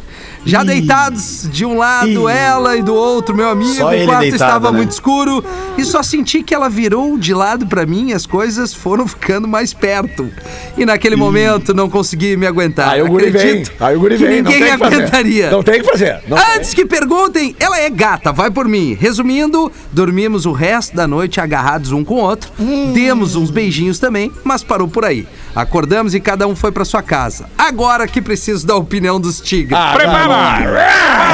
Já 0.45 0.63
deitados 0.63 1.47
de 1.52 1.65
um 1.65 1.78
lado, 1.78 2.28
ela 2.28 2.78
e 2.78 2.82
do 2.82 2.93
outro, 2.93 3.36
meu 3.36 3.49
amigo, 3.49 3.73
o 3.73 3.78
quarto 3.78 4.21
deitado, 4.21 4.25
estava 4.25 4.71
né? 4.71 4.78
muito 4.78 4.91
escuro 4.91 5.43
e 5.78 5.84
só 5.84 6.02
senti 6.02 6.43
que 6.43 6.54
ela 6.54 6.69
virou 6.69 7.17
de 7.17 7.34
lado 7.34 7.67
pra 7.67 7.86
mim 7.86 8.10
e 8.10 8.13
as 8.13 8.25
coisas 8.25 8.73
foram 8.73 9.06
ficando 9.08 9.47
mais 9.47 9.73
perto. 9.73 10.30
E 10.78 10.86
naquele 10.86 11.15
momento 11.15 11.73
não 11.73 11.89
consegui 11.89 12.38
me 12.38 12.47
aguentar. 12.47 12.89
Aí 12.89 13.02
o 13.02 13.08
guri 13.08 13.30
vem. 13.30 13.63
Aí 13.80 13.95
o 13.95 13.99
guri 13.99 14.15
vem. 14.15 14.41
não 14.41 14.52
ninguém 14.52 14.69
tem 14.69 14.78
fazer. 14.78 14.95
aguentaria. 14.95 15.52
Não 15.52 15.63
tem 15.63 15.82
que 15.82 15.86
fazer. 15.86 16.21
Não 16.28 16.38
tem. 16.38 16.56
Antes 16.56 16.73
que 16.73 16.86
perguntem, 16.86 17.56
ela 17.60 17.80
é 17.80 17.89
gata, 17.89 18.32
vai 18.32 18.49
por 18.49 18.67
mim. 18.67 18.97
Resumindo, 18.99 19.71
dormimos 19.91 20.45
o 20.45 20.52
resto 20.52 20.95
da 20.95 21.08
noite 21.08 21.39
agarrados 21.41 21.91
um 21.91 22.04
com 22.04 22.15
o 22.15 22.19
outro, 22.21 22.52
demos 22.93 23.36
uns 23.36 23.52
beijinhos 23.52 23.99
também, 23.99 24.32
mas 24.43 24.63
parou 24.63 24.88
por 24.88 25.06
aí. 25.06 25.28
Acordamos 25.55 26.13
e 26.13 26.19
cada 26.19 26.47
um 26.47 26.55
foi 26.55 26.71
pra 26.71 26.85
sua 26.85 27.01
casa. 27.01 27.45
Agora 27.57 28.07
que 28.07 28.21
preciso 28.21 28.65
da 28.65 28.75
opinião 28.75 29.19
dos 29.19 29.39
tigres. 29.41 29.77
Ah, 29.77 29.93
Prepara! 29.95 30.89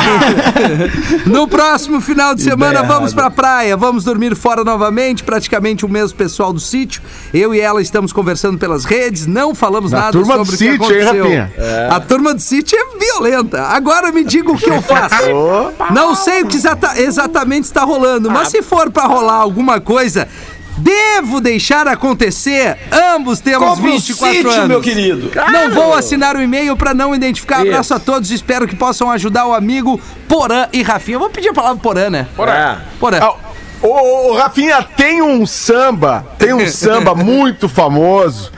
No 1.25 1.47
próximo 1.47 1.99
final 2.01 2.35
de 2.35 2.41
semana 2.41 2.83
vamos 2.83 3.13
pra 3.13 3.29
praia, 3.29 3.75
vamos 3.75 4.03
dormir 4.03 4.35
fora 4.35 4.63
novamente, 4.63 5.23
praticamente 5.23 5.85
o 5.85 5.89
mesmo 5.89 6.17
pessoal 6.17 6.53
do 6.53 6.59
sítio. 6.59 7.01
Eu 7.33 7.53
e 7.53 7.59
ela 7.59 7.81
estamos 7.81 8.11
conversando 8.13 8.57
pelas 8.57 8.85
redes, 8.85 9.25
não 9.25 9.53
falamos 9.55 9.91
Da 9.91 9.97
nada 9.99 10.11
turma 10.11 10.35
sobre 10.35 10.45
do 10.45 10.53
o 10.53 10.57
que 10.57 10.57
sítio, 10.57 10.95
hein, 10.95 11.01
aconteceu. 11.07 11.23
Rafinha? 11.23 11.51
A 11.91 11.99
turma 11.99 12.33
do 12.33 12.41
sítio 12.41 12.77
é 12.77 12.97
violenta. 12.99 13.61
Agora 13.63 14.11
me 14.11 14.23
diga 14.23 14.51
o 14.51 14.57
que 14.57 14.69
eu 14.69 14.81
faço. 14.81 15.15
Não 15.93 16.15
sei 16.15 16.43
o 16.43 16.47
que 16.47 16.55
exata- 16.55 16.99
exatamente 16.99 17.63
está 17.65 17.83
rolando, 17.83 18.29
mas 18.29 18.49
se 18.49 18.61
for 18.61 18.89
pra 18.91 19.03
rolar 19.05 19.35
alguma 19.35 19.79
coisa, 19.79 20.27
Devo 20.77 21.39
deixar 21.39 21.87
acontecer? 21.87 22.77
Ambos 22.91 23.39
temos 23.39 23.79
um 23.79 23.81
24 23.81 24.35
sítio, 24.35 24.51
anos. 24.51 24.67
meu 24.67 24.81
querido. 24.81 25.31
Não 25.51 25.69
vou 25.71 25.93
assinar 25.93 26.35
o 26.35 26.41
e-mail 26.41 26.75
pra 26.75 26.93
não 26.93 27.15
identificar. 27.15 27.61
Abraço 27.61 27.93
a 27.93 27.99
todos. 27.99 28.31
Espero 28.31 28.67
que 28.67 28.75
possam 28.75 29.09
ajudar 29.11 29.45
o 29.45 29.53
amigo 29.53 29.99
Porã 30.27 30.67
e 30.73 30.81
Rafinha. 30.81 31.15
Eu 31.15 31.19
vou 31.19 31.29
pedir 31.29 31.49
a 31.49 31.53
palavra 31.53 31.81
Porã, 31.81 32.09
né? 32.09 32.27
Porã. 32.35 32.77
Porã. 32.99 33.19
Ah, 33.21 33.35
Ô, 33.81 33.87
ô, 33.87 34.31
ô, 34.31 34.33
Rafinha, 34.35 34.81
tem 34.81 35.21
um 35.21 35.45
samba, 35.45 36.25
tem 36.39 36.53
um 36.53 36.65
samba 36.67 37.13
muito 37.13 37.67
famoso 37.69 38.51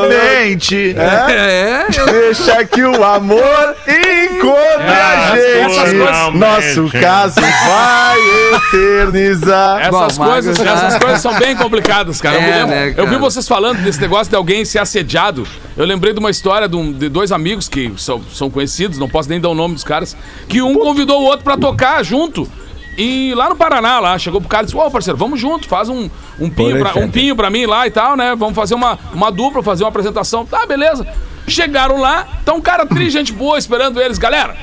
Naturalmente. 0.07 0.95
É, 0.97 1.85
Deixa 2.05 2.65
que 2.65 2.83
o 2.83 3.03
amor 3.03 3.75
encontre 3.87 4.89
a 4.89 5.35
gente. 5.35 5.75
coisas- 5.75 6.33
Nosso 6.33 6.99
caso 6.99 7.35
vai 7.41 8.19
eternizar. 8.55 9.81
Essas 9.81 10.17
Bom, 10.17 10.25
coisas, 10.25 10.57
Marcos, 10.57 10.73
essas 10.79 10.93
já- 10.93 10.99
coisas 10.99 11.21
são 11.21 11.37
bem 11.37 11.55
complicadas, 11.55 12.21
cara. 12.21 12.37
É, 12.37 12.39
eu, 12.39 12.53
lembro- 12.55 12.67
né, 12.75 12.89
eu 12.89 12.95
cara? 12.95 13.09
vi 13.09 13.15
vocês 13.17 13.47
falando 13.47 13.79
desse 13.83 13.99
negócio 14.01 14.29
de 14.29 14.35
alguém 14.35 14.63
ser 14.65 14.79
assediado. 14.79 15.47
Eu 15.77 15.85
lembrei 15.85 16.13
de 16.13 16.19
uma 16.19 16.29
história 16.29 16.67
de, 16.67 16.75
um- 16.75 16.91
de 16.91 17.09
dois 17.09 17.31
amigos 17.31 17.67
que 17.67 17.91
são, 17.97 18.21
são 18.33 18.49
conhecidos, 18.49 18.97
não 18.97 19.07
posso 19.09 19.29
nem 19.29 19.39
dar 19.39 19.49
o 19.49 19.55
nome 19.55 19.73
dos 19.75 19.83
caras, 19.83 20.15
que 20.47 20.61
um 20.61 20.75
convidou 20.75 21.21
o 21.21 21.25
outro 21.25 21.43
pra 21.43 21.57
tocar 21.57 22.03
junto. 22.03 22.49
E 22.99 23.33
lá 23.33 23.47
no 23.47 23.55
Paraná, 23.55 23.97
lá, 24.01 24.19
chegou 24.19 24.41
pro 24.41 24.49
cara 24.49 24.63
e 24.63 24.65
disse: 24.65 24.77
Ô, 24.77 24.91
parceiro, 24.91 25.17
vamos 25.17 25.39
junto, 25.39 25.69
faz 25.69 25.87
um, 25.87 26.09
um, 26.37 26.49
pinho 26.49 26.79
pra, 26.79 26.99
um 26.99 27.09
pinho 27.09 27.33
pra 27.33 27.49
mim 27.49 27.65
lá 27.65 27.87
e 27.87 27.91
tal, 27.91 28.17
né? 28.17 28.35
Vamos 28.35 28.53
fazer 28.53 28.75
uma, 28.75 28.99
uma 29.13 29.31
dupla, 29.31 29.63
fazer 29.63 29.85
uma 29.85 29.89
apresentação. 29.89 30.45
Tá, 30.45 30.65
beleza. 30.65 31.07
Chegaram 31.47 31.97
lá, 31.97 32.27
tá 32.43 32.53
um 32.53 32.59
cara 32.59 32.85
tri, 32.85 33.09
gente 33.09 33.31
boa, 33.31 33.57
esperando 33.57 34.01
eles. 34.01 34.17
Galera, 34.17 34.57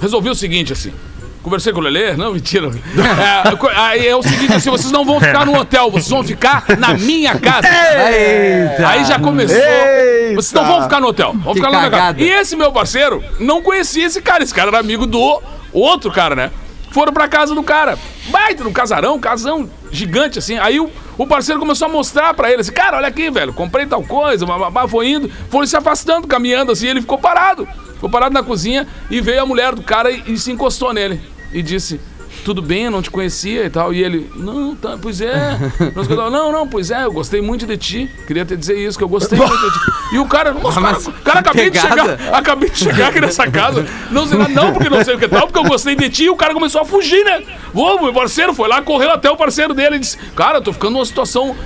resolvi 0.00 0.28
o 0.28 0.34
seguinte, 0.34 0.72
assim. 0.72 0.92
Conversei 1.40 1.72
com 1.72 1.78
o 1.78 1.82
Lelê, 1.82 2.14
não, 2.16 2.32
mentira. 2.32 2.68
É, 2.98 3.80
aí 3.80 4.08
é 4.08 4.16
o 4.16 4.22
seguinte, 4.24 4.54
assim, 4.54 4.70
vocês 4.70 4.90
não 4.90 5.04
vão 5.04 5.20
ficar 5.20 5.46
no 5.46 5.56
hotel, 5.56 5.88
vocês 5.88 6.08
vão 6.08 6.24
ficar 6.24 6.64
na 6.78 6.94
minha 6.94 7.38
casa. 7.38 7.68
Eita. 7.68 8.88
Aí 8.88 9.04
já 9.04 9.20
começou. 9.20 9.56
Eita. 9.56 10.34
Vocês 10.34 10.52
não 10.52 10.64
vão 10.64 10.82
ficar 10.82 11.00
no 11.00 11.06
hotel, 11.06 11.32
vão 11.32 11.54
Que 11.54 11.60
ficar 11.60 11.70
na 11.70 11.78
minha 11.78 11.90
casa. 11.90 12.20
E 12.20 12.28
esse 12.28 12.56
meu 12.56 12.72
parceiro 12.72 13.22
não 13.38 13.62
conhecia 13.62 14.06
esse 14.06 14.20
cara, 14.20 14.42
esse 14.42 14.52
cara 14.52 14.68
era 14.68 14.80
amigo 14.80 15.06
do 15.06 15.40
outro 15.72 16.10
cara, 16.10 16.34
né? 16.34 16.50
Foram 16.92 17.12
pra 17.12 17.26
casa 17.26 17.54
do 17.54 17.62
cara. 17.62 17.98
Baita 18.28 18.62
no 18.62 18.72
casarão, 18.72 19.18
casão 19.18 19.68
gigante 19.90 20.38
assim. 20.38 20.58
Aí 20.58 20.78
o, 20.78 20.90
o 21.18 21.26
parceiro 21.26 21.58
começou 21.58 21.88
a 21.88 21.90
mostrar 21.90 22.34
pra 22.34 22.50
ele 22.50 22.60
assim: 22.60 22.72
Cara, 22.72 22.98
olha 22.98 23.08
aqui, 23.08 23.30
velho, 23.30 23.52
comprei 23.52 23.86
tal 23.86 24.02
coisa, 24.02 24.46
bababá, 24.46 24.86
foi 24.86 25.08
indo. 25.08 25.28
Foram 25.50 25.66
se 25.66 25.76
afastando, 25.76 26.28
caminhando 26.28 26.70
assim. 26.70 26.86
Ele 26.86 27.00
ficou 27.00 27.18
parado. 27.18 27.66
Ficou 27.94 28.10
parado 28.10 28.34
na 28.34 28.42
cozinha 28.42 28.86
e 29.10 29.20
veio 29.20 29.42
a 29.42 29.46
mulher 29.46 29.74
do 29.74 29.82
cara 29.82 30.10
e, 30.10 30.22
e 30.26 30.38
se 30.38 30.52
encostou 30.52 30.92
nele. 30.92 31.20
E 31.52 31.62
disse: 31.62 32.00
Tudo 32.44 32.60
bem, 32.60 32.84
eu 32.84 32.90
não 32.90 33.00
te 33.00 33.10
conhecia 33.10 33.64
e 33.64 33.70
tal. 33.70 33.94
E 33.94 34.02
ele: 34.02 34.30
Não, 34.34 34.74
tá, 34.74 34.98
pois 35.00 35.20
é. 35.20 35.58
Não, 36.32 36.50
não, 36.52 36.66
pois 36.66 36.90
é, 36.90 37.04
eu 37.04 37.12
gostei 37.12 37.40
muito 37.40 37.66
de 37.66 37.76
ti. 37.76 38.10
Queria 38.26 38.44
te 38.44 38.56
dizer 38.56 38.76
isso, 38.76 38.98
que 38.98 39.04
eu 39.04 39.08
gostei 39.08 39.38
muito 39.38 39.56
de 39.56 39.70
ti. 39.72 39.78
E 40.12 40.18
o 40.18 40.26
cara, 40.26 40.52
nossa, 40.52 40.80
cara, 40.80 40.98
cara, 41.24 41.38
acabei 41.40 41.70
de 41.70 41.78
chegar. 41.78 42.18
Acabei 42.32 42.70
de 42.70 42.78
chegar 42.78 43.08
aqui 43.08 43.20
nessa 43.20 43.48
casa. 43.50 43.86
Não 44.10 44.26
sei 44.26 44.38
lá, 44.38 44.48
não, 44.48 44.72
porque 44.72 44.88
não 44.88 45.04
sei 45.04 45.14
o 45.14 45.18
que 45.18 45.28
tal, 45.28 45.46
porque 45.46 45.58
eu 45.58 45.64
gostei 45.64 45.94
de 45.94 46.08
ti 46.08 46.24
e 46.24 46.30
o 46.30 46.36
cara 46.36 46.54
começou 46.54 46.80
a 46.80 46.84
fugir, 46.84 47.24
né? 47.24 47.42
Ô, 47.72 47.98
meu 47.98 48.12
parceiro 48.12 48.54
foi 48.54 48.68
lá, 48.68 48.82
correu 48.82 49.10
até 49.10 49.30
o 49.30 49.36
parceiro 49.36 49.74
dele 49.74 49.96
e 49.96 49.98
disse: 50.00 50.18
Cara, 50.34 50.58
eu 50.58 50.62
tô 50.62 50.72
ficando 50.72 50.94
numa 50.94 51.04
situação 51.04 51.56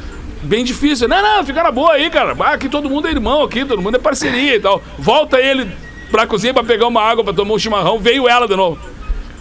bem 0.43 0.65
difícil. 0.65 1.09
Não, 1.09 1.23
não, 1.23 1.45
fica 1.45 1.62
na 1.62 1.71
boa 1.71 1.93
aí, 1.93 2.11
cara. 2.11 2.33
Aqui 2.53 2.69
todo 2.69 2.91
mundo 2.91 3.09
é 3.09 3.11
irmão, 3.11 3.43
aqui 3.43 3.65
todo 3.65 3.81
mundo 3.81 3.97
é 3.97 4.01
parceria 4.01 4.57
e 4.57 4.61
tal. 4.61 4.83
Volta 4.99 5.41
ele 5.41 5.71
pra 6.11 6.27
cozinha 6.27 6.55
pra 6.55 6.62
pegar 6.65 6.87
uma 6.87 7.03
água, 7.03 7.25
pra 7.25 7.33
tomar 7.33 7.55
um 7.55 7.59
chimarrão. 7.59 7.99
Veio 7.99 8.29
ela 8.29 8.47
de 8.47 8.57
novo. 8.57 8.79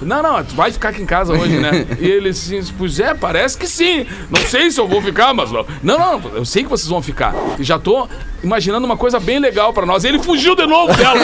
Não, 0.02 0.22
não, 0.22 0.44
tu 0.44 0.56
vai 0.56 0.72
ficar 0.72 0.90
aqui 0.90 1.02
em 1.02 1.06
casa 1.06 1.34
hoje, 1.34 1.58
né? 1.58 1.86
E 2.00 2.08
ele 2.08 2.30
assim, 2.30 2.62
pois 2.78 3.00
é, 3.00 3.14
parece 3.14 3.58
que 3.58 3.66
sim. 3.68 4.06
Não 4.30 4.42
sei 4.42 4.70
se 4.70 4.80
eu 4.80 4.88
vou 4.88 5.02
ficar, 5.02 5.34
mas. 5.34 5.52
Não, 5.52 5.66
não, 5.82 6.20
não, 6.20 6.32
eu 6.36 6.46
sei 6.46 6.64
que 6.64 6.70
vocês 6.70 6.90
vão 6.90 7.02
ficar. 7.02 7.34
E 7.58 7.64
já 7.64 7.80
tô 7.80 8.08
imaginando 8.44 8.86
uma 8.86 8.98
coisa 8.98 9.20
bem 9.20 9.40
legal 9.40 9.74
pra 9.74 9.86
nós. 9.86 10.04
Ele 10.04 10.20
fugiu 10.20 10.56
de 10.56 10.68
novo 10.68 10.94
dela. 10.94 11.20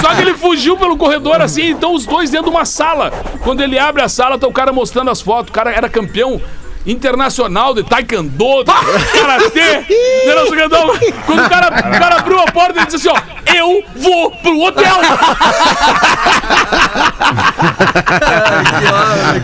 Só 0.00 0.14
que 0.14 0.22
ele 0.22 0.34
fugiu 0.34 0.76
pelo 0.76 0.96
corredor 0.96 1.40
assim, 1.40 1.70
então 1.70 1.94
os 1.94 2.06
dois 2.06 2.30
dentro 2.30 2.50
de 2.50 2.56
uma 2.56 2.64
sala. 2.64 3.10
Quando 3.42 3.62
ele 3.62 3.78
abre 3.78 4.02
a 4.02 4.08
sala, 4.08 4.38
tá 4.38 4.46
o 4.46 4.52
cara 4.52 4.72
mostrando 4.72 5.10
as 5.10 5.20
fotos. 5.20 5.50
O 5.50 5.52
cara 5.52 5.72
era 5.72 5.88
campeão 5.88 6.40
internacional 6.84 7.74
de 7.74 7.84
taekwondo, 7.84 8.64
de 8.64 9.18
karatê. 9.20 9.84
Quando 11.26 11.46
o 11.46 11.48
cara, 11.48 11.68
o 11.68 11.98
cara 11.98 12.16
abriu 12.16 12.40
a 12.40 12.50
porta, 12.50 12.78
ele 12.78 12.86
disse 12.86 13.08
assim, 13.08 13.08
ó, 13.08 13.31
eu 13.46 13.82
vou 13.96 14.30
pro 14.30 14.60
hotel. 14.60 14.96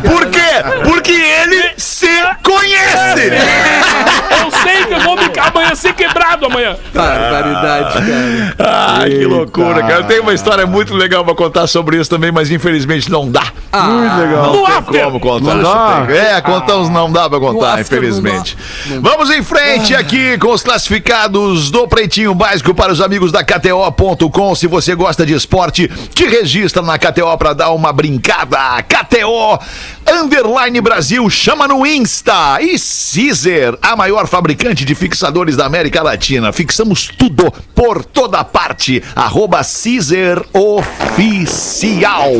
Por 0.02 0.26
quê? 0.26 0.38
Porque 0.84 1.12
ele 1.12 1.72
se 1.76 2.08
conhece. 2.42 3.30
Eu 4.40 4.50
sei 4.62 4.84
que 4.84 4.94
eu 4.94 5.00
vou 5.00 5.16
me 5.16 5.30
amanhecer 5.38 5.92
quebrado 5.94 6.46
amanhã. 6.46 6.76
Barbaridade, 6.94 7.92
cara. 7.94 8.98
Ai, 9.00 9.10
que 9.10 9.24
loucura, 9.24 9.82
cara. 9.82 10.04
Tem 10.04 10.20
uma 10.20 10.34
história 10.34 10.66
muito 10.66 10.94
legal 10.94 11.24
pra 11.24 11.34
contar 11.34 11.66
sobre 11.66 11.98
isso 11.98 12.10
também, 12.10 12.30
mas 12.32 12.50
infelizmente 12.50 13.10
não 13.10 13.30
dá. 13.30 13.52
Muito 13.72 14.16
legal. 14.16 14.52
Não 14.52 14.66
after. 14.66 14.92
tem 14.92 15.04
como 15.04 15.20
contar. 15.20 15.54
Não 15.54 15.62
dá? 15.62 16.06
É, 16.12 16.40
contamos 16.40 16.88
não 16.88 17.10
dá 17.10 17.28
pra 17.28 17.38
contar, 17.38 17.80
infelizmente. 17.80 18.56
Vamos 19.00 19.30
em 19.30 19.42
frente 19.42 19.94
aqui 19.94 20.38
com 20.38 20.52
os 20.52 20.62
classificados 20.62 21.70
do 21.70 21.86
Pretinho 21.86 22.34
Básico 22.34 22.74
para 22.74 22.92
os 22.92 23.00
amigos 23.00 23.32
da 23.32 23.44
KTO.com. 23.90 24.54
Se 24.54 24.66
você 24.66 24.94
gosta 24.94 25.24
de 25.24 25.34
esporte, 25.34 25.88
te 26.14 26.26
registra 26.26 26.82
na 26.82 26.98
KTO 26.98 27.36
pra 27.38 27.52
dar 27.52 27.70
uma 27.70 27.92
brincada. 27.92 28.82
KTO 28.82 29.58
Underline 30.06 30.80
Brasil, 30.80 31.28
chama 31.30 31.66
no 31.66 31.86
Insta. 31.86 32.58
E 32.60 32.76
Caesar, 32.78 33.78
a 33.82 33.96
maior 33.96 34.26
fabricante 34.26 34.84
de 34.84 34.94
fixadores 34.94 35.56
da 35.56 35.66
América 35.66 36.02
Latina. 36.02 36.52
Fixamos 36.52 37.08
tudo 37.08 37.52
por 37.74 38.04
toda 38.04 38.44
parte. 38.44 39.02
Arroba 39.14 39.60
Caesar 39.62 40.44
Oficial. 40.52 42.32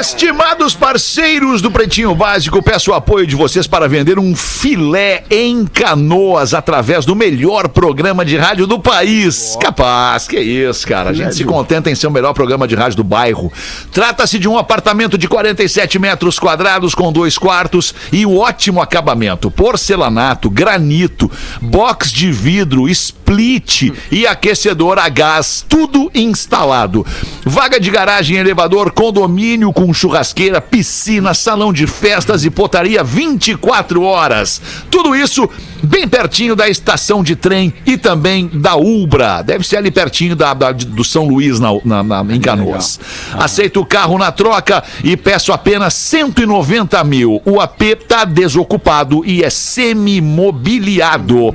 Estimados 0.00 0.74
parceiros 0.74 1.62
do 1.62 1.70
Pretinho 1.70 2.14
Básico, 2.14 2.62
peço 2.62 2.90
o 2.90 2.94
apoio 2.94 3.26
de 3.26 3.36
vocês 3.36 3.66
para 3.66 3.88
vender 3.88 4.18
um 4.18 4.34
filé 4.34 5.24
em 5.30 5.64
canoas 5.64 6.54
através 6.54 7.04
do 7.04 7.14
melhor 7.14 7.68
programa 7.68 8.24
de 8.24 8.36
rádio 8.36 8.66
do 8.66 8.78
país. 8.78 9.56
Capaz, 9.60 10.26
que 10.26 10.40
isso, 10.40 10.86
cara. 10.86 11.10
A 11.10 11.12
gente 11.12 11.34
se 11.34 11.44
contenta 11.44 11.90
em 11.90 11.94
ser 11.94 12.06
o 12.06 12.10
melhor 12.10 12.32
programa 12.32 12.66
de 12.66 12.74
rádio 12.74 12.96
do 12.96 13.04
bairro. 13.04 13.52
Trata-se 13.92 14.38
de 14.38 14.48
um 14.48 14.58
apartamento 14.58 15.16
de 15.16 15.28
47 15.28 15.98
metros 15.98 16.38
quadrados 16.38 16.94
com 16.94 17.12
dois 17.12 17.38
quartos 17.38 17.94
e 18.12 18.26
um 18.26 18.38
ótimo 18.38 18.82
acabamento. 18.82 19.50
Porcelanato, 19.50 20.50
granito, 20.50 21.30
box 21.60 22.10
de 22.12 22.32
vidro, 22.32 22.88
split 22.88 23.92
e 24.10 24.26
aquecedor 24.26 24.98
a 24.98 25.08
gás, 25.08 25.64
tudo 25.68 26.10
instalado. 26.14 27.06
Vaga 27.44 27.78
de 27.78 27.90
garagem, 27.90 28.36
elevador, 28.36 28.90
condomínio 28.90 29.29
com 29.72 29.92
churrasqueira, 29.94 30.60
piscina, 30.60 31.32
salão 31.34 31.72
de 31.72 31.86
festas 31.86 32.44
e 32.44 32.50
potaria 32.50 33.02
24 33.04 34.02
horas. 34.02 34.60
Tudo 34.90 35.14
isso 35.14 35.48
bem 35.82 36.06
pertinho 36.08 36.54
da 36.56 36.68
estação 36.68 37.22
de 37.22 37.34
trem 37.36 37.72
e 37.86 37.96
também 37.96 38.48
da 38.52 38.76
Ubra. 38.76 39.42
Deve 39.42 39.66
ser 39.66 39.76
ali 39.78 39.90
pertinho 39.90 40.34
da, 40.36 40.52
da- 40.52 40.72
do 40.72 41.04
São 41.04 41.26
Luís, 41.26 41.58
na, 41.60 41.68
na- 41.84 42.02
na- 42.02 42.34
em 42.34 42.40
Canoas. 42.40 42.98
Aceito 43.34 43.80
o 43.80 43.86
carro 43.86 44.18
na 44.18 44.30
troca 44.32 44.82
e 45.04 45.16
peço 45.16 45.52
apenas 45.52 45.94
190 45.94 47.02
mil. 47.04 47.40
O 47.44 47.60
AP 47.60 47.94
tá 48.06 48.24
desocupado 48.24 49.24
e 49.24 49.42
é 49.42 49.50
semi-mobiliado. 49.50 51.54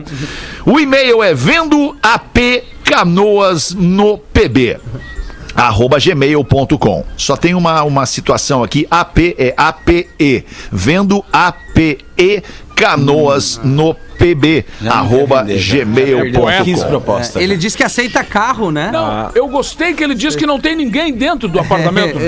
O 0.66 0.80
e-mail 0.80 1.22
é 1.22 1.34
vendo 1.34 1.96
AP 2.02 2.64
Canoas 2.84 3.74
no 3.74 4.18
PB 4.18 4.78
arroba 5.56 5.98
gmail.com. 6.00 7.06
Só 7.18 7.36
tem 7.38 7.54
uma, 7.56 7.84
uma 7.84 8.06
situação 8.06 8.64
aqui, 8.64 8.86
AP 8.92 9.18
é 9.38 9.54
APE, 9.56 10.46
vendo 10.72 11.24
APE 11.32 12.44
Canoas 12.76 13.60
no 13.64 13.96
PB, 14.18 14.66
não 14.82 14.92
arroba 14.92 15.44
quer 15.46 15.58
vender, 15.58 15.60
já. 15.60 15.78
Já 15.78 15.86
perdeu 15.86 16.46
15 16.46 16.64
gmail.com. 16.64 16.88
propostas. 16.90 17.42
Ele 17.42 17.56
disse 17.58 17.78
que 17.78 17.84
aceita 17.84 18.24
carro, 18.24 18.72
né? 18.72 18.90
Não, 18.92 19.32
eu 19.34 19.48
gostei 19.48 19.94
que 19.94 20.04
ele 20.04 20.14
disse 20.16 20.38
que 20.38 20.46
não 20.46 20.60
tem 20.60 20.76
ninguém 20.76 21.14
dentro 21.14 21.48
do 21.48 21.60
apartamento. 21.60 22.18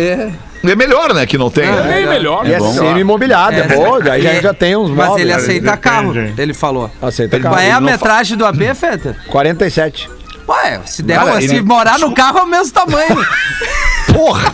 É, 0.63 0.71
É 0.71 0.75
melhor, 0.75 1.13
né, 1.13 1.25
que 1.25 1.37
não 1.37 1.49
tem. 1.51 1.65
É 1.65 1.81
bem 1.83 2.07
melhor. 2.07 2.45
E 2.47 2.53
é 2.53 2.59
semi-imobiliado, 2.59 3.55
é, 3.57 3.67
bom, 3.67 3.95
aí 4.09 4.21
já, 4.21 4.29
É, 4.31 4.41
já 4.41 4.53
tem 4.53 4.75
uns 4.75 4.89
Mas 4.89 5.07
móveis. 5.09 5.21
ele 5.21 5.33
aceita 5.33 5.77
carro, 5.77 6.13
ele 6.37 6.53
falou. 6.53 6.89
Aceita 7.01 7.39
Qual 7.39 7.57
é 7.57 7.67
carro. 7.69 7.77
a 7.77 7.81
metragem 7.81 8.35
do 8.37 8.45
AB, 8.45 8.73
Feta? 8.73 9.15
47. 9.29 10.09
Ué, 10.47 10.79
se 10.85 11.03
der, 11.03 11.19
Cara, 11.19 11.41
se 11.41 11.45
ele- 11.47 11.61
morar 11.61 11.99
no 11.99 12.13
carro 12.13 12.39
é 12.39 12.43
o 12.43 12.47
mesmo 12.47 12.71
tamanho. 12.73 13.17
Porra! 14.13 14.53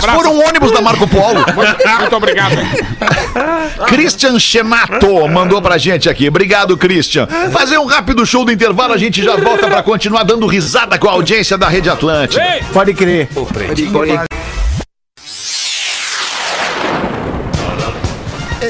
Se 0.00 0.08
for 0.08 0.26
um 0.26 0.42
ônibus 0.48 0.72
da 0.72 0.80
Marco 0.80 1.06
Polo. 1.06 1.44
Muito 2.00 2.16
obrigado. 2.16 2.56
Christian 3.86 4.38
Chenato 4.38 5.28
mandou 5.28 5.60
pra 5.62 5.76
gente 5.78 6.08
aqui. 6.08 6.28
Obrigado, 6.28 6.76
Christian. 6.76 7.28
Fazer 7.52 7.78
um 7.78 7.84
rápido 7.86 8.24
show 8.26 8.44
do 8.44 8.50
intervalo, 8.50 8.94
a 8.94 8.98
gente 8.98 9.22
já 9.22 9.36
volta 9.36 9.68
pra 9.68 9.82
continuar 9.82 10.22
dando 10.24 10.46
risada 10.46 10.98
com 10.98 11.08
a 11.08 11.12
audiência 11.12 11.56
da 11.58 11.68
Rede 11.68 11.90
Atlântica. 11.90 12.42
Ei, 12.42 12.62
Pode 12.72 12.94
crer. 12.94 13.28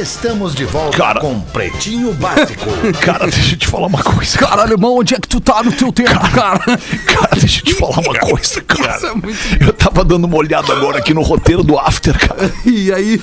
Estamos 0.01 0.55
de 0.55 0.65
volta 0.65 0.97
Cara. 0.97 1.21
com 1.21 1.41
Pretinho 1.41 2.13
Básico. 2.15 2.67
Cara, 3.01 3.27
deixa 3.27 3.55
eu 3.55 3.59
te 3.59 3.67
falar 3.67 3.89
uma 3.89 4.03
coisa. 4.03 4.39
Caralho, 4.39 4.73
irmão, 4.73 4.97
onde 4.97 5.15
é 5.15 5.19
que 5.19 5.27
tu 5.27 5.41
tá 5.41 5.63
no 5.63 5.73
teu 5.73 5.93
tempo, 5.93 6.11
cara? 6.31 6.61
Cara, 7.07 7.31
deixa 7.41 7.61
eu 7.61 7.65
te 7.65 7.75
falar 7.75 7.99
uma 7.99 8.15
coisa, 8.21 8.61
cara. 8.63 9.07
é 9.09 9.13
muito- 9.13 9.39
Eu 9.61 9.73
tava 9.73 10.05
dando 10.05 10.25
uma 10.27 10.37
olhada 10.37 10.73
agora 10.73 10.99
aqui 10.99 11.13
no 11.13 11.23
roteiro 11.23 11.63
do 11.65 11.77
After, 11.79 12.17
cara. 12.19 12.53
E 12.65 12.93
aí? 12.93 13.21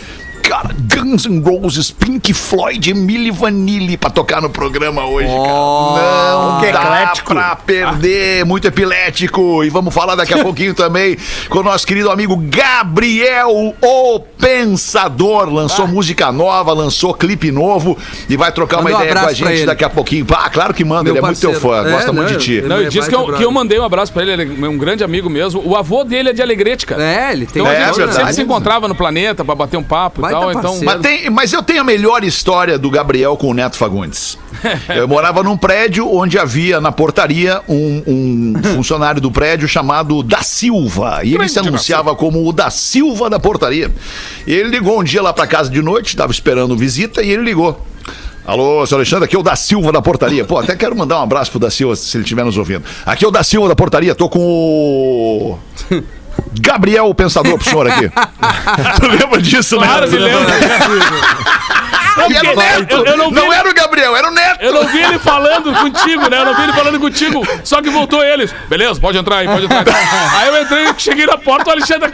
Cara, 0.47 0.69
Guns 0.93 1.25
N' 1.25 1.41
Roses, 1.41 1.89
Pink 1.89 2.31
Floyd, 2.31 2.91
Emily 2.91 3.31
Vanilli 3.31 3.97
pra 3.97 4.11
tocar 4.11 4.39
no 4.41 4.49
programa 4.49 5.03
hoje, 5.05 5.27
cara. 5.27 5.39
Não 6.35 6.59
que 6.61 6.71
dá 6.71 6.81
eclético. 7.01 7.33
pra 7.33 7.55
perder, 7.55 8.45
muito 8.45 8.67
epilético. 8.67 9.63
E 9.63 9.69
vamos 9.71 9.91
falar 9.93 10.13
daqui 10.15 10.35
a 10.35 10.37
pouquinho 10.43 10.75
também 10.75 11.17
com 11.49 11.59
o 11.59 11.63
nosso 11.63 11.85
querido 11.87 12.11
amigo 12.11 12.37
Gabriel, 12.37 13.49
o 13.81 14.19
Pensador. 14.37 15.49
Lançou 15.51 15.87
música 15.87 16.31
nova, 16.31 16.73
lançou 16.73 17.13
clipe 17.15 17.51
novo 17.51 17.97
e 18.29 18.37
vai 18.37 18.51
trocar 18.51 18.77
Manda 18.83 18.89
uma 18.97 18.99
um 18.99 19.01
ideia 19.03 19.19
com 19.23 19.27
a 19.29 19.33
gente 19.33 19.51
ele. 19.51 19.65
daqui 19.65 19.83
a 19.83 19.89
pouquinho. 19.89 20.27
Ah, 20.31 20.49
claro 20.49 20.73
que 20.75 20.85
manda, 20.85 21.03
Meu 21.05 21.13
ele 21.13 21.19
é 21.19 21.21
muito 21.23 21.39
teu 21.41 21.53
fã, 21.59 21.87
É, 21.87 21.91
gosta 21.91 22.07
não, 22.11 22.21
muito 22.21 22.37
de 22.37 22.43
ti. 22.45 22.53
eu- 22.61 22.69
Não, 22.69 22.81
e 22.83 22.87
disse 22.89 23.09
que 23.09 23.15
eu, 23.15 23.25
Vai, 23.25 23.37
que 23.37 23.43
eu 23.43 23.51
mandei 23.51 23.79
um 23.79 23.83
abraço 23.83 24.13
pra 24.13 24.21
ele, 24.21 24.33
ele 24.33 24.65
é 24.65 24.69
um 24.69 24.77
grande 24.77 25.03
amigo 25.03 25.27
mesmo. 25.29 25.61
O 25.65 25.75
avô 25.75 26.03
dele 26.03 26.29
é 26.29 26.33
de 26.33 26.41
Alegrete, 26.41 26.85
cara. 26.85 27.01
É, 27.03 27.31
ele 27.31 27.47
tem 27.47 27.61
Então 27.63 27.73
É 27.73 27.81
a 27.83 27.87
gente 27.87 27.95
verdade. 27.97 28.17
sempre 28.17 28.33
se 28.33 28.41
encontrava 28.43 28.87
no 28.87 28.93
planeta 28.93 29.43
pra 29.43 29.55
bater 29.55 29.77
um 29.77 29.83
papo 29.83 30.21
Baita 30.21 30.34
e 30.37 30.53
tal. 30.53 30.59
Então. 30.75 30.79
Mas, 30.83 31.01
tem- 31.01 31.29
mas 31.29 31.53
eu 31.53 31.61
tenho 31.63 31.81
a 31.81 31.83
melhor 31.83 32.23
história 32.23 32.77
do 32.77 32.89
Gabriel 32.89 33.35
com 33.37 33.49
o 33.49 33.53
Neto 33.53 33.77
Fagundes. 33.77 34.37
Eu 34.95 35.07
morava 35.07 35.43
num 35.43 35.57
prédio 35.57 36.09
onde 36.11 36.39
havia 36.39 36.79
na 36.79 36.91
portaria 36.91 37.61
um, 37.67 38.03
um 38.07 38.53
funcionário 38.75 39.19
do 39.21 39.29
prédio 39.29 39.67
chamado 39.67 40.23
Da 40.23 40.41
Silva. 40.41 41.21
E 41.23 41.35
ele 41.35 41.47
se 41.49 41.59
anunciava 41.59 42.15
como 42.15 42.47
o 42.47 42.53
Da 42.53 42.69
Silva 42.69 43.29
da 43.29 43.39
portaria. 43.39 43.91
E 44.47 44.53
ele 44.53 44.69
ligou 44.69 44.99
um 44.99 45.03
dia 45.03 45.21
lá 45.21 45.33
pra 45.33 45.45
casa 45.45 45.69
de 45.69 45.81
noite, 45.81 46.07
estava 46.07 46.31
esperando 46.31 46.75
visita, 46.77 47.21
e 47.21 47.29
ele 47.29 47.43
ligou. 47.43 47.85
Alô, 48.47 48.85
seu 48.85 48.97
Alexandre, 48.97 49.25
aqui 49.25 49.35
é 49.35 49.39
o 49.39 49.43
Da 49.43 49.55
Silva 49.55 49.91
da 49.91 50.01
portaria. 50.01 50.45
Pô, 50.45 50.59
até 50.59 50.75
quero 50.75 50.95
mandar 50.95 51.19
um 51.19 51.23
abraço 51.23 51.49
pro 51.51 51.59
Da 51.59 51.69
Silva, 51.71 51.95
se 51.95 52.15
ele 52.15 52.23
estiver 52.23 52.45
nos 52.45 52.57
ouvindo. 52.57 52.83
Aqui 53.05 53.25
é 53.25 53.27
o 53.27 53.31
Da 53.31 53.43
Silva 53.43 53.67
da 53.67 53.75
portaria, 53.75 54.13
tô 54.15 54.29
com 54.29 54.39
o. 54.39 55.57
Gabriel, 56.59 57.07
o 57.07 57.15
pensador 57.15 57.57
pro 57.57 57.69
senhor 57.69 57.87
aqui. 57.87 58.09
tu 58.99 59.07
lembra 59.07 59.41
disso, 59.41 59.79
né? 59.79 59.87
Claro, 59.87 60.09
me 60.09 60.17
lembro. 60.17 60.45
Não, 62.17 62.31
era 62.31 62.51
o 62.51 62.55
Neto. 62.55 62.95
eu, 62.95 63.05
eu 63.05 63.17
não 63.17 63.29
vi 63.29 63.35
não 63.35 63.45
ele, 63.45 63.55
era 63.55 63.69
o 63.69 63.73
Gabriel, 63.73 64.15
era 64.15 64.29
o 64.29 64.31
Neto. 64.31 64.63
eu 64.63 64.73
não 64.73 64.87
vi 64.87 65.01
ele 65.01 65.19
falando 65.19 65.73
contigo, 65.73 66.29
né? 66.29 66.39
Eu 66.39 66.45
não 66.45 66.55
vi 66.55 66.63
ele 66.63 66.73
falando 66.73 66.99
contigo. 66.99 67.45
Só 67.63 67.81
que 67.81 67.89
voltou 67.89 68.23
eles. 68.23 68.53
Beleza, 68.69 68.99
pode 68.99 69.17
entrar 69.17 69.37
aí, 69.37 69.47
pode 69.47 69.65
entrar. 69.65 69.83
Aí 70.37 70.47
eu 70.47 70.61
entrei, 70.61 70.87
cheguei 70.97 71.25
na 71.25 71.37
porta, 71.37 71.69
o 71.69 71.73
Alexandre. 71.73 72.13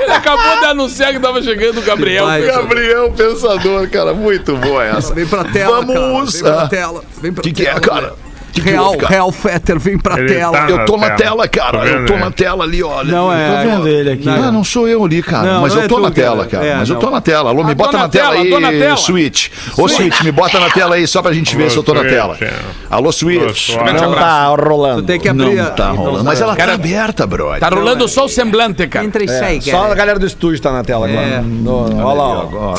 Ele 0.00 0.12
acabou 0.12 0.60
de 0.60 0.66
anunciar 0.66 1.12
que 1.12 1.20
tava 1.20 1.42
chegando 1.42 1.78
o 1.78 1.82
Gabriel. 1.82 2.26
Vai. 2.26 2.42
Gabriel 2.42 3.10
Pensador, 3.12 3.88
cara, 3.88 4.12
muito 4.12 4.56
boa 4.56 4.84
essa. 4.84 5.14
Vem 5.14 5.26
pra 5.26 5.44
tela, 5.44 5.82
Vamos. 5.82 6.40
cara. 6.40 6.50
Vem 6.50 6.58
pra 6.58 6.68
tela. 6.68 7.04
Vem 7.22 7.32
pra 7.32 7.42
que 7.42 7.52
que 7.52 7.62
é, 7.62 7.70
tela, 7.70 7.80
cara? 7.80 8.00
velho. 8.02 8.29
Que 8.52 8.60
que 8.60 8.70
Real, 8.70 8.96
cara? 8.96 9.12
Real 9.12 9.30
Fetter, 9.32 9.78
vem 9.78 9.98
pra 9.98 10.18
Ele 10.18 10.34
tela. 10.34 10.58
tá- 10.58 10.70
Eu 10.70 10.84
tô 10.84 10.96
na 10.96 11.10
tela, 11.10 11.46
tela. 11.46 11.48
cara. 11.48 11.86
Eu 11.86 12.06
tô 12.06 12.14
né? 12.14 12.20
na 12.20 12.30
tela 12.30 12.64
ali, 12.64 12.82
olha. 12.82 13.12
Não, 13.12 13.32
é, 13.32 13.62
Tô 13.62 13.68
vendo 13.70 13.88
ele 13.88 14.10
aqui. 14.12 14.28
Ah, 14.28 14.50
não 14.52 14.64
sou 14.64 14.88
eu 14.88 15.04
ali, 15.04 15.22
cara. 15.22 15.46
Não, 15.54 15.60
mas 15.62 15.72
não 15.74 15.80
eu 15.80 15.84
é 15.84 15.88
tô 15.88 15.96
tu, 15.96 16.02
na 16.02 16.10
tela, 16.10 16.36
cara. 16.46 16.48
cara. 16.48 16.66
É, 16.66 16.74
mas 16.76 16.88
eu 16.88 16.94
não. 16.94 17.00
tô 17.00 17.10
na 17.10 17.20
tela. 17.20 17.50
Alô, 17.50 17.64
me 17.64 17.72
Ah, 17.72 17.74
bota 17.74 17.98
na, 17.98 18.08
tela, 18.08 18.32
tela, 18.34 18.46
tô 18.50 18.60
na 18.60 18.68
aí, 18.68 18.78
tela. 18.80 18.96
Switch. 18.96 19.48
Ô, 19.76 19.88
Switch, 19.88 20.20
me 20.22 20.32
bota 20.32 20.58
na 20.58 20.70
tela 20.70 20.94
aí 20.96 21.06
só 21.06 21.22
pra 21.22 21.32
gente 21.32 21.54
ver 21.56 21.64
Alô, 21.64 21.70
se 21.70 21.76
eu 21.76 21.82
tô 21.82 21.94
na 21.94 22.02
tela. 22.04 22.36
é. 22.40 22.52
Alô, 22.90 23.12
Switch. 23.12 23.70
Não 23.76 24.14
tá 24.14 24.46
rolando. 24.46 25.02
Tem 25.02 25.20
que 25.20 25.28
abrir. 25.28 25.54
Não 25.56 25.70
tá 25.70 25.90
rolando. 25.90 26.24
Mas 26.24 26.40
ela 26.40 26.52
tá 26.52 26.58
Cara, 26.60 26.74
aberta, 26.74 27.26
brother. 27.26 27.60
Tá 27.60 27.68
rolando 27.68 28.06
só 28.08 28.24
o 28.24 28.28
semblante, 28.28 28.86
cara. 28.88 29.04
Entra 29.04 29.24
e 29.24 29.28
sai, 29.28 29.60
Só 29.60 29.78
a 29.78 29.82
cara. 29.82 29.94
galera 29.94 30.18
do 30.18 30.26
estúdio 30.26 30.60
tá 30.60 30.72
na 30.72 30.82
tela 30.82 31.06
agora. 31.06 31.22
É. 31.26 31.42
Olha 32.02 32.12
lá, 32.14 32.28
ó. 32.52 32.74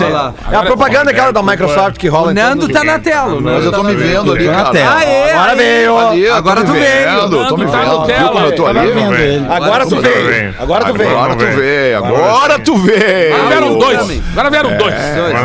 É 0.51 0.55
a 0.55 0.63
propaganda 0.63 1.11
aquela 1.11 1.31
da 1.31 1.41
Microsoft 1.41 1.97
que 1.97 2.07
rola 2.07 2.31
O 2.31 2.33
Nando 2.33 2.67
tá 2.69 2.83
na 2.83 2.99
tela. 2.99 3.39
Mas 3.39 3.65
eu 3.65 3.71
tô 3.71 3.77
tá 3.81 3.83
me 3.89 3.95
vendo 3.95 4.31
ali, 4.31 4.45
cara. 4.47 4.69
Agora 4.69 5.51
aê. 5.51 5.60
Veio. 5.61 5.97
Ali, 5.97 6.27
Agora 6.29 6.63
tu 6.63 6.71
veio. 6.73 7.29
tô 7.47 7.57
me 7.57 7.65
Tá 7.65 7.77
vendo. 7.77 8.05
Viu 8.05 8.29
como 8.29 8.45
eu 8.45 8.55
tô 8.55 8.63
Tava 8.65 8.79
ali? 8.79 9.45
Agora 9.49 9.85
tu 9.85 10.01
veio. 10.01 10.27
vem. 10.27 10.55
Agora 10.59 10.85
tu 10.85 10.93
veio. 10.93 11.11
Agora 11.19 11.35
tu 11.35 11.45
Vem. 11.45 11.55
vê, 11.55 11.93
agora 11.95 12.59
tu. 12.59 12.73
Agora 12.75 13.47
vieram 13.47 13.77
dois. 13.77 14.21
Agora 14.31 14.49
vieram 14.49 14.77
dois. 14.77 14.93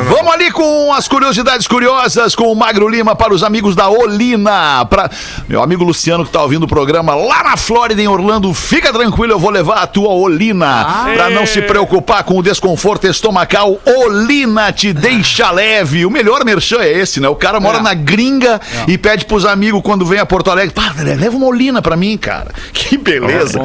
Vamos 0.09 0.33
ali 0.33 0.51
com 0.51 0.93
as 0.93 1.09
curiosidades 1.09 1.67
curiosas 1.67 2.35
com 2.35 2.51
o 2.53 2.57
Magro 2.57 2.89
Lima 2.89 3.14
para 3.14 3.33
os 3.35 3.43
amigos 3.43 3.75
da 3.77 3.89
Olina. 3.89 4.85
Pra... 4.87 5.11
Meu 5.49 5.62
amigo 5.62 5.85
Luciano 5.85 6.25
que 6.25 6.31
tá 6.31 6.43
ouvindo 6.43 6.64
o 6.64 6.69
programa 6.69 7.14
lá 7.14 7.43
na 7.45 7.57
Flórida, 7.57 8.01
em 8.01 8.09
Orlando, 8.09 8.53
fica 8.55 8.93
tranquilo, 8.93 9.33
eu 9.33 9.39
vou 9.39 9.51
levar 9.51 9.83
a 9.83 9.87
tua 9.87 10.11
Olina. 10.12 11.05
Pra 11.14 11.31
não 11.31 11.47
se 11.47 11.62
preocupar 11.62 12.25
com 12.25 12.39
o 12.39 12.43
desconforto 12.43 13.07
estomacal, 13.07 13.79
Olina 13.85 14.73
te 14.73 14.93
deixa 14.93 15.51
leve. 15.51 16.05
O 16.07 16.11
melhor 16.11 16.45
merchan 16.45 16.79
é 16.81 16.91
esse, 16.91 17.21
né? 17.21 17.29
O 17.29 17.35
cara 17.35 17.61
mora 17.61 17.79
É. 17.79 17.83
na 17.83 17.95
gringa 17.95 18.61
e 18.87 18.97
pede 18.97 19.25
pros 19.25 19.45
amigos 19.45 19.81
quando 19.83 20.05
vem 20.07 20.18
a 20.18 20.26
Porto 20.26 20.50
Alegre, 20.50 20.72
pá, 20.74 20.94
leva 20.96 21.36
uma 21.36 21.46
Olina 21.46 21.82
pra 21.82 21.96
mim, 21.96 22.16
cara. 22.16 22.50
Que 22.72 22.96
beleza. 22.96 23.61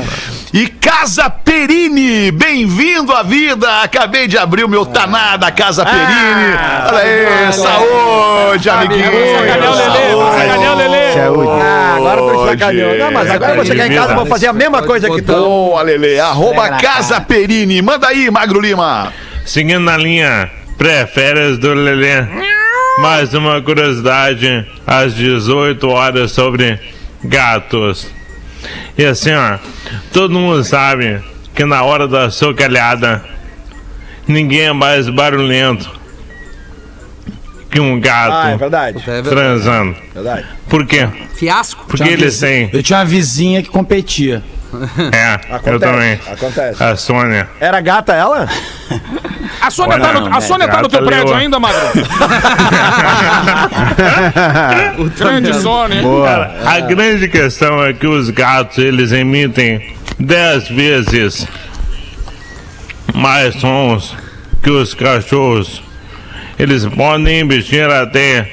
E 0.53 0.67
Casa 0.67 1.29
Perini, 1.29 2.31
bem-vindo 2.31 3.13
à 3.13 3.23
vida. 3.23 3.81
Acabei 3.81 4.27
de 4.27 4.37
abrir 4.37 4.63
o 4.63 4.69
meu 4.69 4.85
taná 4.85 5.37
da 5.37 5.51
Casa 5.51 5.85
Perini. 5.85 6.55
Olha 6.87 6.97
aí, 6.97 7.53
saúde, 7.53 8.69
amiguinho. 8.69 9.03
Sacanear 9.03 9.71
o 9.71 9.75
Lelê, 9.75 10.69
o 10.69 10.75
Lelê. 10.75 11.61
Ah, 11.61 11.93
agora 11.97 12.21
tu 12.21 12.45
sacaneou. 12.49 12.97
Não, 12.97 13.11
mas 13.11 13.29
agora 13.29 13.51
eu 13.51 13.55
vou 13.57 13.65
chegar 13.65 13.87
em 13.87 13.93
casa 13.93 14.11
e 14.11 14.15
vou 14.15 14.25
fazer 14.25 14.47
a 14.47 14.53
mesma 14.53 14.81
coisa 14.81 15.09
que 15.09 15.21
tu. 15.21 15.33
Boa, 15.33 15.81
Lelê. 15.81 16.19
Arroba 16.19 16.69
Casa 16.77 17.21
Perini. 17.21 17.81
Manda 17.81 18.07
aí, 18.07 18.29
Magro 18.31 18.59
Lima. 18.59 19.13
Seguindo 19.45 19.81
na 19.81 19.97
linha 19.97 20.49
pré-férias 20.77 21.57
do 21.57 21.73
Lelê. 21.73 22.25
Mais 23.02 23.34
uma 23.34 23.60
curiosidade 23.60 24.64
às 24.86 25.16
18 25.16 25.89
horas 25.89 26.32
sobre 26.32 26.80
gatos. 27.24 28.08
E 28.95 29.04
assim, 29.04 29.32
ó, 29.34 29.58
todo 30.14 30.32
mundo 30.39 30.64
sabe 30.64 31.20
que 31.56 31.66
na 31.66 31.82
hora 31.82 32.08
da 32.08 32.30
socalhada 32.30 33.26
ninguém 34.28 34.68
é 34.68 34.74
mais 34.74 35.10
barulhento 35.10 35.89
que 37.72 37.80
um 37.80 37.99
gato 37.99 38.34
Ah, 38.34 38.52
é 38.52 38.58
verdade. 38.58 38.97
É 38.99 39.02
verdade. 39.02 39.30
transando. 39.30 39.95
Verdade. 40.14 40.45
Por 40.70 40.86
quê? 40.86 41.10
Fiasco. 41.34 41.86
Porque 41.88 42.08
eles 42.08 42.39
têm. 42.39 42.70
Eu 42.72 42.84
tinha 42.84 42.99
uma 42.99 43.06
vizinha 43.06 43.64
que 43.64 43.70
competia. 43.70 44.43
É, 45.11 45.39
eu 45.49 45.55
Acontece, 45.55 45.80
também. 45.80 46.19
acontece. 46.32 46.84
A 46.84 46.95
Sônia. 46.95 47.49
Era 47.59 47.82
gata 47.82 48.13
ela? 48.13 48.47
A 49.61 49.69
Sônia 49.69 49.99
tá 49.99 50.13
no, 50.13 50.36
a 50.36 50.41
Sônia 50.41 50.67
tá 50.67 50.82
no 50.82 50.88
teu 50.88 51.03
prédio 51.03 51.26
leoa. 51.28 51.39
ainda, 51.39 51.59
Magro? 51.59 51.80
Grande 55.17 55.53
Sônia. 55.61 56.01
Cara, 56.24 56.55
a 56.65 56.80
grande 56.82 57.28
questão 57.28 57.84
é 57.84 57.93
que 57.93 58.07
os 58.07 58.30
gatos 58.30 58.78
eles 58.78 59.11
emitem 59.11 59.95
10 60.19 60.69
vezes 60.69 61.47
mais 63.13 63.55
sons 63.55 64.15
que 64.63 64.69
os 64.69 64.93
cachorros. 64.93 65.82
Eles 66.57 66.86
podem 66.86 67.39
emitir 67.39 67.89
até 67.89 68.49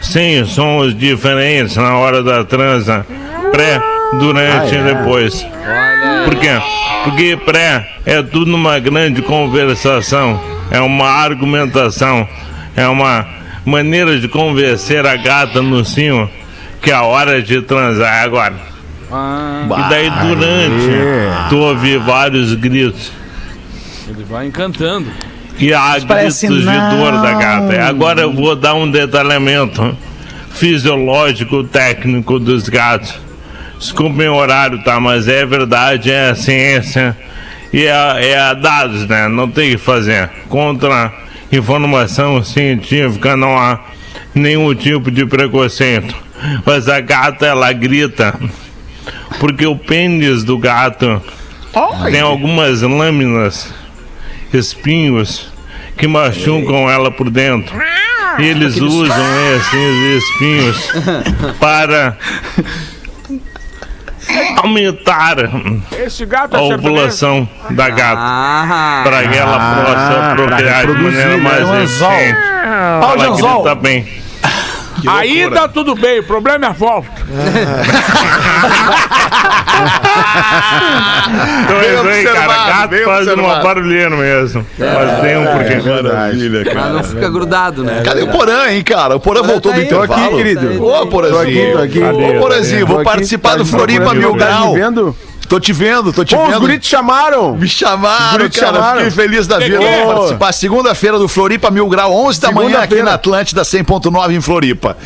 100 0.00 0.46
sons 0.46 0.94
diferentes 0.98 1.76
na 1.76 1.96
hora 1.96 2.22
da 2.22 2.44
transa, 2.44 3.06
pré, 3.52 3.80
durante 4.18 4.74
e 4.74 4.82
depois. 4.82 5.46
Por 6.24 6.36
quê? 6.36 6.60
Porque 7.04 7.36
pré 7.44 7.88
é 8.06 8.22
tudo 8.22 8.54
uma 8.54 8.78
grande 8.78 9.22
conversação, 9.22 10.40
é 10.70 10.80
uma 10.80 11.08
argumentação, 11.08 12.28
é 12.76 12.86
uma 12.86 13.26
maneira 13.64 14.18
de 14.18 14.28
convencer 14.28 15.04
a 15.06 15.16
gata 15.16 15.60
no 15.62 15.84
cio 15.84 16.28
que 16.80 16.90
a 16.90 17.02
hora 17.02 17.42
de 17.42 17.62
transar 17.62 18.14
é 18.14 18.24
agora. 18.24 18.54
E 19.64 19.88
daí 19.90 20.10
durante 20.10 21.48
tu 21.50 21.58
ouve 21.58 21.98
vários 21.98 22.54
gritos 22.54 23.12
Ele 24.08 24.24
vai 24.24 24.46
encantando. 24.46 25.06
e 25.58 25.72
há 25.74 25.90
gritos 25.90 26.04
parece 26.06 26.48
de 26.48 26.54
dor 26.64 27.20
da 27.20 27.34
gata. 27.34 27.82
Agora 27.84 28.22
eu 28.22 28.32
vou 28.32 28.56
dar 28.56 28.74
um 28.74 28.90
detalhamento 28.90 29.94
fisiológico 30.50 31.62
técnico 31.64 32.38
dos 32.38 32.68
gatos. 32.68 33.14
Desculpem 33.82 34.28
o 34.28 34.36
horário, 34.36 34.80
tá? 34.84 35.00
Mas 35.00 35.26
é 35.26 35.44
verdade, 35.44 36.08
é 36.08 36.30
a 36.30 36.36
ciência 36.36 37.16
e 37.72 37.82
é, 37.84 38.30
é 38.30 38.38
a 38.38 38.54
dados, 38.54 39.08
né? 39.08 39.26
Não 39.26 39.50
tem 39.50 39.70
o 39.70 39.76
que 39.76 39.84
fazer. 39.84 40.30
Contra 40.48 41.12
informação 41.50 42.44
científica 42.44 43.36
não 43.36 43.58
há 43.58 43.80
nenhum 44.32 44.72
tipo 44.72 45.10
de 45.10 45.26
preconceito. 45.26 46.14
Mas 46.64 46.88
a 46.88 47.00
gata, 47.00 47.44
ela 47.44 47.72
grita. 47.72 48.38
Porque 49.40 49.66
o 49.66 49.74
pênis 49.74 50.44
do 50.44 50.56
gato 50.58 51.20
tem 52.08 52.20
algumas 52.20 52.82
lâminas, 52.82 53.74
espinhos, 54.54 55.52
que 55.98 56.06
machucam 56.06 56.88
ela 56.88 57.10
por 57.10 57.28
dentro. 57.28 57.76
E 58.38 58.44
eles 58.44 58.76
usam 58.76 59.26
esses 59.56 60.22
espinhos 60.22 60.92
para 61.58 62.16
aumentar 64.62 65.36
Esse 65.92 66.24
gato 66.26 66.56
a 66.56 66.60
ovulação 66.62 67.48
da 67.70 67.88
gata. 67.90 68.20
Ah, 68.20 69.00
Para 69.04 69.28
que 69.28 69.36
ela 69.36 69.56
Ah, 69.56 69.82
possa 69.84 70.34
pra 70.34 70.34
procriar 70.34 70.86
de 70.86 70.92
maneira 70.92 71.36
né? 71.36 71.36
mais 71.36 71.68
eficiente. 71.82 72.38
Pau 73.00 73.16
de 73.16 73.22
Ela 73.24 73.32
anzol. 73.32 73.62
Bem. 75.06 75.44
Aí 75.44 75.50
tá 75.50 75.68
tudo 75.68 75.94
bem, 75.94 76.20
o 76.20 76.24
problema 76.24 76.66
é 76.66 76.68
a 76.68 76.72
volta. 76.72 77.10
Então 81.62 81.76
é 81.80 81.94
isso 81.94 82.08
aí, 82.08 82.24
cara. 82.24 82.66
Gato 82.66 83.04
faz 83.04 83.28
uma 83.28 83.60
barulheira 83.60 84.10
mesmo. 84.10 84.66
Mas 84.78 85.20
tem 85.20 85.36
um 85.36 85.46
porquê. 85.46 86.02
Maravilha, 86.02 86.62
mas 86.64 86.74
cara. 86.74 86.90
não 86.90 87.04
fica 87.04 87.28
grudado, 87.30 87.84
né? 87.84 88.02
Cadê 88.04 88.22
o 88.22 88.28
Porã, 88.28 88.68
hein, 88.68 88.82
cara? 88.82 89.16
O 89.16 89.20
Porã 89.20 89.40
Porã 89.40 89.52
voltou 89.52 89.72
tá 89.72 89.78
do 89.78 89.84
intervalo. 89.84 90.24
aqui, 90.24 90.36
querido. 90.36 90.60
Tá 90.60 90.72
aí. 90.72 90.78
Ô, 90.78 90.80
Tô 90.82 90.94
aqui, 90.94 91.10
Porãzinho. 91.10 91.72
tô 91.72 91.78
aqui. 91.82 92.00
Cadê? 92.00 92.24
Ô, 92.24 92.40
Porãzinho, 92.40 92.86
vou 92.86 93.02
participar 93.02 93.50
tá 93.50 93.56
do 93.56 93.66
Floripa 93.66 94.14
Mil 94.14 94.36
tá 94.36 94.46
Grau. 94.46 94.74
Me? 95.52 95.56
Tô 95.56 95.60
te 95.60 95.72
vendo, 95.72 96.12
tô 96.12 96.24
te 96.24 96.34
Pô, 96.34 96.42
os 96.42 96.48
vendo. 96.48 96.60
guris 96.60 96.78
te 96.80 96.86
chamaram. 96.88 97.56
Me 97.56 97.68
chamaram, 97.68 98.48
te 98.48 98.58
cara. 98.58 98.74
chamaram. 98.74 98.98
Fiquei 99.00 99.10
feliz 99.10 99.46
da 99.46 99.58
vida. 99.58 99.82
É? 99.82 100.04
Vou 100.04 100.14
participar 100.14 100.52
segunda-feira 100.52 101.18
do 101.18 101.28
Floripa 101.28 101.70
Mil 101.70 101.88
Grau, 101.88 102.12
11 102.26 102.40
da 102.40 102.52
manhã 102.52 102.78
aqui 102.78 103.02
na 103.02 103.14
Atlântida 103.14 103.62
100.9 103.62 104.34
em 104.34 104.40
Floripa. 104.40 104.96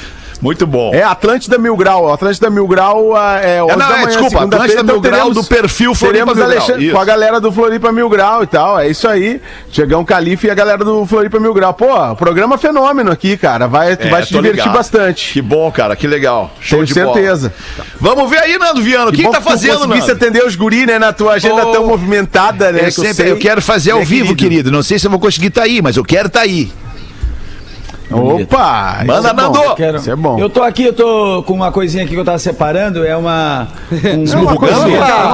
Muito 0.40 0.66
bom. 0.66 0.92
É, 0.94 1.02
Atlântida 1.02 1.58
Mil 1.58 1.76
Grau. 1.76 2.12
Atlântida 2.12 2.50
Mil 2.50 2.66
Grau 2.66 3.16
ah, 3.16 3.38
é 3.40 3.62
11 3.62 3.72
não, 3.72 3.78
da 3.78 3.84
é, 3.84 3.88
manhã, 4.02 4.06
desculpa, 4.06 4.44
Atlântida 4.44 4.82
Mil 4.82 5.00
Grau 5.00 5.12
teremos- 5.12 5.34
do 5.34 5.44
perfil 5.44 5.94
Floripa 5.94 6.34
Mil 6.34 6.46
Grau, 6.46 6.66
com 6.92 6.98
a 7.00 7.04
galera 7.04 7.40
do 7.40 7.50
Floripa 7.52 7.92
Mil 7.92 8.08
Grau 8.08 8.42
e 8.42 8.46
tal. 8.46 8.78
É 8.78 8.88
isso 8.88 9.08
aí. 9.08 9.40
Chegão 9.70 10.04
Calife 10.04 10.46
e 10.46 10.50
a 10.50 10.54
galera 10.54 10.84
do 10.84 11.04
Floripa 11.06 11.38
Mil 11.40 11.52
Grau. 11.54 11.74
Pô, 11.74 12.14
programa 12.16 12.58
fenômeno 12.58 13.10
aqui, 13.10 13.36
cara. 13.36 13.66
Vai, 13.66 13.96
tu 13.96 14.06
É, 14.06 14.10
vai 14.10 14.22
te 14.22 14.28
divertir 14.34 14.52
ligado. 14.60 14.72
bastante. 14.74 15.32
Que 15.32 15.42
bom, 15.42 15.70
cara. 15.70 15.94
Que 15.96 16.06
legal. 16.06 16.50
Show 16.60 16.78
Tenho 16.78 16.86
de 16.86 16.94
bola. 16.94 17.14
certeza. 17.14 17.54
Vamos 18.00 18.28
ver 18.30 18.38
aí, 18.40 18.58
Nando 18.58 18.82
Viano. 18.82 19.10
O 19.10 19.12
que, 19.12 19.22
bom 19.22 19.30
que 19.30 19.36
tá 19.36 19.42
fazendo, 19.42 19.86
Nando? 19.86 20.12
atender 20.12 20.44
os 20.44 20.54
guri, 20.56 20.86
né? 20.86 20.98
Na 20.98 21.12
tua 21.12 21.34
agenda 21.34 21.66
Ô, 21.66 21.72
tão 21.72 21.86
movimentada, 21.86 22.72
né? 22.72 22.80
Eu, 22.80 22.84
que 22.86 22.90
sempre- 22.92 23.14
sei. 23.14 23.30
eu 23.32 23.38
quero 23.38 23.60
fazer 23.62 23.90
ao 23.92 23.98
Né, 24.00 24.04
vivo, 24.04 24.34
querido. 24.34 24.70
Não 24.70 24.82
sei 24.82 24.98
se 24.98 25.06
eu 25.06 25.10
vou 25.10 25.20
conseguir 25.20 25.48
estar 25.48 25.62
aí, 25.62 25.80
mas 25.82 25.96
eu 25.96 26.04
quero 26.04 26.28
estar 26.28 26.40
aí. 26.40 26.70
Opa! 28.10 29.02
Manda, 29.04 29.28
é 29.30 29.32
bom. 29.32 29.42
Nando. 29.52 29.74
Quero- 29.74 29.96
Isso 29.98 30.10
é 30.10 30.16
bom. 30.16 30.38
Eu 30.38 30.48
tô 30.48 30.62
aqui, 30.62 30.84
eu 30.84 30.92
tô 30.92 31.42
com 31.44 31.54
uma 31.54 31.72
coisinha 31.72 32.04
aqui 32.04 32.14
que 32.14 32.20
eu 32.20 32.24
tava 32.24 32.38
separando, 32.38 33.04
é 33.04 33.16
uma. 33.16 33.66
Um 33.90 34.22
Esmurrugando? 34.22 34.88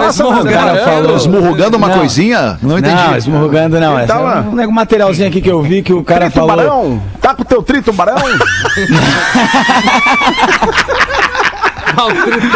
esmurrugando. 0.09 0.49
o 0.49 0.53
cara 0.53 0.77
falou. 0.85 1.17
Esmurrugando 1.17 1.77
uma 1.77 1.89
Não. 1.89 1.99
coisinha? 1.99 2.59
Não 2.63 2.79
entendi. 2.79 2.95
Não, 2.95 3.17
esmurrugando 3.17 3.79
não. 3.81 3.99
Essa 3.99 4.15
tava- 4.15 4.63
é 4.63 4.67
um 4.67 4.73
materialzinho 4.73 5.29
aqui 5.29 5.41
que 5.43 5.51
eu 5.51 5.61
vi 5.63 5.83
que 5.83 5.93
o 5.93 6.03
cara 6.03 6.31
falou. 6.31 6.51
Tubarão? 6.57 7.03
Tá 7.21 7.35
com 7.35 7.43
o 7.43 7.45
teu 7.45 7.63
tri, 7.63 7.83
tubarão? 7.83 8.17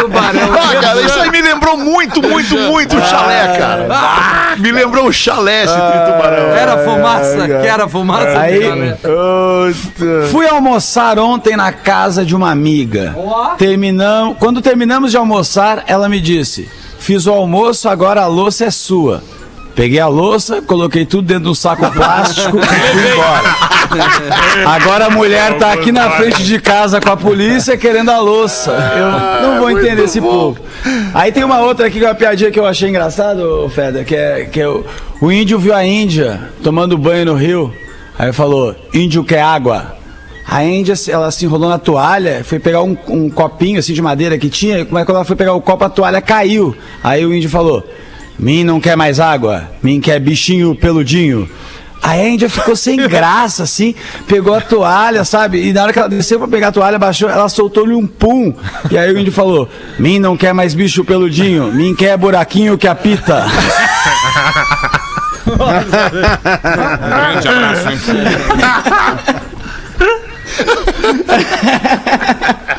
tubarão. 0.01 0.49
Ah, 0.53 0.81
cara, 0.81 1.01
isso 1.01 1.19
aí 1.19 1.29
me 1.29 1.41
lembrou 1.41 1.77
muito, 1.77 2.21
muito, 2.21 2.57
muito 2.57 2.97
o 2.97 3.01
chalé, 3.01 3.57
cara. 3.57 3.87
Ah, 3.91 4.55
me 4.57 4.71
lembrou 4.71 5.07
o 5.07 5.13
chalé 5.13 5.63
esse 5.63 5.73
tritubarão. 5.73 6.55
Era 6.55 6.77
fumaça, 6.79 7.47
que 7.47 7.67
era 7.67 7.87
fumaça. 7.87 8.39
Aí-. 8.39 8.95
Fui 10.31 10.47
almoçar 10.47 11.19
ontem 11.19 11.55
na 11.55 11.71
casa 11.71 12.25
de 12.25 12.35
uma 12.35 12.51
amiga. 12.51 13.15
Terminam... 13.57 14.35
Quando 14.35 14.61
terminamos 14.61 15.11
de 15.11 15.17
almoçar, 15.17 15.83
ela 15.87 16.07
me 16.09 16.19
disse: 16.19 16.69
Fiz 16.99 17.25
o 17.25 17.31
almoço, 17.31 17.87
agora 17.87 18.21
a 18.21 18.27
louça 18.27 18.65
é 18.65 18.71
sua. 18.71 19.23
Peguei 19.77 19.99
a 19.99 20.07
louça, 20.07 20.59
coloquei 20.59 21.05
tudo 21.05 21.27
dentro 21.27 21.43
de 21.43 21.49
um 21.49 21.53
saco 21.53 21.85
plástico 21.93 22.57
e 22.57 22.65
fui 22.65 23.11
embora. 23.13 23.55
Agora 24.65 25.05
a 25.05 25.09
mulher 25.11 25.55
tá 25.59 25.71
aqui 25.71 25.91
na 25.91 26.09
frente 26.09 26.43
de 26.43 26.59
casa 26.59 26.99
com 26.99 27.11
a 27.11 27.15
polícia 27.15 27.77
querendo 27.77 28.09
a 28.09 28.19
louça. 28.19 28.71
Eu 28.71 29.47
não 29.47 29.59
vou 29.59 29.69
entender 29.69 30.05
esse 30.05 30.19
povo. 30.19 30.57
Aí 31.13 31.31
tem 31.31 31.43
uma 31.43 31.59
outra 31.59 31.85
aqui 31.85 31.99
que 31.99 32.05
é 32.05 32.07
uma 32.07 32.15
piadinha 32.15 32.49
que 32.49 32.59
eu 32.59 32.65
achei 32.65 32.89
engraçado, 32.89 33.69
Feder, 33.69 34.03
que 34.03 34.15
é, 34.15 34.45
que 34.45 34.59
é 34.59 34.67
o, 34.67 34.83
o 35.21 35.31
índio 35.31 35.59
viu 35.59 35.75
a 35.75 35.85
Índia 35.85 36.49
tomando 36.63 36.97
banho 36.97 37.25
no 37.25 37.35
rio. 37.35 37.71
Aí 38.17 38.33
falou: 38.33 38.75
Índio 38.91 39.23
quer 39.23 39.43
água. 39.43 39.95
A 40.47 40.63
Índia, 40.63 40.95
ela 41.09 41.29
se 41.29 41.45
enrolou 41.45 41.69
na 41.69 41.77
toalha, 41.77 42.41
foi 42.43 42.57
pegar 42.57 42.81
um, 42.81 42.97
um 43.09 43.29
copinho 43.29 43.77
assim 43.77 43.93
de 43.93 44.01
madeira 44.01 44.39
que 44.39 44.49
tinha, 44.49 44.87
mas 44.89 45.05
quando 45.05 45.17
ela 45.17 45.25
foi 45.25 45.35
pegar 45.35 45.53
o 45.53 45.61
copo, 45.61 45.83
a 45.83 45.89
toalha 45.89 46.19
caiu. 46.19 46.75
Aí 47.03 47.23
o 47.23 47.31
índio 47.31 47.49
falou: 47.49 47.83
Mim 48.39 48.63
não 48.63 48.79
quer 48.79 48.95
mais 48.95 49.19
água, 49.19 49.69
mim 49.81 49.99
quer 49.99 50.19
bichinho 50.19 50.75
peludinho. 50.75 51.49
A 52.01 52.17
Índia 52.17 52.49
ficou 52.49 52.75
sem 52.75 52.97
graça, 53.09 53.63
assim, 53.63 53.95
pegou 54.27 54.53
a 54.53 54.61
toalha, 54.61 55.25
sabe? 55.25 55.67
E 55.67 55.73
na 55.73 55.83
hora 55.83 55.93
que 55.93 55.99
ela 55.99 56.07
desceu 56.07 56.37
pra 56.37 56.47
pegar 56.47 56.67
a 56.67 56.71
toalha, 56.71 56.99
baixou, 56.99 57.29
ela 57.29 57.49
soltou-lhe 57.49 57.93
um 57.93 58.05
pum. 58.05 58.53
E 58.91 58.97
aí 58.97 59.11
o 59.11 59.17
índio 59.17 59.33
falou: 59.33 59.67
Mim 59.97 60.19
não 60.19 60.37
quer 60.37 60.53
mais 60.53 60.75
bicho 60.75 61.03
peludinho, 61.03 61.71
mim 61.71 61.95
quer 61.95 62.15
buraquinho 62.17 62.77
que 62.77 62.87
apita. 62.87 63.45
Grande 65.47 67.47
abraço, 67.47 67.89
hein? 67.89 67.97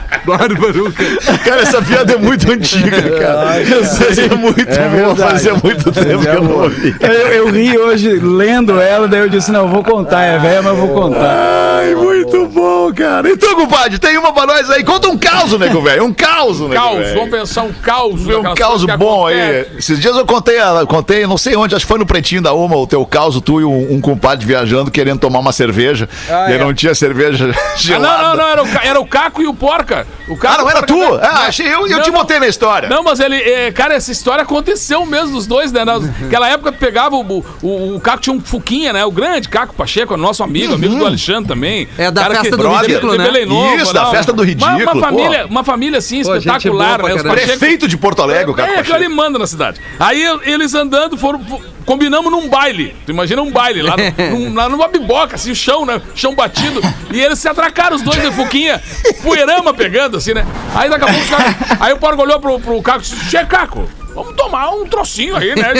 Bárbaro. 0.28 0.92
Cara, 1.44 1.62
essa 1.62 1.80
piada 1.80 2.12
é 2.12 2.16
muito 2.18 2.50
antiga, 2.52 3.18
cara. 3.18 3.64
Fazia 3.84 4.28
muito, 4.36 4.66
boa, 4.66 5.16
fazia 5.16 5.54
muito 5.54 5.90
tempo 5.92 6.20
que 6.22 6.28
eu 6.28 6.42
não 6.42 6.62
ouvi. 6.62 6.94
Eu, 7.00 7.10
eu 7.12 7.50
ri 7.50 7.78
hoje 7.78 8.10
lendo 8.18 8.78
ela, 8.80 9.08
daí 9.08 9.20
eu 9.20 9.28
disse: 9.28 9.50
Não, 9.50 9.60
eu 9.62 9.68
vou 9.68 9.82
contar, 9.82 10.22
é 10.24 10.38
velha, 10.38 10.62
mas 10.62 10.78
eu 10.78 10.86
vou 10.86 10.88
contar. 10.94 11.78
Ai, 11.80 11.94
muito 11.94 12.46
bom, 12.46 12.92
cara. 12.92 13.30
Então, 13.30 13.54
compadre, 13.54 13.98
tem 13.98 14.18
uma 14.18 14.32
pra 14.32 14.46
nós 14.46 14.70
aí. 14.70 14.84
Conta 14.84 15.08
um 15.08 15.16
caos, 15.16 15.58
nego 15.58 15.80
velho. 15.80 16.04
Um 16.04 16.12
caos, 16.12 16.60
nego 16.60 16.74
Caos, 16.74 17.10
vamos 17.12 17.30
pensar 17.30 17.62
um 17.62 17.72
caos. 17.72 18.26
Um 18.26 18.54
caos 18.54 18.84
bom 18.98 19.26
aí. 19.26 19.40
acontecem. 19.40 19.78
Esses 19.78 19.98
dias 20.00 20.16
eu 20.16 20.26
contei, 20.26 20.56
contei, 20.86 21.26
não 21.26 21.38
sei 21.38 21.56
onde, 21.56 21.74
acho 21.74 21.84
que 21.84 21.88
foi 21.88 21.98
no 21.98 22.06
Pretinho 22.06 22.42
da 22.42 22.52
Uma, 22.52 22.76
o 22.76 22.86
teu 22.86 23.04
caos, 23.06 23.40
tu 23.40 23.60
e 23.60 23.64
um, 23.64 23.94
um 23.94 24.00
compadre 24.00 24.44
viajando, 24.44 24.90
querendo 24.90 25.18
tomar 25.20 25.38
uma 25.38 25.52
cerveja. 25.52 26.08
Ah, 26.28 26.46
e 26.48 26.52
aí 26.52 26.54
é. 26.54 26.58
não 26.58 26.74
tinha 26.74 26.94
cerveja 26.94 27.50
Ah, 27.54 27.76
gelada. 27.76 28.22
não, 28.22 28.28
não, 28.28 28.36
não, 28.36 28.48
era 28.48 28.62
o, 28.62 28.68
era 28.84 29.00
o 29.00 29.06
Caco 29.06 29.42
e 29.42 29.46
o 29.46 29.54
Porca. 29.54 30.06
O 30.26 30.36
Caco 30.36 30.54
Ah, 30.54 30.58
não 30.62 30.68
e 30.68 30.70
era 30.72 30.82
tu? 30.82 31.02
Ah, 31.22 31.46
achei 31.46 31.66
eu, 31.66 31.86
eu 31.86 31.96
Não, 31.96 32.02
te 32.02 32.10
não. 32.10 32.18
botei 32.18 32.38
na 32.38 32.46
história. 32.48 32.88
Não, 32.88 33.02
mas 33.02 33.20
ele, 33.20 33.36
é, 33.36 33.70
cara, 33.72 33.94
essa 33.94 34.10
história 34.12 34.42
aconteceu 34.42 35.06
mesmo 35.06 35.32
dos 35.32 35.46
dois, 35.46 35.72
né? 35.72 35.84
Naquela 35.84 36.48
época 36.50 36.72
tu 36.72 36.78
pegava 36.78 37.16
o, 37.16 37.44
o, 37.62 37.96
o 37.96 38.00
Caco 38.00 38.20
tinha 38.22 38.34
um 38.36 38.40
Fuquinha, 38.40 38.92
né? 38.92 39.04
O 39.04 39.10
grande 39.10 39.48
Caco 39.48 39.74
Pacheco, 39.74 40.16
nosso 40.16 40.42
amigo, 40.42 40.74
amigo 40.74 40.96
do 40.96 41.06
Alexandre 41.06 41.48
também. 41.48 41.88
É 41.96 42.10
da 42.10 42.22
Cara 42.22 42.34
festa 42.34 42.50
que- 42.50 42.56
do 42.56 42.62
brother, 42.68 42.88
ridículo, 42.88 43.16
né? 43.16 43.44
Novo, 43.46 43.76
Isso, 43.76 43.92
da 43.94 44.02
não. 44.04 44.10
festa 44.10 44.32
do 44.32 44.42
Uma- 44.42 44.46
ridículo, 44.46 44.92
Uma, 44.92 45.00
família, 45.00 45.42
pô. 45.42 45.48
uma 45.48 45.64
família 45.64 45.98
assim, 45.98 46.22
Pô, 46.22 46.34
espetacular, 46.36 47.02
né? 47.02 47.10
Pacheco- 47.22 47.28
Prefeito 47.30 47.88
de 47.88 47.96
Porto 47.96 48.20
Alegre, 48.22 48.50
o 48.50 48.54
cara. 48.54 48.72
é, 48.72 48.78
aquilo 48.80 48.96
ali 48.96 49.08
manda 49.08 49.38
na 49.38 49.46
cidade. 49.46 49.80
Aí 49.98 50.22
eles 50.44 50.74
andando 50.74 51.16
foram. 51.16 51.40
Combinamos 51.88 52.30
num 52.30 52.50
baile. 52.50 52.94
Tu 53.06 53.12
imagina 53.12 53.40
um 53.40 53.50
baile 53.50 53.80
lá, 53.80 53.94
no, 53.96 54.04
num- 54.38 54.54
lá 54.54 54.68
numa 54.68 54.88
biboca, 54.88 55.36
assim, 55.36 55.50
o 55.52 55.56
chão, 55.56 55.86
né? 55.86 55.98
Chão 56.14 56.34
batido. 56.34 56.82
E 57.10 57.18
eles 57.18 57.38
se 57.38 57.48
atracaram, 57.48 57.96
os 57.96 58.02
dois 58.02 58.20
de 58.20 58.30
Fuquinha, 58.30 58.78
poeirama 59.22 59.72
pegando, 59.72 60.18
assim, 60.18 60.34
né? 60.34 60.46
Aí 60.74 60.90
daqui 60.90 61.04
a 61.04 61.08
pouco 61.08 61.22
os 61.22 61.30
caras. 61.30 61.54
Aí 61.80 61.92
o 61.94 61.96
Porco 61.96 62.20
olhou 62.20 62.38
pro, 62.40 62.60
pro 62.60 62.82
Caco 62.82 62.98
e 62.98 63.00
disse: 63.04 63.16
Che, 63.30 63.42
Caco, 63.46 63.88
vamos 64.14 64.36
tomar 64.36 64.68
um 64.68 64.84
trocinho 64.84 65.34
aí, 65.34 65.56
né? 65.56 65.72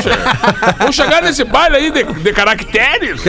Vamos 0.79 0.97
chegar 0.97 1.21
nesse 1.23 1.45
baile 1.45 1.77
aí 1.77 1.91
de, 1.91 2.05
de 2.05 2.33
caracteres. 2.33 3.21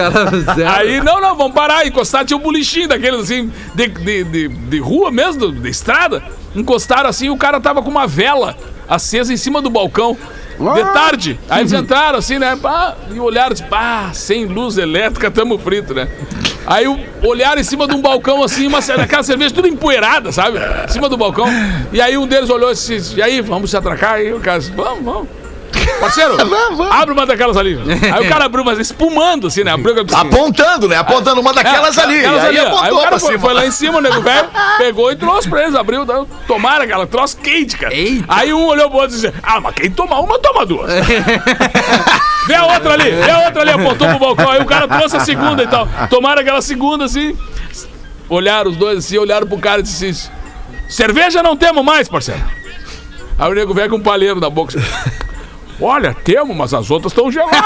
Aí, 0.74 1.02
não, 1.04 1.20
não, 1.20 1.36
vamos 1.36 1.54
parar, 1.54 1.86
encostar, 1.86 2.24
tinha 2.24 2.38
um 2.38 2.42
bolichinho 2.42 2.88
daqueles 2.88 3.20
assim, 3.20 3.52
de, 3.76 3.88
de, 3.90 4.24
de, 4.24 4.48
de 4.48 4.80
rua 4.80 5.12
mesmo, 5.12 5.52
de 5.52 5.70
estrada. 5.70 6.24
Encostaram 6.56 7.10
assim, 7.10 7.30
o 7.30 7.36
cara 7.36 7.60
tava 7.60 7.82
com 7.82 7.90
uma 7.90 8.08
vela 8.08 8.56
acesa 8.88 9.34
em 9.34 9.38
cima 9.38 9.62
do 9.62 9.70
balcão. 9.70 10.18
De 10.60 10.94
tarde. 10.94 11.40
Aí 11.50 11.62
eles 11.62 11.72
entraram 11.72 12.20
assim, 12.20 12.38
né? 12.38 12.58
pá, 12.62 12.96
e 13.14 13.20
olharam, 13.20 13.54
assim, 13.54 13.64
pá, 13.64 14.12
sem 14.14 14.46
luz 14.46 14.78
elétrica, 14.78 15.32
tamo 15.32 15.58
frito, 15.58 15.94
né? 15.94 16.10
Aí 16.68 16.86
olharam 17.24 17.62
em 17.62 17.64
cima 17.64 17.88
de 17.88 17.96
um 17.96 18.02
balcão 18.02 18.44
assim, 18.44 18.68
uma, 18.68 18.80
aquela 18.80 19.24
cerveja 19.24 19.56
tudo 19.56 19.68
empoeirada, 19.68 20.32
sabe? 20.32 20.60
Em 20.60 20.88
cima 20.92 21.08
do 21.08 21.18
balcão. 21.18 21.48
E 21.94 22.02
aí 22.02 22.18
um 22.18 22.28
deles 22.28 22.50
olhou 22.50 22.70
e 22.70 22.74
disse, 22.74 23.16
e 23.16 23.22
aí, 23.22 23.42
vamos 23.42 23.72
se 23.72 23.78
atracar? 23.78 24.16
Aí 24.16 24.34
o 24.34 24.40
cara 24.40 24.60
disse, 24.60 24.72
vamos, 24.72 25.04
vamos. 25.04 25.39
Parceiro, 26.00 26.38
abre 26.92 27.14
uma 27.14 27.26
daquelas 27.26 27.58
ali. 27.58 27.78
Aí 28.14 28.26
o 28.26 28.30
cara 28.30 28.46
abriu, 28.46 28.64
mas 28.64 28.80
espumando, 28.80 29.48
assim, 29.48 29.64
né? 29.64 29.72
Abriu 29.72 29.94
assim, 29.94 30.16
Apontando, 30.16 30.88
né? 30.88 30.98
Apontando 30.98 31.42
uma 31.42 31.54
daquelas 31.54 31.98
é, 31.98 32.02
ali. 32.02 32.26
aí 32.26 32.40
ali, 32.40 32.60
apontou 32.60 32.84
Aí 32.84 32.92
o 32.92 33.00
cara 33.00 33.20
foi, 33.20 33.38
foi 33.38 33.54
lá 33.54 33.66
em 33.66 33.72
cima, 33.72 33.98
o 33.98 34.02
nego 34.02 34.22
velho, 34.22 34.50
pegou 34.78 35.12
e 35.12 35.16
trouxe 35.16 35.50
pra 35.50 35.64
eles, 35.64 35.76
abriu, 35.76 36.06
tomaram 36.48 36.84
aquela 36.84 37.06
troço 37.06 37.38
quente, 37.38 37.78
cara. 37.78 37.94
Eita. 37.94 38.26
Aí 38.28 38.54
um 38.54 38.66
olhou 38.66 38.90
pro 38.90 39.00
outro 39.00 39.18
e 39.18 39.22
disse: 39.22 39.34
Ah, 39.44 39.60
mas 39.60 39.76
quem 39.76 39.92
toma 39.92 40.20
uma, 40.20 40.40
toma 40.40 40.66
duas. 40.66 40.90
vê 42.48 42.56
a 42.56 42.66
outra 42.66 42.94
ali, 42.94 43.12
vê 43.12 43.32
a 43.32 43.46
outra 43.46 43.62
ali, 43.62 43.72
apontou 43.72 44.08
pro 44.08 44.20
balcão. 44.20 44.50
Aí 44.52 44.62
o 44.62 44.66
cara 44.66 44.88
trouxe 44.88 45.18
a 45.18 45.20
segunda 45.20 45.64
e 45.64 45.68
tal. 45.68 45.88
Tomaram 46.10 46.42
aquela 46.42 46.62
segunda 46.62 47.06
assim. 47.06 47.38
Olharam 48.30 48.70
os 48.70 48.78
dois 48.78 49.00
assim, 49.00 49.18
olharam 49.18 49.48
pro 49.48 49.58
cara 49.58 49.80
e 49.82 49.84
disse: 49.84 50.30
Cerveja 50.88 51.44
não 51.44 51.56
temos 51.56 51.84
mais, 51.84 52.08
parceiro. 52.08 52.42
Aí 53.38 53.50
o 53.50 53.54
nego 53.54 53.74
velho 53.74 53.90
com 53.90 53.96
um 53.96 54.02
palheiro 54.02 54.40
na 54.40 54.50
boca. 54.50 54.78
Olha, 55.82 56.16
temos, 56.24 56.56
mas 56.56 56.74
as 56.74 56.92
outras 56.92 57.12
estão 57.12 57.32
geladas. 57.32 57.60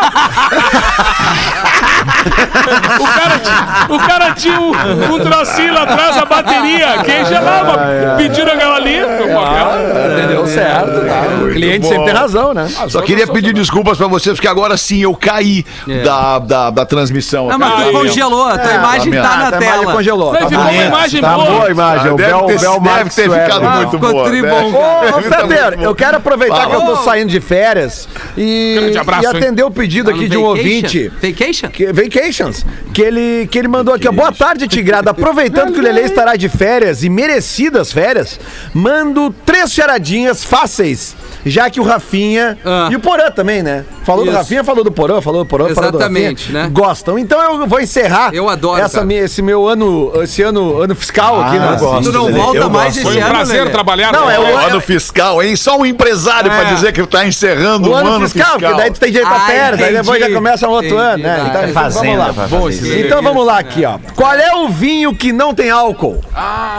o, 2.99 3.05
cara, 3.05 3.41
o 3.89 3.99
cara 3.99 4.33
tinha 4.33 4.59
um, 4.59 4.71
um 5.15 5.19
trocinho 5.19 5.73
lá 5.73 5.83
atrás 5.83 6.15
da 6.15 6.25
bateria. 6.25 6.97
Quem 7.03 7.25
gelava? 7.25 7.79
Pediram 8.17 8.53
aquela 8.53 8.75
ali. 8.75 8.99
aquela. 8.99 10.13
Entendeu 10.17 10.47
certo, 10.47 10.91
tá? 11.07 11.43
O 11.43 11.49
cliente 11.53 11.87
sempre 11.87 12.05
tem 12.05 12.13
razão, 12.13 12.53
né? 12.53 12.67
As 12.79 12.91
Só 12.91 13.01
queria 13.01 13.25
pedir 13.27 13.53
desculpas 13.53 13.97
pra 13.97 14.07
vocês, 14.07 14.35
porque 14.35 14.47
agora 14.47 14.77
sim 14.77 15.01
eu 15.01 15.15
caí 15.15 15.65
da, 16.03 16.39
da, 16.39 16.69
da 16.69 16.85
transmissão. 16.85 17.47
Não, 17.47 17.57
mas 17.59 17.85
tu 17.85 17.91
congelou, 17.91 18.47
a 18.47 18.57
tua 18.57 18.73
imagem 18.73 19.11
tá 19.13 19.21
tá 19.23 19.37
na 19.37 19.43
a 19.45 19.47
imagem 19.49 19.59
tela. 19.79 19.93
congelou. 19.93 20.33
Não, 20.33 20.39
Tá 20.39 20.47
ficou 20.49 20.63
uma 20.63 20.73
imagem 20.73 21.21
Tá 21.21 21.33
boa 21.35 21.47
a 21.47 21.51
boa. 21.51 21.71
imagem. 21.71 22.11
o 22.11 22.15
deve 22.15 22.29
Bel, 22.31 22.45
ter, 22.45 22.59
Bel 22.59 22.79
deve 22.79 23.09
ter 23.09 23.29
ficado 23.29 23.69
muito 23.69 23.91
ficou 23.91 24.11
boa. 24.11 24.25
tribom, 24.29 24.47
né? 24.47 24.67
Ô, 24.67 25.77
bom. 25.77 25.81
eu 25.83 25.95
quero 25.95 26.17
aproveitar 26.17 26.67
que 26.67 26.75
eu 26.75 26.81
tô 26.81 26.95
saindo 26.97 27.29
de 27.29 27.39
férias 27.39 28.02
e, 28.37 28.75
Grande 28.79 28.97
abraço, 28.97 29.23
e 29.23 29.27
atender 29.27 29.63
o 29.63 29.71
pedido 29.71 30.09
Tá 30.09 30.15
aqui 30.15 30.27
de 30.27 30.37
um 30.37 30.43
ouvinte. 30.43 31.09
Vacation? 31.21 31.69
Que, 31.69 31.91
vacations. 31.91 32.65
Que 32.93 33.01
ele, 33.01 33.47
que 33.47 33.57
ele 33.57 33.67
mandou 33.67 33.93
aqui, 33.93 34.07
ó. 34.07 34.11
Boa 34.11 34.31
tarde, 34.31 34.67
Tigrada. 34.67 35.11
Aproveitando 35.11 35.73
que 35.73 35.79
o 35.79 35.83
Lele 35.83 36.01
estará 36.01 36.35
de 36.35 36.49
férias 36.49 37.03
e 37.03 37.09
merecidas 37.09 37.91
férias, 37.91 38.39
mando 38.73 39.33
três 39.45 39.71
charadinhas 39.71 40.43
fáceis. 40.43 41.15
Já 41.45 41.69
que 41.69 41.79
o 41.79 41.83
Rafinha 41.83 42.57
Ah. 42.65 42.87
e 42.91 42.95
o 42.95 42.99
Porã 42.99 43.29
também, 43.31 43.61
né? 43.63 43.83
Falou 44.05 44.23
do 44.25 44.29
Isso. 44.31 44.37
Rafinha, 44.37 44.63
falou 44.63 44.83
do 44.83 44.91
Porã, 44.91 45.21
falou 45.21 45.43
do 45.43 45.47
Porã, 45.47 45.73
falou 45.73 45.91
do 45.91 45.97
Exatamente, 45.97 46.45
Rafinha. 46.47 46.63
né? 46.63 46.69
Gostam. 46.71 47.17
Então 47.19 47.41
eu 47.41 47.67
vou 47.67 47.79
encerrar 47.79 48.33
Eu 48.33 48.49
adoro, 48.49 48.81
essa, 48.81 49.03
minha- 49.05 49.21
esse 49.21 49.41
meu 49.41 49.67
ano, 49.67 50.11
esse 50.23 50.41
ano, 50.41 50.81
ano 50.81 50.93
fiscal 50.95 51.41
aqui, 51.41 51.57
né? 51.59 51.77
gosto. 51.79 52.03
Tu 52.03 52.11
não 52.11 52.25
Lelê, 52.25 52.37
volta 52.39 52.57
eu 52.57 52.69
mais 52.69 52.85
gosto. 52.95 52.97
esse 52.99 53.03
Foi 53.03 53.15
um 53.17 53.25
ano, 53.25 53.29
prazer 53.35 53.57
Lelê? 53.59 53.71
trabalhar. 53.71 54.11
Não, 54.11 54.29
é 54.29 54.39
o 54.39 54.57
Ano 54.63 54.79
fiscal, 54.81 55.41
hein? 55.43 55.55
Só 55.55 55.77
um 55.77 55.85
empresário 55.85 56.49
pra 56.51 56.61
É. 56.63 56.73
dizer 56.73 56.91
que 56.93 57.05
tá 57.07 57.25
encerrando 57.25 57.89
O 57.89 57.91
um 57.91 57.95
ano, 57.95 58.21
fiscal, 58.29 58.57
porque 58.59 58.73
daí 58.73 58.91
tu 58.91 58.99
tem 58.99 59.11
direito 59.11 59.31
a 59.31 59.35
Ah, 59.35 59.39
férias, 59.41 59.81
aí 59.87 59.93
depois 59.95 60.19
já 60.19 60.25
entendi. 60.25 60.33
começa 60.33 60.67
um 60.67 60.71
outro 60.71 60.97
ano, 60.97 61.23
né? 61.23 61.33
Entendi. 61.35 61.49
Então, 61.49 61.61
É 61.63 61.67
fazenda 61.69 62.23
vamos 62.23 62.37
lá. 62.37 62.47
pra. 62.47 62.97
Então 62.99 63.21
vamos 63.21 63.45
lá 63.45 63.59
aqui, 63.59 63.85
ó. 63.85 63.97
Qual 64.15 64.33
é 64.33 64.53
o 64.55 64.69
vinho 64.69 65.13
que 65.15 65.31
não 65.33 65.53
tem 65.53 65.69
álcool? 65.69 66.21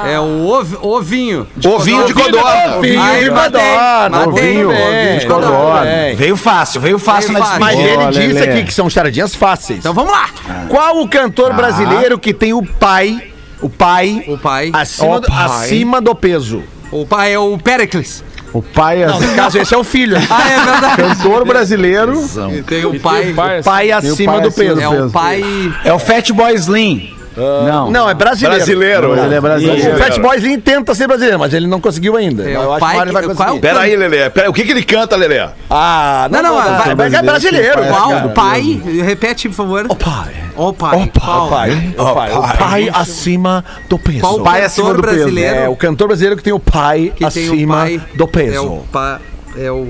É 0.07 0.19
o 0.19 0.47
ov- 0.47 0.79
ovinho. 0.83 1.47
Ovinho 1.65 2.05
de 2.07 2.15
codorna. 2.15 2.41
Codorna. 2.41 2.65
matei. 2.75 2.99
Ovinho, 2.99 3.21
de 3.21 3.31
Codorna. 3.31 4.25
Bem. 4.63 6.17
Veio 6.17 6.37
fácil, 6.37 6.81
veio 6.81 6.99
fácil 6.99 7.29
Veio 7.33 7.39
na 7.41 7.45
fácil. 7.47 7.61
Mas 7.61 7.79
ele 7.79 8.07
disse 8.33 8.43
aqui 8.43 8.65
que 8.65 8.75
são 8.75 8.89
charadinhas 8.89 9.35
fáceis. 9.35 9.79
Então 9.81 9.93
vamos 9.95 10.13
lá. 10.13 10.29
Qual 10.69 11.01
o 11.01 11.09
cantor 11.09 11.53
brasileiro 11.55 12.19
que 12.19 12.33
tem 12.33 12.53
o 12.53 12.63
pai, 12.65 13.23
o 13.61 13.69
pai, 13.69 14.25
O 14.29 14.39
pai. 14.39 14.71
acima, 14.73 15.17
O 15.17 15.21
do, 15.21 15.27
pai. 15.29 15.45
acima 15.47 16.01
do 16.01 16.15
peso? 16.15 16.63
O 16.91 17.07
pai 17.07 17.33
é 17.33 17.39
o 17.39 17.59
Pericles. 17.59 18.23
O 18.53 18.63
pai 18.63 19.03
é 19.03 19.07
Não, 19.09 19.19
no 19.19 19.35
caso, 19.35 19.59
esse 19.59 19.75
é 19.75 19.77
o 19.77 19.83
filho. 19.83 20.17
Ah, 20.31 20.49
é 20.49 20.65
verdade. 20.65 20.97
cantor 21.03 21.45
brasileiro. 21.45 22.25
E 22.53 22.63
tem 22.63 22.85
o 22.85 22.91
tem 22.93 23.01
pai. 23.01 23.31
o 23.33 23.35
pai, 23.35 23.63
Pai 23.65 23.87
Tem 23.87 23.95
o 23.95 23.99
acima 24.13 24.33
pai 24.35 24.43
do 24.43 24.49
acima 24.49 24.65
peso. 24.65 24.75
do 24.77 24.81
É 24.81 24.89
peso. 24.91 25.07
o 25.07 25.11
pai. 25.11 25.43
É 25.85 25.93
o 25.93 25.99
Fat 25.99 26.31
Boy 26.31 26.55
Slim. 26.55 27.14
Não. 27.37 27.91
Não, 27.91 28.09
é 28.11 28.15
brasileiro. 28.15 28.57
Brasileiro. 28.57 29.15
Ele 29.19 29.35
é 29.35 29.41
brasileiro. 29.41 29.95
O 29.95 29.99
Fat 29.99 30.19
Boy 30.21 30.37
Slim 30.37 30.61
tenta 30.61 30.95
ser 30.95 31.07
brasileiro, 31.07 31.39
mas 31.39 31.53
ele 31.53 31.67
não 31.67 31.81
conseguiu 31.81 32.17
ainda. 32.17 32.49
É, 32.49 32.55
eu 32.55 32.61
o 32.61 32.73
acho 32.73 32.81
pai 32.81 33.03
que 33.03 33.11
o 33.11 33.13
vai 33.13 33.23
conseguir. 33.23 33.37
qual- 33.49 33.59
Pera 33.61 33.81
aí, 33.81 33.97
Lelê. 33.97 34.31
Pera 34.31 34.47
aí, 34.47 34.51
o 34.51 34.53
que 34.53 34.65
que 34.65 34.71
ele 34.73 34.83
canta, 34.85 35.17
Lelê? 35.17 35.41
Ah, 35.71 36.29
não, 36.31 36.43
Não, 36.43 36.51
não, 36.51 36.57
não, 36.71 36.79
vai- 36.79 36.95
vai, 36.95 37.15
é 37.15 37.23
brasileiro. 37.23 37.83
Qual 37.89 38.31
pai? 38.31 38.83
Repete, 39.05 39.49
por 39.49 39.55
favor. 39.55 39.87
O 39.89 39.95
pai. 39.97 40.35
O 40.57 40.73
pai. 40.73 41.03
O 41.03 41.49
pai. 41.49 41.95
O 41.99 42.15
pai. 42.15 42.33
O 42.33 42.57
pai 42.59 42.91
acima 42.95 43.65
do 43.89 43.99
peso. 43.99 44.21
Qual 44.21 44.41
pai 44.41 44.61
cantor 44.61 44.67
acima 44.67 44.95
do 44.95 45.03
peso. 45.03 45.39
É 45.39 45.69
o 45.69 45.77
cantor 45.77 46.07
brasileiro 46.09 46.37
que 46.37 46.43
tem 46.43 46.53
o 46.53 46.61
pai 46.61 47.13
que 47.17 47.29
tem 47.31 47.49
o 47.49 47.53
acima 47.53 47.75
pai? 47.77 48.01
do 48.15 48.29
peso. 48.29 48.55
É 48.57 48.61
o 48.61 48.77
pai. 48.93 49.19
É 49.59 49.71
o. 49.71 49.89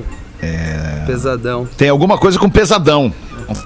Pesadão. 1.07 1.67
Tem 1.77 1.89
alguma 1.89 2.19
coisa 2.19 2.39
com 2.39 2.49
pesadão. 2.49 3.13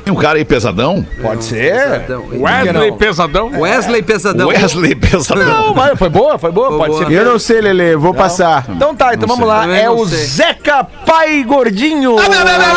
Tem 0.05 0.12
um 0.12 0.16
cara 0.16 0.39
aí 0.39 0.45
pesadão? 0.45 1.07
Pode 1.22 1.45
ser. 1.45 1.72
Pesadão. 1.72 2.24
Wesley 2.33 2.91
não? 2.91 2.97
Pesadão. 2.99 3.51
Wesley 3.61 4.03
Pesadão. 4.03 4.49
Wesley 4.49 4.95
pesadão. 4.95 5.45
Não, 5.47 5.74
mas 5.74 5.99
foi 5.99 6.09
boa, 6.09 6.39
foi 6.39 6.51
boa. 6.51 6.68
Foi 6.68 6.79
Pode 6.79 6.91
boa. 6.93 7.07
ser. 7.07 7.12
Eu 7.12 7.24
não 7.24 7.39
sei, 7.39 7.61
Lelê, 7.61 7.97
vou 7.97 8.12
passar. 8.14 8.64
Então 8.68 8.95
tá, 8.95 9.14
então 9.14 9.29
vamos 9.29 9.47
lá. 9.47 9.62
Também 9.62 9.81
É 9.81 9.87
não 9.87 9.97
o 9.97 10.07
sei. 10.07 10.18
Zeca 10.18 10.85
Pai 11.07 11.43
Gordinho. 11.45 12.16
Não, 12.16 12.22
não, 12.22 12.29
não, 12.29 12.45
não, 12.45 12.74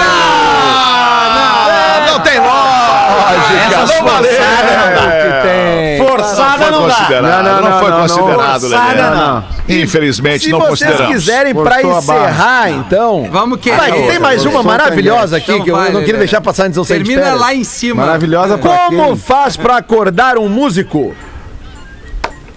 não, 2.05 2.13
não 2.13 2.19
tem 2.21 2.39
lógica. 2.39 3.81
Essas 3.81 3.99
não 3.99 4.07
valeu. 4.07 4.31
tem. 5.41 6.07
Forçada 6.07 6.71
Não 6.71 6.81
não 6.81 6.89
foi 6.91 7.15
dá. 7.15 7.21
Não, 7.21 7.43
não, 7.43 7.61
Não 7.61 7.69
não, 7.69 7.79
foi 7.79 7.89
não, 7.89 7.99
não. 7.99 8.07
considerado, 8.07 8.61
Forçada 8.61 8.93
Lelê. 9.09 9.15
não. 9.15 9.43
Infelizmente, 9.69 10.45
Se 10.45 10.51
não 10.51 10.59
vocês 10.59 10.69
consideramos. 10.89 11.13
quiserem, 11.15 11.53
pra 11.53 11.79
Forçou 11.79 11.91
a 11.97 12.01
barra. 12.01 12.29
encerrar, 12.29 12.69
então. 12.71 13.27
Vamos 13.31 13.59
que 13.59 13.71
tem 13.71 14.19
mais 14.19 14.43
uma 14.45 14.61
maravilhosa 14.63 15.37
aqui 15.37 15.51
Então 15.51 15.63
que 15.63 15.71
eu 15.71 15.91
não 15.93 16.01
queria 16.01 16.17
deixar 16.19 16.41
passar 16.41 16.63
antes 16.63 16.73
de 16.73 16.79
sair 16.91 16.99
de 16.99 17.05
Termina 17.05 17.21
férias. 17.23 17.39
lá 17.41 17.53
em 17.53 17.63
cima. 17.63 18.05
Maravilhosa 18.05 18.57
pra 18.57 18.77
Como 18.77 19.05
quem? 19.07 19.15
faz 19.17 19.57
pra 19.57 19.77
acordar 19.77 20.37
um 20.37 20.47
músico? 20.49 21.15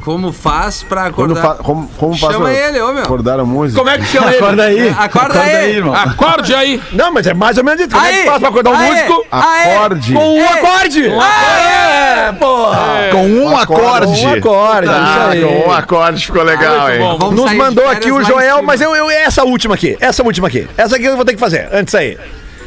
Como 0.05 0.35
faz 0.35 0.83
pra 0.83 1.11
Quando 1.11 1.33
acordar? 1.33 1.57
fa- 1.57 1.63
como, 1.65 1.89
como 1.97 2.15
Chama 2.15 2.41
passa- 2.41 2.51
ele, 2.53 2.79
ô, 2.83 2.93
meu. 2.93 3.05
Acordar 3.05 3.41
a 3.41 3.45
música? 3.45 3.79
Como 3.79 3.89
é 3.91 3.97
que 3.97 4.05
chama 4.05 4.27
ele? 4.35 4.37
Acorda 4.37 4.63
aí. 4.65 4.89
Acorda 4.99 5.41
aí. 5.41 5.77
irmão. 5.77 5.95
Acorde 5.95 6.55
aí. 6.55 6.83
Não, 6.93 7.11
mas 7.11 7.27
é 7.27 7.33
mais 7.33 7.57
ou 7.57 7.65
menos 7.65 7.81
isso. 7.81 7.89
Como 7.91 8.05
é 8.05 8.13
que 8.13 8.25
faz 8.27 8.39
pra 8.39 8.49
acordar 8.51 8.71
um 8.73 8.77
músico? 8.77 9.25
Aê. 9.33 9.77
Acorde. 9.77 10.13
Com 10.13 10.35
um 10.35 10.37
Ei. 10.37 10.45
acorde! 10.45 11.09
Aê, 11.09 12.33
porra! 12.39 12.85
Com 13.13 13.27
um 13.29 13.57
acorde. 13.57 14.07
Com 14.21 14.27
um 14.29 14.35
acorde, 14.35 14.89
Ah, 14.91 15.15
isso 15.15 15.21
aí. 15.31 15.43
com 15.63 15.69
um 15.69 15.73
acorde 15.73 16.27
ficou 16.27 16.43
legal, 16.43 16.91
hein? 16.93 16.99
bom. 16.99 17.17
Vamos 17.19 17.35
Nos 17.37 17.45
sair 17.47 17.53
de 17.53 17.59
mandou 17.65 17.85
férias 17.85 17.97
aqui 18.03 18.13
o 18.13 18.17
lá 18.17 18.23
em 18.23 18.27
Joel, 18.27 18.57
cima. 18.57 18.63
mas 18.67 18.81
eu, 18.83 18.95
eu 18.95 19.11
essa 19.11 19.43
última 19.45 19.75
aqui, 19.75 19.97
essa 19.99 20.23
última 20.23 20.49
aqui. 20.49 20.69
Essa 20.77 20.97
aqui 20.97 21.05
eu 21.07 21.17
vou 21.17 21.25
ter 21.25 21.33
que 21.33 21.41
fazer, 21.41 21.67
antes 21.73 21.87
de 21.87 21.91
sair. 21.93 22.19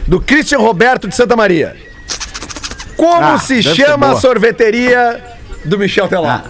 Do 0.07 0.21
Christian 0.21 0.59
Roberto 0.59 1.07
de 1.07 1.15
Santa 1.15 1.35
Maria. 1.35 1.75
Como 2.95 3.23
Ah, 3.35 3.37
se 3.39 3.61
chama 3.61 4.11
a 4.11 4.15
sorveteria 4.15 5.21
do 5.65 5.77
Michel 5.77 6.07
Teló? 6.07 6.27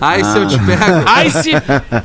Ai, 0.00 0.22
se 0.24 0.36
eu 0.36 0.46
te 0.46 0.58
pego. 0.58 0.82
Ai, 1.06 1.30
se 1.30 1.52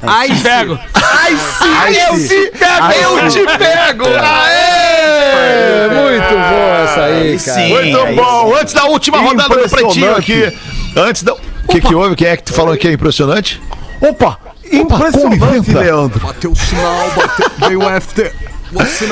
Ai, 0.03 0.29
te 0.29 0.41
pego. 0.43 0.79
Ai, 0.93 1.35
sim, 1.35 1.99
eu 1.99 2.27
te 2.27 2.51
pego! 2.57 2.75
Ah, 2.81 2.95
Eu 2.95 3.29
te 3.29 3.57
pego! 3.57 4.05
É, 4.07 5.87
muito 5.89 6.29
boa 6.29 6.77
essa 6.83 7.01
aí, 7.03 7.39
cara. 7.39 7.59
sim. 7.59 7.69
Muito 7.73 8.15
bom. 8.15 8.55
Antes 8.55 8.73
da 8.73 8.85
última 8.85 9.17
rodada 9.19 9.57
do 9.57 9.69
Pretinho 9.69 10.15
aqui. 10.15 10.55
Antes 10.95 11.23
da... 11.23 11.33
O 11.33 11.37
que 11.69 11.81
que 11.81 11.93
houve? 11.93 12.15
Quem 12.15 12.27
é 12.27 12.37
que 12.37 12.43
tu 12.43 12.53
falou 12.53 12.77
que 12.77 12.87
é 12.87 12.93
impressionante? 12.93 13.61
Opa! 14.01 14.37
Impressionante. 14.71 15.71
Leandro. 15.73 16.19
Bateu 16.27 16.51
o 16.51 16.55
sinal, 16.55 17.09
bateu. 17.15 17.51
Veio 17.67 17.79
o 17.85 18.01
FT. 18.01 18.31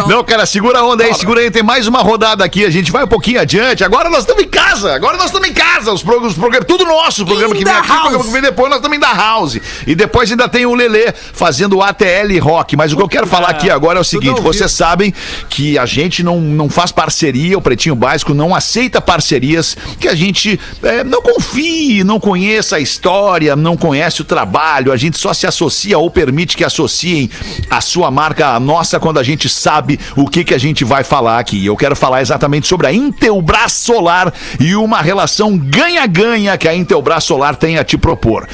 Não, 0.08 0.24
cara, 0.24 0.46
segura 0.46 0.80
a 0.80 0.86
onda 0.86 1.04
aí, 1.04 1.14
segura 1.14 1.42
aí. 1.42 1.50
Tem 1.50 1.64
mais 1.64 1.88
uma 1.88 2.02
rodada 2.02 2.44
aqui. 2.44 2.66
A 2.66 2.70
gente 2.70 2.92
vai 2.92 3.04
um 3.04 3.08
pouquinho 3.08 3.40
adiante. 3.42 3.84
Agora 3.84 4.10
nós 4.10 4.20
estamos 4.20 4.44
em 4.44 4.48
casa. 4.48 4.94
Agora 4.94 5.18
nós 5.18 5.28
estamos 5.28 5.48
em 5.48 5.54
casa. 5.54 5.92
Os 5.92 6.04
programas, 6.04 6.34
os 6.34 6.38
programas 6.38 6.68
tudo 6.68 6.86
nosso. 6.86 7.24
O 7.24 7.26
programa 7.26 7.56
In 7.56 7.58
que 7.58 7.66
vem 7.66 7.74
aqui, 7.74 7.92
o 7.92 8.02
programa 8.02 8.24
que 8.24 8.32
vem 8.32 8.42
depois, 8.42 8.70
nós 8.70 8.78
estamos 8.78 8.98
em 8.98 9.00
da 9.00 9.14
house. 9.14 9.60
E 9.86 9.96
depois 9.96 10.30
ainda 10.30 10.48
tem 10.48 10.66
o 10.66 10.76
Lelê 10.76 11.12
fazendo 11.12 11.78
o 11.78 11.84
ATL 11.84 12.40
Rock. 12.40 12.76
Mas 12.76 12.94
o 12.94 12.98
que 12.98 13.02
eu 13.02 13.08
quero 13.08 13.26
falar 13.26 13.50
aqui 13.50 13.70
agora 13.70 13.98
é 13.98 14.02
o 14.02 14.06
seguinte: 14.06 14.42
vocês 14.42 14.72
sabem 14.72 15.14
que 15.50 15.78
a 15.78 15.86
gente 15.86 16.22
não, 16.24 16.40
não 16.40 16.70
faz 16.70 16.92
parceria, 16.92 17.58
o 17.58 17.62
Pretinho 17.62 17.96
Básico 17.96 18.34
não 18.34 18.54
aceita 18.54 19.02
parcerias 19.02 19.76
que 20.00 20.08
a 20.08 20.16
gente 20.16 20.60
é, 20.84 21.04
não 21.04 21.22
confie, 21.22 22.04
não 22.04 22.20
conheça 22.20 22.76
a 22.76 22.80
história, 22.80 23.56
não 23.56 23.76
conhece 23.76 24.22
o 24.22 24.26
trabalho. 24.26 24.92
A 24.92 24.98
gente 24.98 25.18
só 25.18 25.34
se 25.34 25.48
associa 25.48 25.98
ou 25.98 26.10
permite 26.12 26.56
que 26.56 26.64
associem 26.64 27.30
a 27.70 27.82
sua 27.82 28.12
marca 28.12 28.50
à 28.50 28.60
nossa 28.60 29.00
quando 29.00 29.20
a 29.20 29.24
gente 29.24 29.47
sabe 29.50 30.00
o 30.16 30.28
que, 30.28 30.44
que 30.44 30.54
a 30.54 30.58
gente 30.58 30.84
vai 30.84 31.04
falar 31.04 31.40
aqui. 31.40 31.66
Eu 31.66 31.76
quero 31.76 31.96
falar 31.96 32.22
exatamente 32.22 32.68
sobre 32.68 32.88
a 32.88 32.94
Intelbras 32.94 33.74
Solar 33.74 34.34
e 34.60 34.76
uma 34.76 35.02
relação 35.02 35.58
ganha-ganha 35.58 36.58
que 36.58 36.68
a 36.68 36.76
Intelbras 36.76 37.24
Solar 37.24 37.56
tem 37.56 37.78
a 37.78 37.84
te 37.84 37.98
propor. 37.98 38.48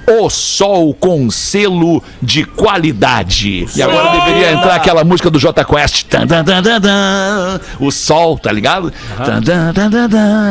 O 0.07 0.29
sol 0.31 0.95
com 0.95 1.31
selo 1.31 2.03
de 2.21 2.45
qualidade. 2.45 3.67
E 3.75 3.83
agora 3.83 4.11
deveria 4.11 4.53
entrar 4.53 4.75
aquela 4.75 5.05
música 5.05 5.31
do 5.31 5.39
J 5.39 5.65
Quest. 5.65 6.05
Tan, 6.05 6.27
tan, 6.27 6.45
tan. 6.45 7.61
O 7.79 7.91
sol, 7.91 8.39
tá 8.39 8.51
ligado? 8.53 8.93
Tan. 9.17 9.41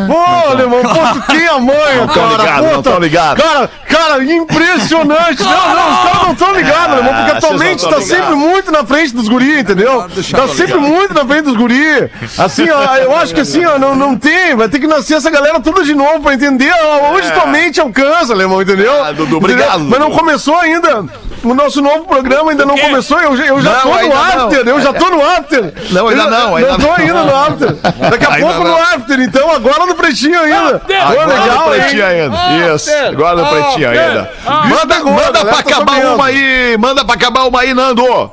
Pô, 0.08 0.52
alemão, 0.52 0.82
pô, 0.82 1.20
tu 1.20 1.28
tem 1.32 1.48
a 1.48 1.60
manha, 1.60 2.08
cara. 2.14 2.30
ligado, 2.38 2.64
não 2.74 2.82
tô 2.82 2.92
tá- 2.92 3.00
ligado. 3.00 3.42
Cara, 3.42 3.70
cara, 3.88 4.24
impressionante. 4.24 5.44
Não, 5.44 5.50
não, 5.76 5.92
os 5.92 6.00
caras 6.04 6.22
não 6.24 6.32
estão 6.34 6.54
ligados, 6.56 6.94
alemão, 6.98 7.14
porque 7.14 7.32
a 7.32 7.40
tua 7.42 7.58
mente 7.58 7.82
tão 7.82 7.90
tá 7.92 8.02
sempre 8.02 8.36
muito 8.36 8.72
na 8.72 8.86
frente 8.86 9.14
dos 9.14 9.28
guri, 9.28 9.60
entendeu? 9.60 10.08
Tá 10.32 10.48
sempre 10.48 10.78
muito 10.78 11.14
na 11.14 11.26
frente 11.26 11.44
dos 11.44 11.56
guri. 11.56 12.10
Assim, 12.38 12.70
ó, 12.70 12.96
eu 12.98 13.16
acho 13.18 13.34
que 13.34 13.42
assim, 13.42 13.66
ó, 13.66 13.78
não, 13.78 13.96
não 13.96 14.16
tem, 14.16 14.56
vai 14.56 14.70
ter 14.70 14.80
que 14.80 14.88
nascer 14.88 15.16
essa 15.16 15.30
galera 15.30 15.60
toda 15.60 15.84
de 15.84 15.94
novo 15.94 16.22
pra 16.22 16.34
entender 16.34 16.72
onde 17.14 17.32
tua 17.32 17.48
mente 17.48 17.80
alcança, 17.80 18.34
alemão, 18.34 18.59
entendeu? 18.62 19.04
Ah, 19.04 19.12
Dudu, 19.12 19.38
Entendeu? 19.38 19.38
obrigado, 19.38 19.80
Mas 19.82 20.00
não 20.00 20.12
começou 20.12 20.56
ainda. 20.58 21.06
O 21.44 21.54
nosso 21.54 21.82
novo 21.82 22.06
programa 22.06 22.52
ainda 22.52 22.66
não 22.66 22.78
começou, 22.78 23.18
eu, 23.20 23.38
já- 23.38 23.46
eu 23.46 23.62
já 23.62 23.72
Não, 23.72 23.80
tô 23.82 23.88
no 23.90 23.94
ainda 23.96 24.16
não. 24.16 24.46
after, 24.48 24.68
eu 24.68 24.82
já 24.82 24.94
tô 24.94 25.10
no 25.10 25.22
after. 25.26 25.74
Não, 25.92 26.08
ainda 26.10 26.24
Eu- 26.24 26.30
não, 26.30 26.56
ainda 26.58 26.70
Eu 26.72 26.78
tô 26.80 26.92
ainda 26.92 27.24
no 27.24 27.36
after. 27.36 27.74
Daqui 28.10 28.26
a 28.26 28.34
Ainda 28.34 28.46
pouco 28.48 28.64
não. 28.64 28.72
no 28.72 28.84
after, 28.84 29.20
então 29.22 29.52
agora 29.52 29.86
no 29.86 29.96
pretinho 29.96 30.40
ainda. 30.40 30.82
Agora 31.02 31.26
legal, 31.28 31.68
no 31.70 31.76
hein? 31.76 31.82
pretinho 31.82 32.06
ainda. 32.06 32.76
Isso, 32.76 32.90
agora 33.08 33.42
no 33.42 33.48
pretinho 33.48 33.90
ainda. 33.90 34.32
Manda, 34.68 34.96
Pegou, 34.96 35.14
manda 35.14 35.32
galera, 35.32 35.50
pra 35.50 35.60
acabar 35.60 35.94
sabendo. 35.96 36.16
uma 36.16 36.26
aí, 36.26 36.78
manda 36.78 37.06
pra 37.06 37.16
acabar 37.16 37.48
uma 37.48 37.62
aí, 37.62 37.74
Nando. 37.74 38.32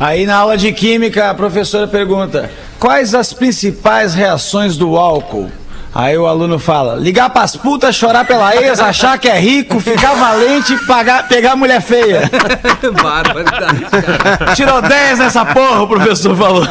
Aí 0.00 0.24
na 0.26 0.36
aula 0.36 0.56
de 0.56 0.72
química, 0.72 1.28
a 1.30 1.34
professora 1.34 1.86
pergunta: 1.86 2.50
quais 2.78 3.14
as 3.14 3.32
principais 3.34 4.14
reações 4.14 4.76
do 4.76 4.96
álcool? 4.96 5.52
Aí 5.94 6.16
o 6.16 6.26
aluno 6.26 6.58
fala: 6.58 6.94
ligar 6.96 7.28
pras 7.30 7.54
putas, 7.56 7.94
chorar 7.94 8.24
pela 8.24 8.56
ex, 8.56 8.80
achar 8.80 9.18
que 9.18 9.28
é 9.28 9.38
rico, 9.38 9.78
ficar 9.78 10.14
valente 10.14 10.72
e 10.72 10.86
pagar, 10.86 11.28
pegar 11.28 11.54
mulher 11.54 11.82
feia. 11.82 12.30
Barbaridade, 13.02 13.84
cara. 13.90 14.54
Tirou 14.54 14.80
10 14.80 15.18
nessa 15.18 15.44
porra, 15.44 15.82
o 15.82 15.88
professor 15.88 16.34
falou. 16.36 16.66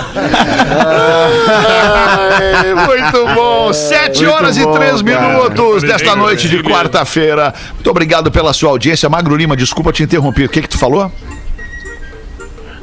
Ai, 1.33 2.73
muito 2.73 3.35
bom. 3.35 3.71
Sete 3.73 4.23
Muito 4.23 4.33
horas 4.35 4.57
e 4.57 4.63
bom, 4.63 4.73
três 4.73 5.01
cara. 5.01 5.27
minutos 5.27 5.83
desta 5.83 6.15
noite 6.15 6.49
de 6.49 6.61
quarta-feira. 6.63 7.53
Muito 7.73 7.89
obrigado 7.89 8.31
pela 8.31 8.53
sua 8.53 8.69
audiência. 8.71 9.07
Magro 9.09 9.35
Lima, 9.35 9.55
desculpa 9.55 9.91
te 9.93 10.03
interromper. 10.03 10.45
O 10.45 10.49
que 10.49 10.61
que 10.61 10.69
tu 10.69 10.77
falou? 10.77 11.11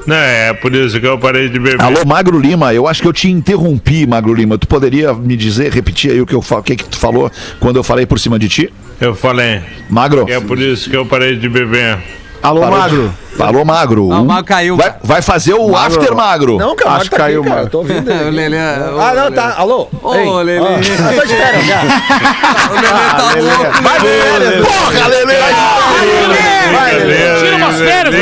Não, 0.09 0.17
é 0.17 0.55
por 0.55 0.75
isso 0.75 0.99
que 0.99 1.07
eu 1.07 1.19
parei 1.19 1.51
de 1.51 1.59
beber. 1.59 1.83
Alô, 1.83 2.03
Magro 2.07 2.41
Lima, 2.41 2.73
eu 2.73 2.89
acho 2.89 3.03
que 3.03 3.09
eu 3.09 3.13
te 3.13 3.29
interrompi, 3.31 4.07
Magro 4.07 4.33
Lima. 4.33 4.57
Tu 4.57 4.67
poderia 4.67 5.13
me 5.13 5.37
dizer, 5.37 5.71
repetir 5.71 6.11
aí 6.13 6.21
o 6.23 6.25
que, 6.25 6.35
eu, 6.35 6.39
o 6.49 6.63
que, 6.63 6.77
que 6.77 6.85
tu 6.85 6.97
falou 6.99 7.31
quando 7.61 7.77
eu 7.77 7.85
falei 7.85 8.07
por 8.07 8.19
cima 8.19 8.39
de 8.39 8.49
ti? 8.49 8.73
Eu 8.99 9.15
falei. 9.15 9.61
Magro? 9.91 10.25
É 10.27 10.41
por 10.41 10.59
isso 10.59 10.89
que 10.89 10.97
eu 10.97 11.05
parei 11.05 11.37
de 11.37 11.47
beber. 11.47 11.99
Alô, 12.43 12.63
Parou 12.63 12.77
de- 12.77 12.81
Magro. 12.81 13.15
Falou, 13.39 13.65
Magro. 13.65 14.13
Ah, 14.13 14.21
o 14.21 14.25
Magro 14.25 14.45
caiu. 14.45 14.77
Vai, 14.77 14.95
vai 15.03 15.23
fazer 15.23 15.55
o 15.55 15.75
after, 15.77 16.15
Magro. 16.15 16.57
Não, 16.59 16.75
cara, 16.77 16.97
Acho 16.97 17.05
tá 17.11 17.17
que 17.17 17.23
caiu, 17.23 17.41
aqui, 17.41 17.49
cara. 17.49 17.61
mano. 17.61 17.71
Tô 17.71 17.79
ouvindo. 17.79 18.09
O. 18.29 18.31
Lelê. 18.31 18.59
Ah, 18.59 19.13
não, 19.15 19.33
tá. 19.33 19.55
Alô? 19.57 19.89
Ô, 20.03 20.15
Ei. 20.15 20.29
Lelê. 20.45 20.59
Eu 20.59 21.21
tô 21.21 21.27
de 21.27 21.35
férias 21.37 21.65
já. 21.67 21.81
O 22.71 22.75
Lelê 22.75 22.89
tá 23.17 23.35
louco. 23.65 23.83
Vai 23.83 24.01
de 24.01 24.07
férias. 24.07 24.67
Porra, 24.67 25.09
Lelê! 25.09 25.35
Tira 27.41 27.57
umas 27.57 27.77
férias, 27.79 28.15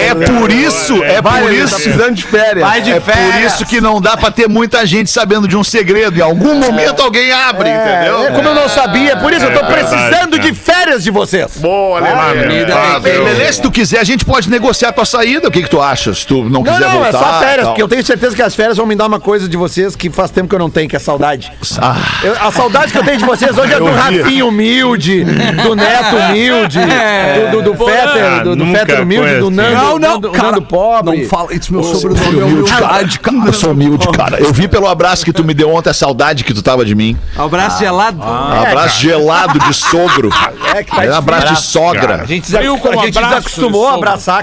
É 0.00 0.14
por 0.14 0.50
isso, 0.52 1.02
é 1.04 1.20
Vai, 1.22 1.42
por 1.42 1.50
ele 1.52 1.58
tá 1.60 1.64
isso. 1.64 1.74
precisando 1.76 2.14
de 2.14 2.22
férias. 2.24 2.68
Vai 2.68 2.80
de 2.80 2.90
É 2.92 3.00
por 3.00 3.12
férias. 3.14 3.52
isso 3.54 3.66
que 3.66 3.80
não 3.80 4.00
dá 4.00 4.16
pra 4.16 4.30
ter 4.30 4.48
muita 4.48 4.84
gente 4.86 5.10
sabendo 5.10 5.46
de 5.48 5.56
um 5.56 5.64
segredo. 5.64 6.18
Em 6.18 6.22
algum 6.22 6.54
momento 6.54 7.02
alguém 7.02 7.32
abre, 7.32 7.68
entendeu? 7.68 8.24
É, 8.26 8.30
como 8.32 8.48
eu 8.48 8.54
não 8.54 8.68
sabia, 8.68 9.16
por 9.16 9.32
isso 9.32 9.44
eu 9.44 9.52
tô 9.52 9.64
É 9.66 9.72
precisando 9.72 10.38
de 10.38 10.52
férias 10.54 11.02
de 11.02 11.10
vocês. 11.10 11.56
Boa, 11.58 11.98
Ah, 12.00 12.30
Lelê. 12.32 12.66
Ah. 12.72 12.98
Lelê, 13.02 13.52
se 13.52 13.60
tu 13.62 13.70
quiser, 13.70 14.00
a 14.00 14.04
gente 14.04 14.24
pode 14.24 14.48
negociar 14.58 14.88
a 14.88 14.92
tua 14.92 15.04
saída. 15.04 15.48
O 15.48 15.50
que, 15.50 15.62
que 15.62 15.70
tu 15.70 15.80
acha? 15.80 16.12
Se 16.14 16.26
tu 16.26 16.42
não 16.44 16.50
Não, 16.50 16.62
quiser 16.64 16.80
não, 16.80 16.90
voltar. 16.92 17.08
é 17.08 17.12
só 17.12 17.38
férias, 17.40 17.56
tal. 17.62 17.66
porque 17.68 17.82
eu 17.82 17.88
tenho 17.88 18.04
certeza 18.04 18.34
que 18.34 18.42
as 18.42 18.54
férias 18.54 18.76
vão 18.76 18.86
me 18.86 18.94
dar 18.96 19.06
uma 19.06 19.20
coisa 19.20 19.48
de 19.48 19.56
vocês 19.56 19.94
que 19.94 20.10
faz 20.10 20.30
tempo 20.30 20.48
que 20.48 20.54
eu 20.54 20.58
não 20.58 20.70
tenho, 20.70 20.88
que 20.88 20.96
é 20.96 20.98
saudade. 20.98 21.52
Ah, 21.80 21.96
Eu- 22.22 22.36
a 22.40 22.50
saudade 22.50 22.92
que 22.92 22.98
eu 22.98 23.04
tenho 23.04 23.18
de 23.18 23.24
vocês 23.24 23.56
hoje 23.56 23.72
é 23.72 23.78
do 23.78 23.86
Eu. 23.86 23.94
Rafinho 23.94 24.48
humilde, 24.48 25.24
do 25.24 25.74
Neto 25.74 26.16
humilde, 26.16 26.78
do, 26.80 27.62
do, 27.62 27.72
do 27.72 27.84
Fetter, 27.84 28.42
do, 28.44 28.56
do 28.56 28.66
Fetter 28.66 29.02
humilde, 29.02 29.38
do. 29.38 29.50
Nando, 29.50 29.74
Não, 29.74 29.98
não, 29.98 29.98
Nando, 29.98 30.30
cara, 30.30 30.50
Nando 30.52 30.62
pobre. 30.62 31.22
Não 31.22 31.28
fala 31.28 31.54
isso, 31.54 31.72
meu 31.72 31.82
sobrenome 31.82 32.40
é 32.40 32.44
humildade, 32.44 33.18
cara. 33.20 33.36
eu 33.46 33.52
sou 33.52 33.72
humilde, 33.72 34.08
cara. 34.08 34.38
Eu 34.40 34.52
vi 34.52 34.68
pelo 34.68 34.86
abraço 34.86 35.24
que 35.24 35.32
tu 35.32 35.44
me 35.44 35.54
deu 35.54 35.70
ontem 35.72 35.90
a 35.90 35.94
saudade 35.94 36.44
que 36.44 36.52
tu 36.54 36.62
tava 36.62 36.84
de 36.84 36.94
mim. 36.94 37.16
Abraço 37.36 37.78
gelado. 37.78 38.22
abraço 38.22 39.00
gelado 39.00 39.58
de 39.58 39.74
sogro. 39.74 40.30
É 40.74 40.82
que 40.82 40.94
tá 40.94 41.04
É 41.04 41.10
um 41.10 41.14
abraço 41.14 41.54
de 41.54 41.62
sogra. 41.62 42.22
A 42.22 42.24
gente, 42.26 42.50
como 42.80 43.00
a 43.00 43.04
gente 43.04 43.14
desacostumou 43.18 43.88
a 43.88 43.92
de 43.92 43.96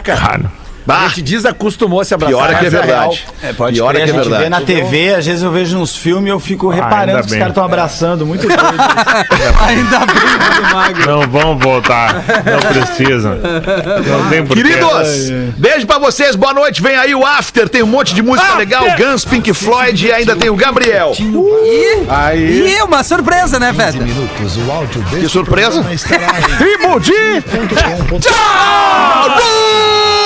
sogro. 0.04 0.14
abraçar, 0.16 0.42
cara. 0.42 0.63
Cara, 0.86 1.06
A 1.06 1.08
gente 1.10 1.22
desacostumou 1.24 2.02
a 2.02 2.06
se 2.06 2.14
abraçar. 2.14 2.36
Pior 2.38 2.50
é 2.52 2.56
que 2.56 2.66
é 2.66 2.70
real. 2.70 2.84
verdade. 2.84 3.26
É, 3.42 3.54
pode 3.54 3.76
Pior 3.76 3.92
é 3.92 3.94
que 3.96 4.00
é 4.00 4.04
a 4.04 4.08
gente 4.08 4.16
verdade. 4.16 4.44
vê 4.44 4.50
na 4.50 4.62
TV, 4.62 5.16
às 5.16 5.26
vezes 5.26 5.42
eu 5.44 5.52
vejo 5.52 5.78
nos 5.78 5.96
filmes 5.96 6.28
e 6.28 6.30
eu 6.30 6.40
fico 6.40 6.70
reparando 6.70 7.12
ainda 7.12 7.20
que 7.22 7.26
os 7.26 7.32
bem. 7.32 7.40
caras 7.40 7.52
estão 7.52 7.64
abraçando, 7.66 8.26
muito 8.26 8.48
doido. 8.48 8.64
Ainda 9.68 10.00
bem 10.00 10.56
do 10.56 10.74
magro. 10.74 11.06
não 11.08 11.28
vão 11.30 11.58
voltar. 11.58 12.16
Não 12.16 12.84
precisa. 12.84 13.36
Não 13.36 14.30
tem 14.30 14.46
porquê. 14.46 14.64
Queridos, 14.64 15.30
beijo 15.58 15.86
pra 15.88 15.98
vocês, 16.00 16.36
boa 16.36 16.54
noite. 16.54 16.82
Vem 16.82 16.96
aí 16.96 17.14
o 17.16 17.26
After, 17.26 17.68
tem 17.70 17.82
um 17.84 17.88
monte 17.88 18.14
de 18.14 18.22
música 18.22 18.56
legal, 18.56 18.84
Guns, 18.98 19.26
Pink 19.26 19.54
Floyd 19.54 20.06
e 20.08 20.12
ainda 20.12 20.36
tem 20.36 20.50
o 20.50 20.56
Gabriel. 20.56 21.14
E, 21.20 22.04
Aí. 22.10 22.76
e 22.78 22.82
uma 22.84 23.04
surpresa, 23.04 23.60
né, 23.60 23.74
Feta? 23.74 23.98
Minutos, 23.98 24.58
o 24.58 24.72
áudio 24.72 25.02
deste 25.04 25.20
Que 25.20 25.30
surpresa. 25.30 25.72
programa 25.72 25.94
estará 25.94 26.28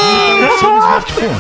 Emoji! 0.08 0.44
em 0.44 0.60
seu 0.60 0.78
smartphone. 0.78 1.38